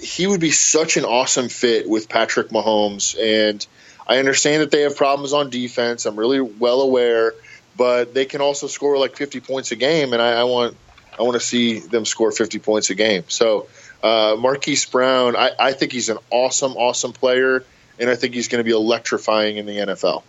he 0.02 0.28
would 0.28 0.42
be 0.42 0.52
such 0.52 0.98
an 0.98 1.06
awesome 1.06 1.50
fit 1.50 1.88
with 1.88 2.10
Patrick 2.10 2.50
Mahomes 2.50 3.16
and 3.20 3.66
I 4.08 4.20
understand 4.20 4.62
that 4.62 4.72
they 4.72 4.82
have 4.82 4.96
problems 4.96 5.34
on 5.34 5.50
defense. 5.50 6.06
I'm 6.06 6.16
really 6.16 6.40
well 6.40 6.82
aware, 6.82 7.34
but 7.76 8.14
they 8.14 8.26
can 8.26 8.40
also 8.40 8.68
score 8.68 8.98
like 8.98 9.18
50 9.18 9.42
points 9.42 9.72
a 9.72 9.76
game, 9.76 10.14
and 10.14 10.22
I, 10.22 10.40
I 10.40 10.44
want 10.46 10.78
I 11.20 11.24
want 11.24 11.34
to 11.34 11.40
see 11.40 11.80
them 11.80 12.06
score 12.06 12.32
50 12.32 12.60
points 12.60 12.90
a 12.90 12.96
game. 12.96 13.24
So 13.28 13.68
uh, 14.04 14.36
Marquise 14.40 14.86
Brown, 14.86 15.36
I, 15.36 15.52
I 15.58 15.74
think 15.74 15.92
he's 15.92 16.10
an 16.10 16.18
awesome, 16.30 16.74
awesome 16.74 17.14
player, 17.14 17.64
and 18.00 18.10
I 18.10 18.16
think 18.16 18.34
he's 18.34 18.48
going 18.48 18.60
to 18.60 18.64
be 18.64 18.76
electrifying 18.76 19.58
in 19.58 19.66
the 19.66 19.78
NFL. 19.78 20.24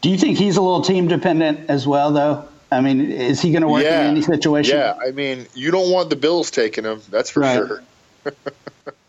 Do 0.00 0.10
you 0.10 0.18
think 0.18 0.36
he's 0.36 0.56
a 0.56 0.62
little 0.62 0.82
team 0.82 1.06
dependent 1.06 1.70
as 1.70 1.86
well, 1.86 2.12
though? 2.12 2.48
I 2.72 2.80
mean, 2.80 3.12
is 3.12 3.40
he 3.40 3.52
going 3.52 3.62
to 3.62 3.68
work 3.68 3.84
yeah. 3.84 4.02
in 4.02 4.12
any 4.12 4.22
situation? 4.22 4.76
Yeah, 4.76 4.98
I 5.00 5.12
mean, 5.12 5.46
you 5.54 5.70
don't 5.70 5.92
want 5.92 6.10
the 6.10 6.16
Bills 6.16 6.50
taking 6.50 6.84
him. 6.84 7.02
That's 7.10 7.30
for 7.30 7.40
right. 7.40 7.56
sure. 7.56 7.82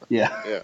yeah. 0.10 0.44
Yeah. 0.48 0.62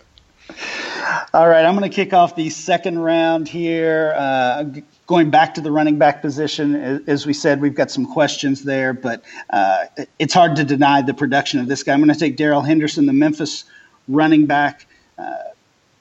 All 1.33 1.47
right, 1.47 1.63
I'm 1.63 1.77
going 1.77 1.89
to 1.89 1.95
kick 1.95 2.11
off 2.11 2.35
the 2.35 2.49
second 2.49 2.97
round 2.97 3.47
here. 3.47 4.13
Uh, 4.17 4.65
going 5.09 5.31
back 5.31 5.55
to 5.55 5.61
the 5.61 5.71
running 5.71 5.97
back 5.97 6.21
position, 6.21 7.03
as 7.07 7.25
we 7.25 7.33
said, 7.33 7.59
we've 7.59 7.73
got 7.73 7.89
some 7.89 8.05
questions 8.05 8.63
there, 8.63 8.93
but 8.93 9.23
uh, 9.49 9.85
it's 10.19 10.35
hard 10.35 10.55
to 10.55 10.63
deny 10.63 11.01
the 11.01 11.15
production 11.15 11.59
of 11.59 11.67
this 11.67 11.81
guy. 11.81 11.93
I'm 11.93 11.99
going 11.99 12.13
to 12.13 12.19
take 12.19 12.37
Darrell 12.37 12.61
Henderson, 12.61 13.07
the 13.07 13.13
Memphis 13.13 13.63
running 14.07 14.45
back. 14.45 14.85
Uh, 15.17 15.33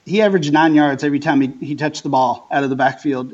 he 0.04 0.20
averaged 0.20 0.52
nine 0.52 0.74
yards 0.74 1.04
every 1.04 1.20
time 1.20 1.40
he, 1.40 1.48
he 1.66 1.74
touched 1.74 2.02
the 2.02 2.10
ball 2.10 2.46
out 2.50 2.64
of 2.64 2.68
the 2.68 2.76
backfield 2.76 3.32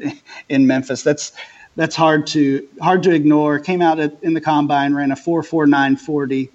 in 0.49 0.69
Memphis. 0.69 1.03
That's 1.03 1.33
that's 1.75 1.97
hard 1.97 2.29
to 2.29 2.69
hard 2.81 3.03
to 3.03 3.11
ignore. 3.11 3.59
Came 3.59 3.83
out 3.83 3.99
at, 3.99 4.17
in 4.23 4.33
the 4.33 4.41
combine, 4.41 4.95
ran 4.95 5.11
a 5.11 5.17
4.4940. 5.17 6.51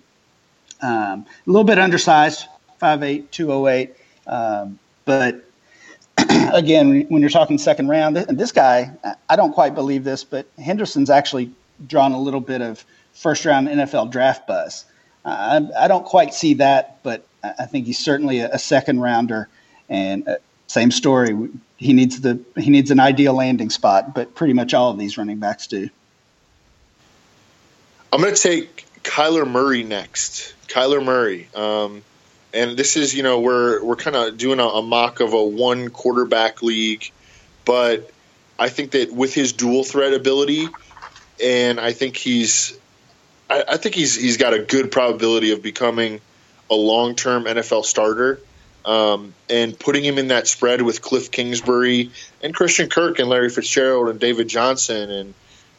Um, 0.82 0.90
a 0.90 1.26
little 1.46 1.66
bit 1.66 1.78
undersized, 1.78 2.46
5'8", 2.82 3.30
208. 3.32 3.96
Um, 4.28 4.80
but 5.04 5.44
again, 6.54 7.06
when 7.10 7.22
you're 7.22 7.30
talking 7.30 7.58
second 7.58 7.88
round, 7.88 8.18
and 8.18 8.38
this 8.38 8.52
guy, 8.52 8.92
I 9.30 9.36
don't 9.36 9.54
quite 9.54 9.76
believe 9.76 10.04
this, 10.04 10.24
but 10.24 10.48
Henderson's 10.58 11.10
actually 11.10 11.52
drawn 11.88 12.12
a 12.12 12.20
little 12.20 12.42
bit 12.42 12.62
of 12.62 12.84
first 13.14 13.46
round 13.46 13.68
NFL 13.68 14.12
draft 14.12 14.48
buzz. 14.48 14.86
Uh, 15.26 15.70
I, 15.78 15.86
I, 15.86 15.88
don't 15.88 16.06
quite 16.06 16.34
see 16.34 16.56
that, 16.56 17.02
but 17.04 17.26
I 17.44 17.66
think 17.66 17.86
he's 17.86 18.00
certainly 18.00 18.40
a, 18.40 18.50
a 18.52 18.60
second 18.60 19.02
rounder. 19.02 19.50
And 19.90 20.28
uh, 20.28 20.36
same 20.68 20.92
story, 20.92 21.50
he 21.78 21.94
needs 21.94 22.22
the 22.22 22.40
he 22.56 22.70
needs 22.70 22.92
an 22.92 23.00
ideal 23.00 23.34
landing 23.34 23.70
spot, 23.70 24.14
but 24.14 24.36
pretty 24.36 24.54
much 24.54 24.74
all 24.74 24.92
of 24.92 24.98
these 24.98 25.18
running 25.18 25.40
backs 25.40 25.68
do. 25.68 25.90
I'm 28.12 28.22
going 28.22 28.34
to 28.34 28.42
take 28.42 28.86
Kyler 29.04 29.50
Murray 29.50 29.84
next. 29.84 30.54
Kyler 30.68 31.04
Murray. 31.04 31.48
Um, 31.56 32.04
and 32.54 32.78
this 32.78 32.98
is 32.98 33.14
you 33.14 33.24
know 33.24 33.40
we're 33.40 33.84
we're 33.84 33.96
kind 33.96 34.16
of 34.16 34.38
doing 34.38 34.60
a, 34.60 34.66
a, 34.66 34.82
mock 34.82 35.20
of 35.20 35.34
a 35.34 35.44
one 35.44 35.90
quarterback 35.90 36.62
league, 36.62 37.12
but 37.66 38.10
I 38.58 38.70
think 38.70 38.92
that 38.92 39.12
with 39.12 39.34
his 39.34 39.54
dual 39.54 39.84
threat 39.84 40.14
ability, 40.14 40.68
and 41.44 41.80
I 41.80 41.94
think 41.94 42.18
he's 42.18 42.78
I, 43.50 43.64
I 43.70 43.78
think 43.78 43.96
he's 43.96 44.16
he's 44.16 44.38
got 44.38 44.54
a 44.54 44.60
good 44.60 44.92
probability 44.92 45.52
of 45.52 45.62
becoming 45.62 46.22
a 46.70 46.76
long 46.76 47.16
term 47.16 47.46
NFL 47.46 47.86
starter. 47.86 48.40
Um, 48.86 49.34
and 49.50 49.78
putting 49.78 50.06
him 50.06 50.18
in 50.18 50.30
that 50.30 50.48
spread 50.48 50.82
with 50.82 51.02
Cliff 51.02 51.32
Kingsbury 51.32 52.12
and 52.42 52.56
Christian 52.56 52.90
Kirk 52.90 53.20
and 53.20 53.28
Larry 53.28 53.50
Fitzgerald 53.50 54.08
and 54.08 54.20
David 54.20 54.48
Johnson, 54.48 55.12
and 55.12 55.34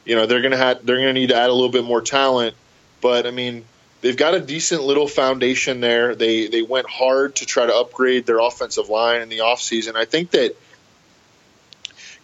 you 0.05 0.14
know 0.14 0.27
they're 0.27 0.43
gonna 0.43 0.59
have 0.59 0.85
they're 0.85 0.99
gonna 0.99 1.14
need 1.14 1.31
to 1.31 1.35
add 1.35 1.49
a 1.49 1.53
little 1.53 1.71
bit 1.71 1.83
more 1.83 2.03
talent. 2.03 2.55
But 3.01 3.27
I 3.27 3.31
mean, 3.31 3.64
they've 4.01 4.17
got 4.17 4.35
a 4.35 4.41
decent 4.41 4.83
little 4.83 5.09
foundation 5.09 5.81
there. 5.81 6.15
They 6.15 6.49
they 6.49 6.63
went 6.63 6.89
hard 6.89 7.37
to 7.37 7.47
try 7.47 7.67
to 7.67 7.75
upgrade 7.75 8.27
their 8.27 8.39
offensive 8.39 8.89
line 8.89 9.23
in 9.23 9.29
the 9.29 9.39
offseason. 9.39 9.97
I 9.97 10.05
think 10.05 10.31
that 10.33 10.57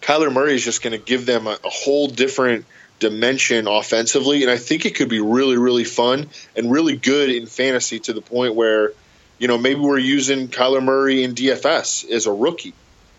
Kyler 0.01 0.31
Murray 0.31 0.55
is 0.55 0.63
just 0.63 0.81
going 0.81 0.97
to 0.97 1.03
give 1.03 1.25
them 1.25 1.47
a, 1.47 1.57
a, 1.63 1.69
whole 1.69 2.07
different 2.07 2.65
dimension 2.99 3.67
offensively, 3.67 4.43
and 4.43 4.51
I 4.51 4.57
think 4.57 4.85
it 4.85 4.95
could 4.95 5.09
be 5.09 5.19
really, 5.19 5.57
really 5.57 5.83
fun 5.83 6.29
and 6.55 6.71
really 6.71 6.95
good 6.95 7.29
in 7.29 7.45
fantasy 7.45 7.99
to 8.01 8.13
the 8.13 8.21
point 8.21 8.55
where, 8.55 8.93
you 9.39 9.47
know, 9.47 9.57
maybe 9.57 9.79
we're 9.79 9.97
using 9.97 10.47
Kyler 10.47 10.83
Murray 10.83 11.23
in 11.23 11.35
DFS 11.35 12.09
as 12.09 12.25
a 12.25 12.31
rookie 12.31 12.73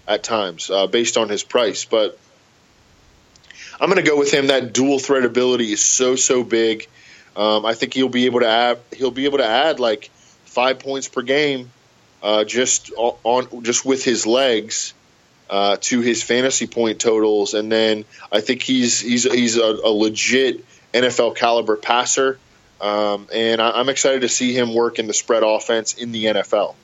at 0.06 0.22
times 0.22 0.70
uh, 0.70 0.86
based 0.86 1.16
on 1.16 1.28
his 1.28 1.42
price. 1.42 1.84
But 1.84 2.18
I'm 3.80 3.90
going 3.90 4.02
to 4.02 4.08
go 4.08 4.18
with 4.18 4.32
him. 4.32 4.48
That 4.48 4.72
dual 4.72 4.98
threat 4.98 5.24
ability 5.24 5.72
is 5.72 5.80
so 5.80 6.16
so 6.16 6.42
big. 6.42 6.88
Um, 7.38 7.64
I 7.64 7.74
think 7.74 7.94
he'll 7.94 8.08
be 8.08 8.26
able 8.26 8.40
to 8.40 8.48
add. 8.48 8.78
He'll 8.92 9.12
be 9.12 9.24
able 9.26 9.38
to 9.38 9.46
add 9.46 9.78
like 9.78 10.10
five 10.44 10.80
points 10.80 11.08
per 11.08 11.22
game, 11.22 11.70
uh, 12.20 12.42
just 12.42 12.90
on 12.96 13.62
just 13.62 13.84
with 13.84 14.04
his 14.04 14.26
legs 14.26 14.92
uh, 15.48 15.76
to 15.82 16.00
his 16.00 16.20
fantasy 16.20 16.66
point 16.66 17.00
totals, 17.00 17.54
and 17.54 17.70
then 17.70 18.04
I 18.32 18.40
think 18.40 18.62
he's 18.62 19.00
he's 19.00 19.22
he's 19.22 19.56
a, 19.56 19.62
a 19.62 19.88
legit 19.88 20.64
NFL 20.92 21.36
caliber 21.36 21.76
passer, 21.76 22.40
um, 22.80 23.28
and 23.32 23.62
I, 23.62 23.70
I'm 23.70 23.88
excited 23.88 24.22
to 24.22 24.28
see 24.28 24.52
him 24.52 24.74
work 24.74 24.98
in 24.98 25.06
the 25.06 25.14
spread 25.14 25.44
offense 25.44 25.94
in 25.94 26.10
the 26.10 26.24
NFL. 26.24 26.74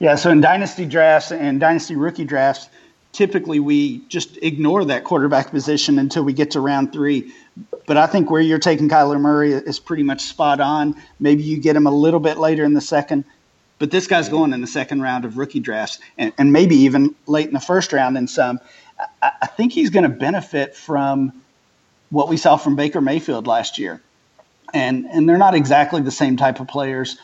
Yeah, 0.00 0.16
so 0.16 0.30
in 0.30 0.40
dynasty 0.40 0.86
drafts 0.86 1.30
and 1.30 1.60
dynasty 1.60 1.94
rookie 1.94 2.24
drafts, 2.24 2.68
typically 3.12 3.60
we 3.60 3.98
just 4.08 4.38
ignore 4.42 4.84
that 4.86 5.04
quarterback 5.04 5.50
position 5.50 5.98
until 5.98 6.22
we 6.22 6.32
get 6.32 6.52
to 6.52 6.60
round 6.60 6.92
three. 6.92 7.32
But 7.86 7.96
I 7.96 8.06
think 8.06 8.30
where 8.30 8.40
you're 8.40 8.58
taking 8.58 8.88
Kyler 8.88 9.20
Murray 9.20 9.52
is 9.52 9.78
pretty 9.78 10.02
much 10.02 10.22
spot 10.22 10.60
on. 10.60 10.94
Maybe 11.18 11.42
you 11.42 11.58
get 11.58 11.74
him 11.74 11.86
a 11.86 11.90
little 11.90 12.20
bit 12.20 12.38
later 12.38 12.64
in 12.64 12.74
the 12.74 12.80
second, 12.80 13.24
but 13.78 13.90
this 13.90 14.06
guy's 14.06 14.28
going 14.28 14.52
in 14.52 14.60
the 14.60 14.66
second 14.66 15.02
round 15.02 15.24
of 15.24 15.38
rookie 15.38 15.60
drafts 15.60 15.98
and, 16.16 16.32
and 16.38 16.52
maybe 16.52 16.76
even 16.76 17.14
late 17.26 17.48
in 17.48 17.54
the 17.54 17.60
first 17.60 17.92
round 17.92 18.16
in 18.16 18.28
some. 18.28 18.60
I, 19.22 19.32
I 19.42 19.46
think 19.46 19.72
he's 19.72 19.90
going 19.90 20.04
to 20.04 20.08
benefit 20.08 20.76
from 20.76 21.42
what 22.10 22.28
we 22.28 22.36
saw 22.36 22.56
from 22.56 22.76
Baker 22.76 23.00
Mayfield 23.00 23.46
last 23.46 23.78
year. 23.78 24.00
And, 24.74 25.06
and 25.06 25.28
they're 25.28 25.38
not 25.38 25.54
exactly 25.54 26.02
the 26.02 26.10
same 26.10 26.36
type 26.36 26.60
of 26.60 26.68
players, 26.68 27.18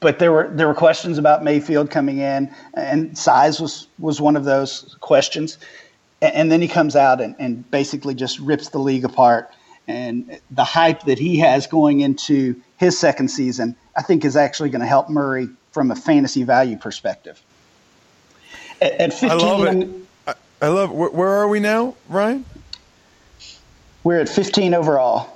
but 0.00 0.18
there 0.18 0.32
were 0.32 0.48
there 0.52 0.68
were 0.68 0.74
questions 0.74 1.18
about 1.18 1.42
Mayfield 1.42 1.90
coming 1.90 2.18
in, 2.18 2.54
and 2.74 3.16
size 3.16 3.60
was 3.60 3.88
was 3.98 4.20
one 4.20 4.36
of 4.36 4.44
those 4.44 4.96
questions. 5.00 5.58
And, 6.20 6.34
and 6.34 6.52
then 6.52 6.60
he 6.60 6.68
comes 6.68 6.96
out 6.96 7.20
and, 7.20 7.34
and 7.38 7.68
basically 7.70 8.14
just 8.14 8.38
rips 8.38 8.68
the 8.68 8.78
league 8.78 9.04
apart. 9.04 9.50
And 9.88 10.38
the 10.50 10.64
hype 10.64 11.02
that 11.04 11.18
he 11.18 11.38
has 11.38 11.66
going 11.66 12.00
into 12.00 12.60
his 12.76 12.98
second 12.98 13.28
season, 13.28 13.76
I 13.96 14.02
think, 14.02 14.24
is 14.24 14.36
actually 14.36 14.70
going 14.70 14.80
to 14.80 14.86
help 14.86 15.08
Murray 15.08 15.48
from 15.72 15.90
a 15.90 15.96
fantasy 15.96 16.44
value 16.44 16.76
perspective. 16.76 17.42
At, 18.80 18.92
at 18.92 19.12
15, 19.12 19.30
I 19.30 19.34
love 19.34 19.64
it. 19.64 19.88
I, 20.26 20.34
I 20.60 20.68
love. 20.68 20.92
Where, 20.92 21.10
where 21.10 21.30
are 21.30 21.48
we 21.48 21.60
now, 21.60 21.96
Ryan? 22.08 22.44
We're 24.04 24.20
at 24.20 24.28
15 24.28 24.74
overall. 24.74 25.30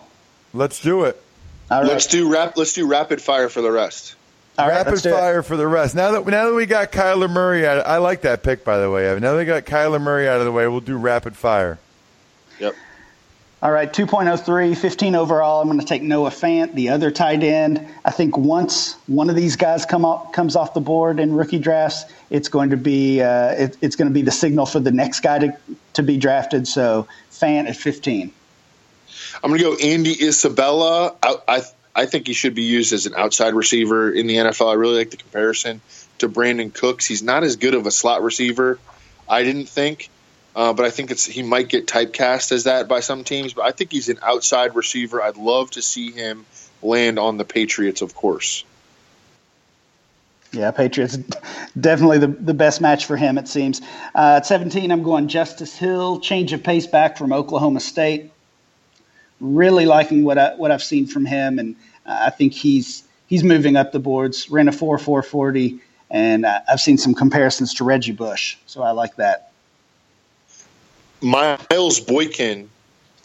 Let's 0.52 0.80
do 0.80 1.04
it. 1.04 1.22
All 1.70 1.80
right. 1.80 1.88
Let's 1.88 2.06
do 2.06 2.32
rap. 2.32 2.56
Let's 2.56 2.72
do 2.72 2.86
rapid 2.86 3.20
fire 3.20 3.48
for 3.48 3.60
the 3.60 3.70
rest. 3.70 4.15
All 4.58 4.66
right, 4.68 4.86
Rapid 4.86 5.02
fire 5.02 5.42
for 5.42 5.56
the 5.56 5.66
rest. 5.66 5.94
Now 5.94 6.12
that 6.12 6.26
now 6.26 6.46
that 6.46 6.54
we 6.54 6.64
got 6.64 6.90
Kyler 6.90 7.28
Murray 7.28 7.66
out, 7.66 7.86
I 7.86 7.98
like 7.98 8.22
that 8.22 8.42
pick 8.42 8.64
by 8.64 8.78
the 8.78 8.90
way. 8.90 9.06
Evan. 9.06 9.22
Now 9.22 9.32
that 9.32 9.38
we 9.38 9.44
got 9.44 9.64
Kyler 9.64 10.00
Murray 10.00 10.28
out 10.28 10.38
of 10.38 10.46
the 10.46 10.52
way, 10.52 10.66
we'll 10.66 10.80
do 10.80 10.96
rapid 10.96 11.36
fire. 11.36 11.78
Yep. 12.58 12.74
All 13.62 13.72
right, 13.72 13.90
2.03, 13.90 14.76
15 14.76 15.14
overall. 15.14 15.60
I'm 15.60 15.66
going 15.66 15.80
to 15.80 15.86
take 15.86 16.02
Noah 16.02 16.30
Fant, 16.30 16.74
the 16.74 16.90
other 16.90 17.10
tight 17.10 17.42
end. 17.42 17.86
I 18.04 18.10
think 18.10 18.36
once 18.36 18.94
one 19.06 19.30
of 19.30 19.36
these 19.36 19.56
guys 19.56 19.86
come 19.86 20.04
off, 20.04 20.32
comes 20.32 20.56
off 20.56 20.74
the 20.74 20.80
board 20.80 21.18
in 21.18 21.34
rookie 21.34 21.58
drafts, 21.58 22.04
it's 22.28 22.48
going 22.48 22.70
to 22.70 22.76
be 22.76 23.22
uh, 23.22 23.52
it, 23.52 23.76
it's 23.80 23.96
going 23.96 24.08
to 24.08 24.14
be 24.14 24.22
the 24.22 24.30
signal 24.30 24.66
for 24.66 24.80
the 24.80 24.92
next 24.92 25.20
guy 25.20 25.38
to, 25.38 25.56
to 25.94 26.02
be 26.02 26.18
drafted. 26.18 26.68
So 26.68 27.08
Fant 27.30 27.68
at 27.68 27.76
15. 27.76 28.30
I'm 29.42 29.50
going 29.50 29.58
to 29.58 29.64
go 29.64 29.76
Andy 29.76 30.12
Isabella. 30.22 31.14
I, 31.22 31.36
I 31.48 31.62
I 31.96 32.04
think 32.04 32.26
he 32.26 32.34
should 32.34 32.54
be 32.54 32.62
used 32.62 32.92
as 32.92 33.06
an 33.06 33.14
outside 33.16 33.54
receiver 33.54 34.12
in 34.12 34.26
the 34.26 34.36
NFL. 34.36 34.70
I 34.70 34.74
really 34.74 34.98
like 34.98 35.10
the 35.10 35.16
comparison 35.16 35.80
to 36.18 36.28
Brandin 36.28 36.72
Cooks. 36.72 37.06
He's 37.06 37.22
not 37.22 37.42
as 37.42 37.56
good 37.56 37.74
of 37.74 37.86
a 37.86 37.90
slot 37.90 38.22
receiver, 38.22 38.78
I 39.26 39.42
didn't 39.42 39.70
think, 39.70 40.10
uh, 40.54 40.74
but 40.74 40.84
I 40.84 40.90
think 40.90 41.10
it's 41.10 41.24
he 41.24 41.42
might 41.42 41.68
get 41.68 41.86
typecast 41.86 42.52
as 42.52 42.64
that 42.64 42.86
by 42.86 43.00
some 43.00 43.24
teams. 43.24 43.54
But 43.54 43.64
I 43.64 43.70
think 43.72 43.92
he's 43.92 44.10
an 44.10 44.18
outside 44.22 44.76
receiver. 44.76 45.22
I'd 45.22 45.38
love 45.38 45.70
to 45.72 45.82
see 45.82 46.12
him 46.12 46.44
land 46.82 47.18
on 47.18 47.38
the 47.38 47.46
Patriots, 47.46 48.02
of 48.02 48.14
course. 48.14 48.62
Yeah, 50.52 50.70
Patriots 50.70 51.18
definitely 51.78 52.18
the, 52.18 52.28
the 52.28 52.54
best 52.54 52.80
match 52.82 53.06
for 53.06 53.16
him, 53.16 53.38
it 53.38 53.48
seems. 53.48 53.80
Uh, 54.14 54.36
at 54.36 54.46
17, 54.46 54.92
I'm 54.92 55.02
going 55.02 55.28
Justice 55.28 55.76
Hill, 55.76 56.20
change 56.20 56.52
of 56.52 56.62
pace 56.62 56.86
back 56.86 57.16
from 57.16 57.32
Oklahoma 57.32 57.80
State 57.80 58.32
really 59.40 59.86
liking 59.86 60.24
what 60.24 60.38
I, 60.38 60.54
what 60.54 60.70
I've 60.70 60.82
seen 60.82 61.06
from 61.06 61.24
him, 61.24 61.58
and 61.58 61.76
uh, 62.04 62.24
I 62.26 62.30
think 62.30 62.52
he's 62.52 63.04
he's 63.26 63.44
moving 63.44 63.76
up 63.76 63.92
the 63.92 63.98
boards. 63.98 64.50
Ran 64.50 64.68
a 64.68 64.72
four 64.72 64.98
four 64.98 65.22
forty, 65.22 65.80
and 66.10 66.44
uh, 66.44 66.60
I've 66.68 66.80
seen 66.80 66.98
some 66.98 67.14
comparisons 67.14 67.74
to 67.74 67.84
Reggie 67.84 68.12
Bush, 68.12 68.56
so 68.66 68.82
I 68.82 68.90
like 68.92 69.16
that. 69.16 69.52
Miles 71.20 72.00
Boykin, 72.00 72.70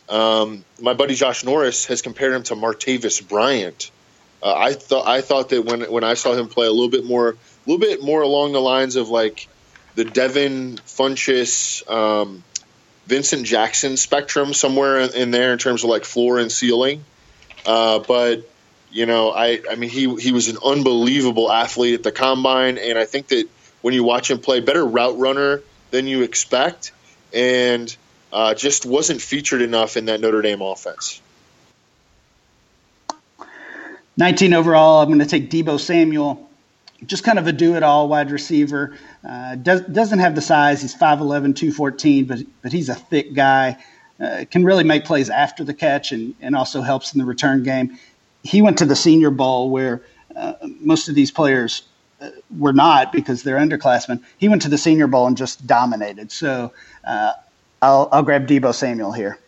um, 0.09 0.63
my 0.79 0.93
buddy 0.93 1.15
Josh 1.15 1.43
Norris 1.43 1.85
has 1.87 2.01
compared 2.01 2.33
him 2.33 2.43
to 2.43 2.55
Martavis 2.55 3.27
Bryant. 3.27 3.91
Uh, 4.41 4.53
I 4.55 4.73
thought 4.73 5.07
I 5.07 5.21
thought 5.21 5.49
that 5.49 5.65
when 5.65 5.81
when 5.91 6.03
I 6.03 6.15
saw 6.15 6.33
him 6.33 6.47
play 6.47 6.67
a 6.67 6.71
little 6.71 6.89
bit 6.89 7.05
more, 7.05 7.29
a 7.29 7.69
little 7.69 7.79
bit 7.79 8.01
more 8.01 8.21
along 8.21 8.53
the 8.53 8.61
lines 8.61 8.95
of 8.95 9.09
like 9.09 9.47
the 9.95 10.05
Devin 10.05 10.77
Funchess. 10.77 11.87
Um, 11.89 12.43
Vincent 13.07 13.45
Jackson 13.45 13.97
spectrum 13.97 14.53
somewhere 14.53 14.99
in 14.99 15.31
there 15.31 15.53
in 15.53 15.57
terms 15.57 15.83
of 15.83 15.89
like 15.89 16.05
floor 16.05 16.39
and 16.39 16.51
ceiling. 16.51 17.03
Uh, 17.65 17.99
but 17.99 18.49
you 18.91 19.05
know, 19.05 19.31
I 19.31 19.61
I 19.69 19.75
mean 19.75 19.89
he 19.89 20.13
he 20.15 20.31
was 20.31 20.49
an 20.49 20.57
unbelievable 20.63 21.51
athlete 21.51 21.95
at 21.95 22.03
the 22.03 22.11
combine, 22.11 22.77
and 22.77 22.97
I 22.97 23.05
think 23.05 23.27
that 23.27 23.47
when 23.81 23.93
you 23.93 24.03
watch 24.03 24.29
him 24.29 24.39
play, 24.39 24.59
better 24.59 24.85
route 24.85 25.17
runner 25.17 25.61
than 25.89 26.07
you 26.07 26.23
expect, 26.23 26.91
and 27.33 27.95
uh, 28.31 28.53
just 28.53 28.85
wasn't 28.85 29.21
featured 29.21 29.61
enough 29.61 29.97
in 29.97 30.05
that 30.05 30.21
Notre 30.21 30.41
Dame 30.41 30.61
offense. 30.61 31.21
19 34.17 34.53
overall. 34.53 35.01
I'm 35.01 35.07
going 35.07 35.19
to 35.19 35.25
take 35.25 35.49
Deebo 35.49 35.79
Samuel 35.79 36.50
just 37.05 37.23
kind 37.23 37.39
of 37.39 37.47
a 37.47 37.51
do-it-all 37.51 38.07
wide 38.07 38.31
receiver. 38.31 38.95
Uh, 39.27 39.55
does, 39.55 39.81
doesn't 39.81 40.19
have 40.19 40.35
the 40.35 40.41
size. 40.41 40.81
He's 40.81 40.95
5'11", 40.95 41.55
214, 41.55 42.25
but 42.25 42.39
but 42.61 42.71
he's 42.71 42.89
a 42.89 42.95
thick 42.95 43.33
guy. 43.33 43.77
Uh, 44.19 44.45
can 44.51 44.63
really 44.63 44.83
make 44.83 45.03
plays 45.03 45.29
after 45.29 45.63
the 45.63 45.73
catch 45.73 46.11
and, 46.11 46.35
and 46.41 46.55
also 46.55 46.81
helps 46.81 47.13
in 47.13 47.19
the 47.19 47.25
return 47.25 47.63
game. 47.63 47.97
He 48.43 48.61
went 48.61 48.77
to 48.77 48.85
the 48.85 48.95
Senior 48.95 49.31
Bowl 49.31 49.71
where 49.71 50.03
uh, 50.35 50.53
most 50.79 51.09
of 51.09 51.15
these 51.15 51.31
players 51.31 51.83
uh, 52.21 52.29
were 52.55 52.73
not 52.73 53.11
because 53.11 53.41
they're 53.41 53.57
underclassmen. 53.57 54.21
He 54.37 54.47
went 54.47 54.61
to 54.61 54.69
the 54.69 54.77
Senior 54.77 55.07
Bowl 55.07 55.25
and 55.25 55.35
just 55.35 55.65
dominated. 55.65 56.31
So 56.31 56.71
uh, 57.03 57.31
I'll, 57.81 58.09
I'll 58.11 58.21
grab 58.21 58.45
Deebo 58.45 58.75
Samuel 58.75 59.11
here. 59.11 59.39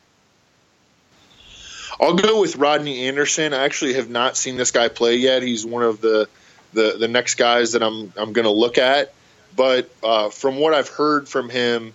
I'll 2.02 2.16
go 2.16 2.42
with 2.42 2.56
Rodney 2.56 3.08
Anderson. 3.08 3.54
I 3.54 3.66
actually 3.66 3.94
have 3.94 4.10
not 4.10 4.36
seen 4.36 4.58
this 4.58 4.72
guy 4.72 4.88
play 4.88 5.18
yet. 5.18 5.44
He's 5.44 5.68
one 5.68 5.84
of 5.84 6.02
the– 6.02 6.28
the 6.74 6.98
the 7.00 7.08
next 7.08 7.36
guys 7.36 7.74
that 7.74 7.84
I'm 7.84 8.14
I'm 8.18 8.34
going 8.34 8.46
to 8.46 8.52
look 8.52 8.78
at. 8.78 9.14
But 9.56 9.90
uh, 10.04 10.30
from 10.30 10.58
what 10.58 10.74
I've 10.74 10.90
heard 10.90 11.30
from 11.30 11.50
him, 11.50 11.94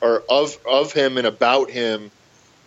or 0.00 0.22
of 0.28 0.56
of 0.66 0.92
him 0.92 1.16
and 1.16 1.26
about 1.26 1.70
him, 1.70 2.10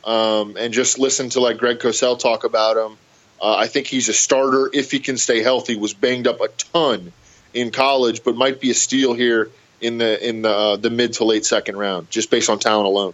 um, 0.06 0.56
and 0.58 0.74
just 0.74 1.00
listen 1.00 1.30
to 1.32 1.40
like 1.40 1.58
Greg 1.58 1.80
Cosell 1.80 2.18
talk 2.18 2.44
about 2.44 2.78
him, 2.78 2.98
uh, 3.42 3.56
I 3.56 3.68
think 3.68 3.88
he's 3.88 4.10
a 4.10 4.14
starter 4.14 4.70
if 4.74 4.92
he 4.92 5.00
can 5.00 5.18
stay 5.18 5.42
healthy. 5.44 5.76
Was 5.76 5.94
banged 5.94 6.28
up 6.28 6.42
a 6.42 6.48
ton 6.48 7.12
in 7.54 7.72
college, 7.72 8.24
but 8.24 8.36
might 8.36 8.62
be 8.62 8.72
a 8.72 8.74
steal 8.74 9.14
here 9.14 9.50
in 9.82 9.98
the 9.98 10.28
in 10.28 10.42
the 10.44 10.50
uh, 10.50 10.76
the 10.78 10.90
mid 10.90 11.14
to 11.14 11.26
late 11.26 11.46
second 11.46 11.78
round, 11.78 12.10
just 12.10 12.30
based 12.30 12.50
on 12.50 12.60
talent 12.60 12.86
alone. 12.86 13.14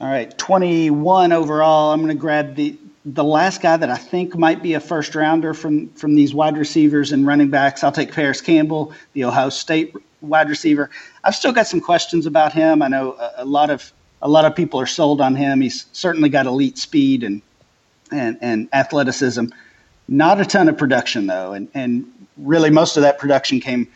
All 0.00 0.08
right, 0.08 0.36
21 0.36 1.30
overall. 1.30 1.92
I'm 1.92 2.00
going 2.00 2.08
to 2.08 2.20
grab 2.20 2.56
the 2.56 2.76
the 3.04 3.24
last 3.24 3.60
guy 3.60 3.76
that 3.76 3.90
I 3.90 3.96
think 3.96 4.36
might 4.36 4.62
be 4.62 4.74
a 4.74 4.80
first 4.80 5.14
rounder 5.14 5.54
from 5.54 5.88
from 5.90 6.14
these 6.14 6.34
wide 6.34 6.56
receivers 6.56 7.12
and 7.12 7.26
running 7.26 7.50
backs, 7.50 7.82
I'll 7.82 7.92
take 7.92 8.12
Parris 8.12 8.40
Campbell, 8.40 8.92
the 9.12 9.24
Ohio 9.24 9.48
State 9.48 9.94
wide 10.20 10.48
receiver. 10.48 10.88
I've 11.24 11.34
still 11.34 11.52
got 11.52 11.66
some 11.66 11.80
questions 11.80 12.26
about 12.26 12.52
him. 12.52 12.80
I 12.80 12.88
know 12.88 13.14
a, 13.14 13.32
a 13.38 13.44
lot 13.44 13.70
of 13.70 13.92
a 14.20 14.28
lot 14.28 14.44
of 14.44 14.54
people 14.54 14.80
are 14.80 14.86
sold 14.86 15.20
on 15.20 15.34
him. 15.34 15.60
He's 15.60 15.86
certainly 15.92 16.28
got 16.28 16.46
elite 16.46 16.78
speed 16.78 17.24
and 17.24 17.42
and, 18.12 18.38
and 18.40 18.68
athleticism. 18.72 19.46
Not 20.08 20.40
a 20.40 20.44
ton 20.44 20.68
of 20.68 20.78
production 20.78 21.26
though, 21.26 21.52
and 21.52 21.68
and 21.74 22.10
really 22.36 22.70
most 22.70 22.96
of 22.96 23.02
that 23.02 23.18
production 23.18 23.58
came 23.58 23.88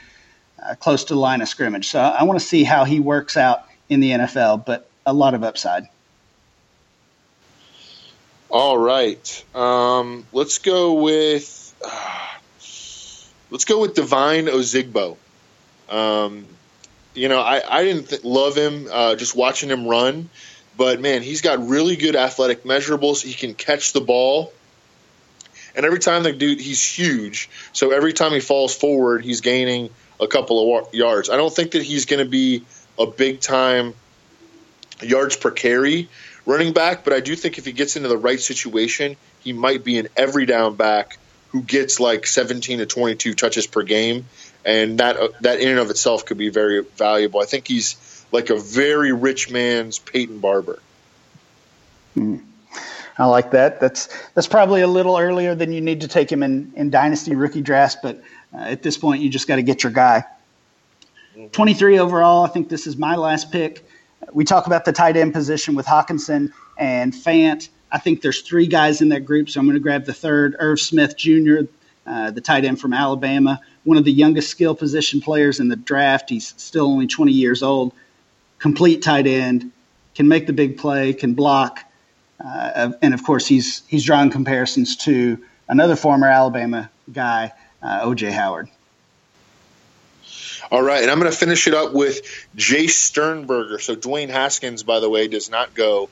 uh, 0.63 0.75
close 0.75 1.05
to 1.05 1.15
the 1.15 1.21
line 1.21 1.41
of 1.43 1.49
scrimmage. 1.49 1.89
So 1.89 2.01
I, 2.01 2.09
I 2.09 2.23
want 2.25 2.41
to 2.41 2.45
see 2.45 2.65
how 2.65 2.85
he 2.85 2.99
works 2.99 3.37
out 3.37 3.67
in 3.89 4.01
the 4.01 4.11
NFL, 4.11 4.67
but 4.67 4.91
a 5.05 5.13
lot 5.13 5.35
of 5.35 5.45
upside. 5.45 5.87
All 8.59 8.79
right. 8.79 9.45
Um, 9.55 10.27
let's 10.33 10.57
go 10.57 10.95
with 10.95 11.75
uh, 11.85 12.29
let's 13.51 13.67
go 13.67 13.83
with 13.83 13.93
Devine 13.93 14.47
Ozigbo. 14.47 15.19
Um, 15.91 16.47
you 17.13 17.29
know, 17.29 17.39
I, 17.39 17.61
I 17.69 17.85
didn't 17.85 18.09
th- 18.09 18.25
love 18.25 18.57
him 18.57 18.89
uh, 18.91 19.15
just 19.17 19.37
watching 19.37 19.69
him 19.69 19.87
run, 19.87 20.31
but 20.75 21.03
man, 21.03 21.21
he's 21.21 21.43
got 21.43 21.69
really 21.69 21.97
good 21.97 22.17
athletic 22.17 22.65
measurables. 22.65 23.23
He 23.23 23.35
can 23.35 23.53
catch 23.53 23.93
the 23.93 24.01
ball. 24.01 24.55
And 25.75 25.85
every 25.85 25.99
time 25.99 26.23
the 26.23 26.33
dude, 26.33 26.59
he's 26.59 26.83
huge. 26.83 27.51
So 27.75 27.91
every 27.91 28.15
time 28.15 28.33
he 28.33 28.41
falls 28.41 28.75
forward, 28.75 29.23
he's 29.23 29.43
gaining 29.43 29.91
a 30.19 30.27
couple 30.27 30.79
of 30.79 30.95
yards. 30.95 31.29
I 31.29 31.37
don't 31.37 31.55
think 31.55 31.73
that 31.73 31.83
he's 31.83 32.07
going 32.07 32.25
to 32.25 32.31
be 32.31 32.65
a 32.99 33.07
big 33.07 33.41
time 33.41 33.93
yards 35.03 35.37
per 35.37 35.51
carry 35.51 36.09
running 36.47 36.73
back, 36.73 37.05
but 37.05 37.13
I 37.13 37.21
do 37.21 37.37
think 37.37 37.59
if 37.59 37.67
he 37.67 37.73
gets 37.73 37.97
into 37.97 38.09
the 38.09 38.17
right 38.17 38.41
situation, 38.41 39.17
he 39.41 39.53
might 39.53 39.85
be 39.85 39.99
an 39.99 40.09
every 40.17 40.47
down 40.47 40.77
back 40.77 41.19
who 41.49 41.63
gets 41.63 42.01
like 42.01 42.27
17 42.27 42.79
to 42.79 42.87
22 42.87 43.35
touches 43.35 43.67
per 43.67 43.83
game, 43.83 44.27
and 44.65 44.99
that 44.99 45.17
uh, 45.17 45.29
that 45.43 45.61
in 45.61 45.69
and 45.69 45.79
of 45.79 45.91
itself 45.91 46.25
could 46.25 46.39
be 46.39 46.49
very 46.49 46.83
valuable. 46.83 47.41
I 47.41 47.45
think 47.45 47.69
he's 47.69 48.25
like 48.33 48.51
a 48.51 48.59
very 48.59 49.13
rich 49.13 49.51
man's 49.51 49.99
Peyton 49.99 50.39
Barber. 50.39 50.81
Mm. 52.17 52.43
I 53.19 53.27
like 53.27 53.53
that. 53.53 53.81
That's 53.81 54.09
that's 54.35 54.47
probably 54.47 54.83
a 54.83 54.87
little 54.87 55.17
earlier 55.17 55.55
than 55.55 55.73
you 55.73 55.81
need 55.81 56.03
to 56.03 56.09
take 56.09 56.31
him 56.31 56.43
in, 56.43 56.73
in 56.77 56.91
dynasty 56.91 57.35
rookie 57.35 57.63
drafts, 57.63 57.97
but 58.03 58.23
uh, 58.53 58.59
at 58.59 58.83
this 58.83 58.99
point, 58.99 59.23
you 59.23 59.31
just 59.31 59.49
got 59.49 59.57
to 59.57 59.63
get 59.63 59.83
your 59.83 59.93
guy. 59.93 60.25
Mm-hmm. 61.37 61.49
23 61.49 61.99
overall. 61.99 62.45
I 62.45 62.49
think 62.49 62.69
this 62.69 62.87
is 62.87 62.97
my 62.97 63.17
last 63.17 63.51
pick. 63.51 63.86
We 64.33 64.45
talk 64.45 64.67
about 64.67 64.85
the 64.85 64.93
tight 64.93 65.17
end 65.17 65.33
position 65.33 65.75
with 65.75 65.87
Hockenson 65.87 66.53
and 66.79 67.13
Fant. 67.13 67.69
I 67.93 67.99
think 67.99 68.23
there's 68.23 68.43
three 68.43 68.67
guys 68.67 69.01
in 69.01 69.11
that 69.11 69.21
group, 69.21 69.49
so 69.49 69.61
I'm 69.61 69.67
going 69.67 69.75
to 69.75 69.81
grab 69.81 70.05
the 70.05 70.15
third, 70.15 70.57
Irv 70.59 70.81
Smith 70.81 71.17
Jr., 71.17 71.61
uh, 72.07 72.31
the 72.31 72.41
tight 72.41 72.65
end 72.65 72.81
from 72.81 72.93
Alabama, 72.93 73.61
one 73.85 73.97
of 73.97 74.05
the 74.05 74.13
youngest 74.13 74.49
skill 74.49 74.75
position 74.75 75.21
players 75.21 75.59
in 75.59 75.69
the 75.69 75.77
draft. 75.77 76.31
He's 76.31 76.55
still 76.57 76.87
only 76.87 77.07
20 77.07 77.33
years 77.33 77.63
old. 77.63 77.93
Complete 78.59 79.03
tight 79.03 79.27
end, 79.27 79.73
can 80.15 80.29
make 80.29 80.47
the 80.47 80.53
big 80.53 80.79
play, 80.79 81.13
can 81.13 81.35
block, 81.35 81.81
uh, 82.43 82.93
and 83.03 83.13
of 83.13 83.23
course 83.23 83.47
he's 83.47 83.83
he's 83.87 84.05
drawing 84.05 84.31
comparisons 84.31 84.97
to 84.97 85.39
another 85.69 85.97
former 85.97 86.27
Alabama 86.27 86.91
guy, 87.13 87.53
uh, 87.83 88.07
OJ 88.07 88.31
Howard. 88.33 88.69
All 90.71 90.83
right, 90.83 91.03
and 91.03 91.11
I'm 91.11 91.19
going 91.19 91.31
to 91.31 91.37
finish 91.37 91.67
it 91.67 91.75
up 91.75 91.93
with 91.93 92.23
Jace 92.57 92.91
Sternberger. 92.91 93.79
So 93.79 93.95
Dwayne 93.95 94.31
Haskins, 94.31 94.83
by 94.83 95.01
the 95.01 95.11
way, 95.11 95.29
does 95.29 95.51
not 95.51 95.75
go 95.75 96.09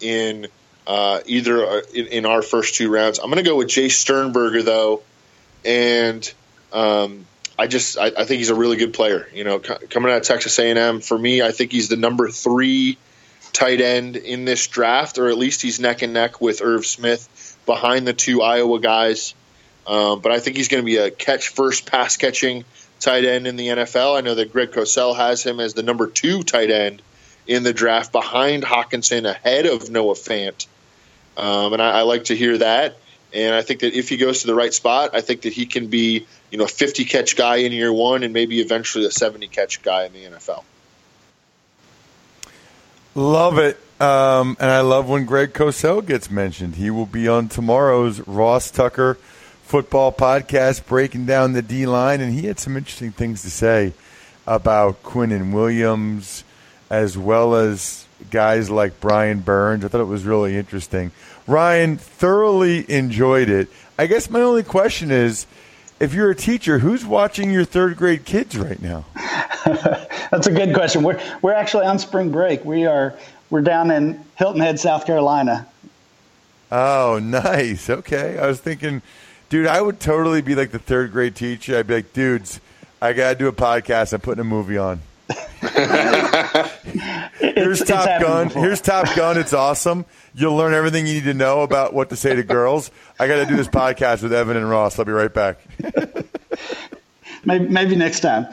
in 0.00 0.48
uh, 0.86 1.20
either 1.26 1.64
uh, 1.64 1.80
in, 1.94 2.06
in, 2.06 2.26
our 2.26 2.42
first 2.42 2.74
two 2.74 2.90
rounds. 2.90 3.18
I'm 3.18 3.26
going 3.26 3.42
to 3.42 3.48
go 3.48 3.56
with 3.56 3.68
Jace 3.68 3.92
Sternberger 3.92 4.62
though, 4.62 5.02
and 5.64 6.32
um, 6.72 7.26
I 7.58 7.66
just 7.66 7.98
I, 7.98 8.06
I, 8.06 8.24
think 8.24 8.38
he's 8.38 8.50
a 8.50 8.54
really 8.54 8.76
good 8.76 8.94
player. 8.94 9.28
You 9.34 9.44
know, 9.44 9.60
c- 9.60 9.86
coming 9.88 10.10
out 10.10 10.18
of 10.18 10.22
Texas 10.24 10.58
A&M, 10.58 11.00
for 11.00 11.18
me, 11.18 11.42
I 11.42 11.52
think 11.52 11.72
he's 11.72 11.88
the 11.88 11.96
number 11.96 12.28
three 12.30 12.96
tight 13.52 13.80
end 13.80 14.16
in 14.16 14.44
this 14.44 14.66
draft, 14.66 15.18
or 15.18 15.28
at 15.28 15.36
least 15.36 15.62
he's 15.62 15.80
neck 15.80 16.02
and 16.02 16.12
neck 16.12 16.40
with 16.40 16.62
Irv 16.62 16.86
Smith 16.86 17.58
behind 17.66 18.06
the 18.06 18.12
two 18.12 18.42
Iowa 18.42 18.80
guys. 18.80 19.34
Um, 19.86 20.20
but 20.20 20.32
I 20.32 20.40
think 20.40 20.56
he's 20.56 20.68
going 20.68 20.82
to 20.82 20.86
be 20.86 20.96
a 20.96 21.10
catch 21.10 21.48
first 21.48 21.86
pass 21.86 22.16
catching 22.16 22.64
tight 23.00 23.24
end 23.24 23.46
in 23.46 23.56
the 23.56 23.68
NFL. 23.68 24.16
I 24.16 24.20
know 24.20 24.34
that 24.34 24.52
Greg 24.52 24.70
Cosell 24.70 25.16
has 25.16 25.42
him 25.42 25.58
as 25.58 25.74
the 25.74 25.82
number 25.82 26.06
two 26.06 26.42
tight 26.42 26.70
end 26.70 27.02
in 27.46 27.62
the 27.62 27.72
draft 27.72 28.12
behind 28.12 28.62
Hockenson, 28.62 29.28
ahead 29.28 29.66
of 29.66 29.90
Noah 29.90 30.14
Fant. 30.14 30.66
Um, 31.36 31.72
and 31.72 31.82
I, 31.82 32.00
I, 32.00 32.02
like 32.02 32.24
to 32.24 32.36
hear 32.36 32.58
that. 32.58 32.96
And 33.32 33.54
I 33.54 33.62
think 33.62 33.80
that 33.80 33.94
if 33.94 34.08
he 34.08 34.16
goes 34.16 34.42
to 34.42 34.46
the 34.46 34.54
right 34.54 34.72
spot, 34.72 35.10
I 35.14 35.20
think 35.20 35.42
that 35.42 35.52
he 35.52 35.66
can 35.66 35.86
be, 35.86 36.26
you 36.50 36.58
know, 36.58 36.64
a 36.64 36.68
50 36.68 37.04
catch 37.04 37.36
guy 37.36 37.56
in 37.56 37.72
year 37.72 37.92
one 37.92 38.22
and 38.22 38.32
maybe 38.32 38.60
eventually 38.60 39.06
a 39.06 39.10
70 39.10 39.48
catch 39.48 39.82
guy 39.82 40.04
in 40.04 40.12
the 40.12 40.24
NFL. 40.24 40.64
Love 43.14 43.58
it. 43.58 43.78
Um, 44.00 44.56
and 44.60 44.70
I 44.70 44.80
love 44.80 45.08
when 45.08 45.24
Greg 45.24 45.52
Cosell 45.52 46.04
gets 46.04 46.30
mentioned. 46.30 46.76
He 46.76 46.90
will 46.90 47.06
be 47.06 47.28
on 47.28 47.48
tomorrow's 47.48 48.20
Ross 48.26 48.70
Tucker 48.70 49.18
football 49.70 50.10
podcast 50.10 50.84
breaking 50.86 51.26
down 51.26 51.52
the 51.52 51.62
D 51.62 51.86
line, 51.86 52.20
and 52.20 52.34
he 52.34 52.48
had 52.48 52.58
some 52.58 52.76
interesting 52.76 53.12
things 53.12 53.42
to 53.42 53.50
say 53.52 53.92
about 54.44 55.00
Quinnen 55.04 55.52
Williams 55.52 56.42
as 56.90 57.16
well 57.16 57.54
as 57.54 58.04
guys 58.32 58.68
like 58.68 58.98
Brian 58.98 59.38
Burns. 59.38 59.84
I 59.84 59.88
thought 59.88 60.00
it 60.00 60.06
was 60.06 60.24
really 60.24 60.56
interesting. 60.56 61.12
Ryan 61.46 61.98
thoroughly 61.98 62.84
enjoyed 62.90 63.48
it. 63.48 63.68
I 63.96 64.08
guess 64.08 64.28
my 64.28 64.40
only 64.40 64.64
question 64.64 65.12
is 65.12 65.46
if 66.00 66.14
you're 66.14 66.30
a 66.30 66.34
teacher, 66.34 66.80
who's 66.80 67.06
watching 67.06 67.52
your 67.52 67.64
third 67.64 67.96
grade 67.96 68.24
kids 68.24 68.58
right 68.58 68.82
now? 68.82 69.04
That's 70.32 70.48
a 70.48 70.52
good 70.52 70.74
question. 70.74 71.04
We're, 71.04 71.20
we're 71.42 71.54
actually 71.54 71.86
on 71.86 72.00
spring 72.00 72.32
break. 72.32 72.64
We 72.64 72.86
are 72.86 73.16
we're 73.50 73.62
down 73.62 73.92
in 73.92 74.24
Hilton 74.34 74.62
Head, 74.62 74.80
South 74.80 75.06
Carolina. 75.06 75.68
Oh, 76.72 77.20
nice. 77.22 77.88
Okay. 77.88 78.36
I 78.36 78.48
was 78.48 78.58
thinking 78.58 79.00
Dude, 79.50 79.66
I 79.66 79.82
would 79.82 79.98
totally 79.98 80.40
be 80.42 80.54
like 80.54 80.70
the 80.70 80.78
third 80.78 81.10
grade 81.10 81.34
teacher. 81.34 81.76
I'd 81.76 81.88
be 81.88 81.94
like, 81.94 82.12
dudes, 82.12 82.60
I 83.02 83.12
got 83.12 83.30
to 83.30 83.34
do 83.34 83.48
a 83.48 83.52
podcast. 83.52 84.12
I'm 84.12 84.20
putting 84.20 84.40
a 84.40 84.44
movie 84.44 84.78
on. 84.78 85.00
Here's 87.40 87.80
Top 87.80 88.20
Gun. 88.20 88.46
Before. 88.46 88.62
Here's 88.62 88.80
Top 88.80 89.12
Gun. 89.16 89.36
It's 89.36 89.52
awesome. 89.52 90.04
You'll 90.36 90.54
learn 90.54 90.72
everything 90.72 91.04
you 91.08 91.14
need 91.14 91.24
to 91.24 91.34
know 91.34 91.62
about 91.62 91.92
what 91.92 92.10
to 92.10 92.16
say 92.16 92.36
to 92.36 92.44
girls. 92.44 92.92
I 93.18 93.26
got 93.26 93.36
to 93.36 93.46
do 93.46 93.56
this 93.56 93.66
podcast 93.66 94.22
with 94.22 94.32
Evan 94.32 94.56
and 94.56 94.70
Ross. 94.70 95.00
I'll 95.00 95.04
be 95.04 95.10
right 95.10 95.34
back. 95.34 95.58
maybe, 97.44 97.66
maybe 97.68 97.96
next 97.96 98.20
time. 98.20 98.46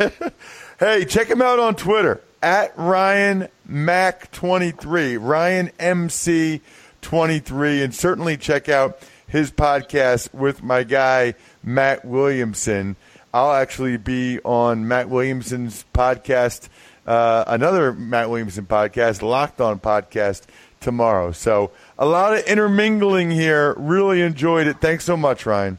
hey, 0.80 1.04
check 1.04 1.28
him 1.28 1.40
out 1.40 1.60
on 1.60 1.76
Twitter 1.76 2.20
at 2.42 2.76
Ryan 2.76 3.46
Mac 3.64 4.32
23, 4.32 5.16
Ryan 5.16 5.70
MC 5.78 6.60
23, 7.02 7.82
and 7.84 7.94
certainly 7.94 8.36
check 8.36 8.68
out 8.68 8.98
his 9.28 9.52
podcast 9.52 10.34
with 10.34 10.62
my 10.62 10.82
guy, 10.82 11.34
Matt 11.62 12.04
Williamson. 12.04 12.96
I'll 13.32 13.52
actually 13.52 13.98
be 13.98 14.40
on 14.40 14.88
Matt 14.88 15.08
Williamson's 15.10 15.84
podcast, 15.94 16.68
uh, 17.06 17.44
another 17.46 17.92
Matt 17.92 18.30
Williamson 18.30 18.66
podcast, 18.66 19.22
Locked 19.22 19.60
On 19.60 19.78
podcast 19.78 20.46
tomorrow. 20.80 21.32
So 21.32 21.70
a 21.98 22.06
lot 22.06 22.36
of 22.36 22.44
intermingling 22.44 23.30
here. 23.30 23.74
Really 23.78 24.22
enjoyed 24.22 24.66
it. 24.66 24.80
Thanks 24.80 25.04
so 25.04 25.16
much, 25.16 25.46
Ryan. 25.46 25.78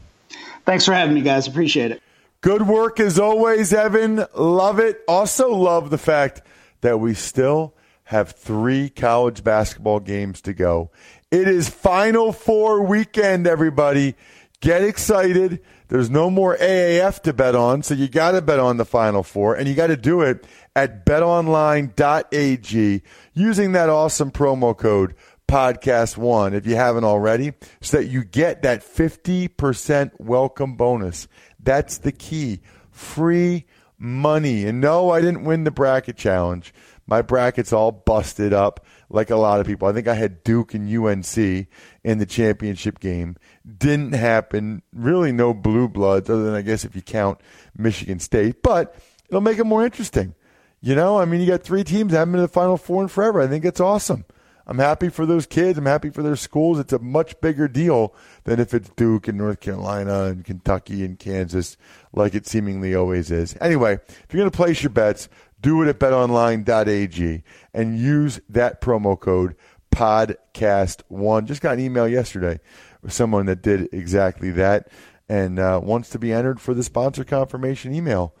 Thanks 0.64 0.84
for 0.84 0.94
having 0.94 1.14
me, 1.14 1.22
guys. 1.22 1.48
Appreciate 1.48 1.90
it. 1.90 2.02
Good 2.42 2.62
work 2.62 3.00
as 3.00 3.18
always, 3.18 3.72
Evan. 3.72 4.24
Love 4.34 4.78
it. 4.78 5.02
Also, 5.06 5.50
love 5.50 5.90
the 5.90 5.98
fact 5.98 6.40
that 6.80 6.98
we 7.00 7.12
still 7.14 7.74
have 8.04 8.30
three 8.30 8.88
college 8.88 9.44
basketball 9.44 10.00
games 10.00 10.40
to 10.42 10.52
go. 10.54 10.90
It 11.30 11.46
is 11.46 11.68
Final 11.68 12.32
Four 12.32 12.82
weekend, 12.82 13.46
everybody. 13.46 14.16
Get 14.60 14.82
excited. 14.82 15.60
There's 15.86 16.10
no 16.10 16.28
more 16.28 16.56
AAF 16.56 17.20
to 17.20 17.32
bet 17.32 17.54
on, 17.54 17.84
so 17.84 17.94
you 17.94 18.08
got 18.08 18.32
to 18.32 18.42
bet 18.42 18.58
on 18.58 18.78
the 18.78 18.84
Final 18.84 19.22
Four, 19.22 19.54
and 19.54 19.68
you 19.68 19.76
got 19.76 19.86
to 19.86 19.96
do 19.96 20.22
it 20.22 20.44
at 20.74 21.06
betonline.ag 21.06 23.02
using 23.32 23.72
that 23.72 23.88
awesome 23.88 24.32
promo 24.32 24.76
code 24.76 25.14
podcast1 25.46 26.52
if 26.52 26.66
you 26.66 26.74
haven't 26.74 27.04
already, 27.04 27.52
so 27.80 27.98
that 27.98 28.06
you 28.06 28.24
get 28.24 28.62
that 28.62 28.82
50% 28.82 30.10
welcome 30.18 30.74
bonus. 30.74 31.28
That's 31.60 31.98
the 31.98 32.10
key. 32.10 32.60
Free 32.90 33.66
money. 34.00 34.66
And 34.66 34.80
no, 34.80 35.10
I 35.10 35.20
didn't 35.20 35.44
win 35.44 35.62
the 35.62 35.70
bracket 35.70 36.16
challenge. 36.16 36.74
My 37.06 37.22
bracket's 37.22 37.72
all 37.72 37.92
busted 37.92 38.52
up 38.52 38.84
like 39.10 39.28
a 39.28 39.36
lot 39.36 39.60
of 39.60 39.66
people. 39.66 39.88
I 39.88 39.92
think 39.92 40.08
I 40.08 40.14
had 40.14 40.42
Duke 40.44 40.72
and 40.72 40.88
UNC 40.88 41.36
in 41.36 42.18
the 42.18 42.26
championship 42.26 43.00
game. 43.00 43.36
Didn't 43.78 44.12
happen. 44.12 44.82
Really, 44.92 45.32
no 45.32 45.52
blue 45.52 45.88
bloods, 45.88 46.30
other 46.30 46.44
than 46.44 46.54
I 46.54 46.62
guess 46.62 46.84
if 46.84 46.94
you 46.96 47.02
count 47.02 47.40
Michigan 47.76 48.20
State. 48.20 48.62
But 48.62 48.94
it'll 49.28 49.40
make 49.40 49.58
it 49.58 49.64
more 49.64 49.84
interesting. 49.84 50.34
You 50.80 50.94
know, 50.94 51.18
I 51.18 51.26
mean, 51.26 51.40
you 51.40 51.46
got 51.46 51.62
three 51.62 51.84
teams 51.84 52.12
haven't 52.12 52.32
been 52.32 52.40
the 52.40 52.48
Final 52.48 52.78
Four 52.78 53.02
in 53.02 53.08
forever. 53.08 53.40
I 53.40 53.48
think 53.48 53.64
it's 53.64 53.80
awesome. 53.80 54.24
I'm 54.66 54.78
happy 54.78 55.08
for 55.08 55.26
those 55.26 55.46
kids. 55.46 55.78
I'm 55.78 55.86
happy 55.86 56.10
for 56.10 56.22
their 56.22 56.36
schools. 56.36 56.78
It's 56.78 56.92
a 56.92 57.00
much 57.00 57.38
bigger 57.40 57.66
deal 57.66 58.14
than 58.44 58.60
if 58.60 58.72
it's 58.72 58.88
Duke 58.90 59.26
and 59.26 59.36
North 59.36 59.58
Carolina 59.58 60.26
and 60.26 60.44
Kentucky 60.44 61.04
and 61.04 61.18
Kansas, 61.18 61.76
like 62.12 62.36
it 62.36 62.46
seemingly 62.46 62.94
always 62.94 63.32
is. 63.32 63.56
Anyway, 63.60 63.94
if 63.94 64.26
you're 64.30 64.42
going 64.42 64.50
to 64.50 64.56
place 64.56 64.80
your 64.80 64.90
bets, 64.90 65.28
do 65.60 65.82
it 65.82 65.88
at 65.88 65.98
betonline.ag 65.98 67.42
and 67.74 67.98
use 67.98 68.40
that 68.48 68.80
promo 68.80 69.18
code 69.18 69.56
podcast1. 69.92 71.44
Just 71.46 71.60
got 71.60 71.74
an 71.74 71.80
email 71.80 72.08
yesterday 72.08 72.60
with 73.02 73.12
someone 73.12 73.46
that 73.46 73.62
did 73.62 73.88
exactly 73.92 74.50
that 74.52 74.88
and 75.28 75.58
uh, 75.58 75.80
wants 75.82 76.10
to 76.10 76.18
be 76.18 76.32
entered 76.32 76.60
for 76.60 76.74
the 76.74 76.82
sponsor 76.82 77.24
confirmation 77.24 77.94
email 77.94 78.34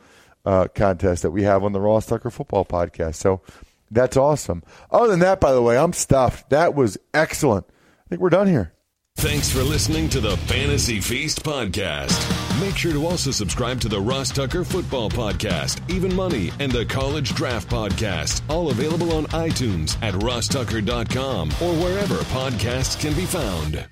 uh, 0.44 0.66
contest 0.74 1.22
that 1.22 1.30
we 1.30 1.42
have 1.42 1.62
on 1.62 1.72
the 1.72 1.80
Ross 1.80 2.06
Tucker 2.06 2.30
Football 2.30 2.64
Podcast. 2.64 3.16
So 3.16 3.42
that's 3.90 4.16
awesome. 4.16 4.62
Other 4.90 5.08
than 5.08 5.20
that, 5.20 5.40
by 5.40 5.52
the 5.52 5.62
way, 5.62 5.76
I'm 5.78 5.92
stuffed. 5.92 6.50
That 6.50 6.74
was 6.74 6.98
excellent. 7.12 7.66
I 7.68 8.08
think 8.08 8.20
we're 8.20 8.30
done 8.30 8.46
here. 8.46 8.72
Thanks 9.20 9.50
for 9.50 9.62
listening 9.62 10.08
to 10.10 10.20
the 10.20 10.34
Fantasy 10.38 10.98
Feast 10.98 11.42
podcast. 11.42 12.18
Make 12.58 12.74
sure 12.74 12.92
to 12.94 13.06
also 13.06 13.30
subscribe 13.30 13.78
to 13.82 13.88
the 13.88 14.00
Ross 14.00 14.30
Tucker 14.30 14.64
Football 14.64 15.10
Podcast, 15.10 15.78
Even 15.90 16.14
Money, 16.16 16.50
and 16.58 16.72
the 16.72 16.86
College 16.86 17.34
Draft 17.34 17.68
Podcast, 17.68 18.40
all 18.48 18.70
available 18.70 19.12
on 19.12 19.26
iTunes 19.26 20.02
at 20.02 20.14
rosstucker.com 20.14 21.50
or 21.60 21.74
wherever 21.74 22.14
podcasts 22.32 22.98
can 22.98 23.12
be 23.12 23.26
found. 23.26 23.86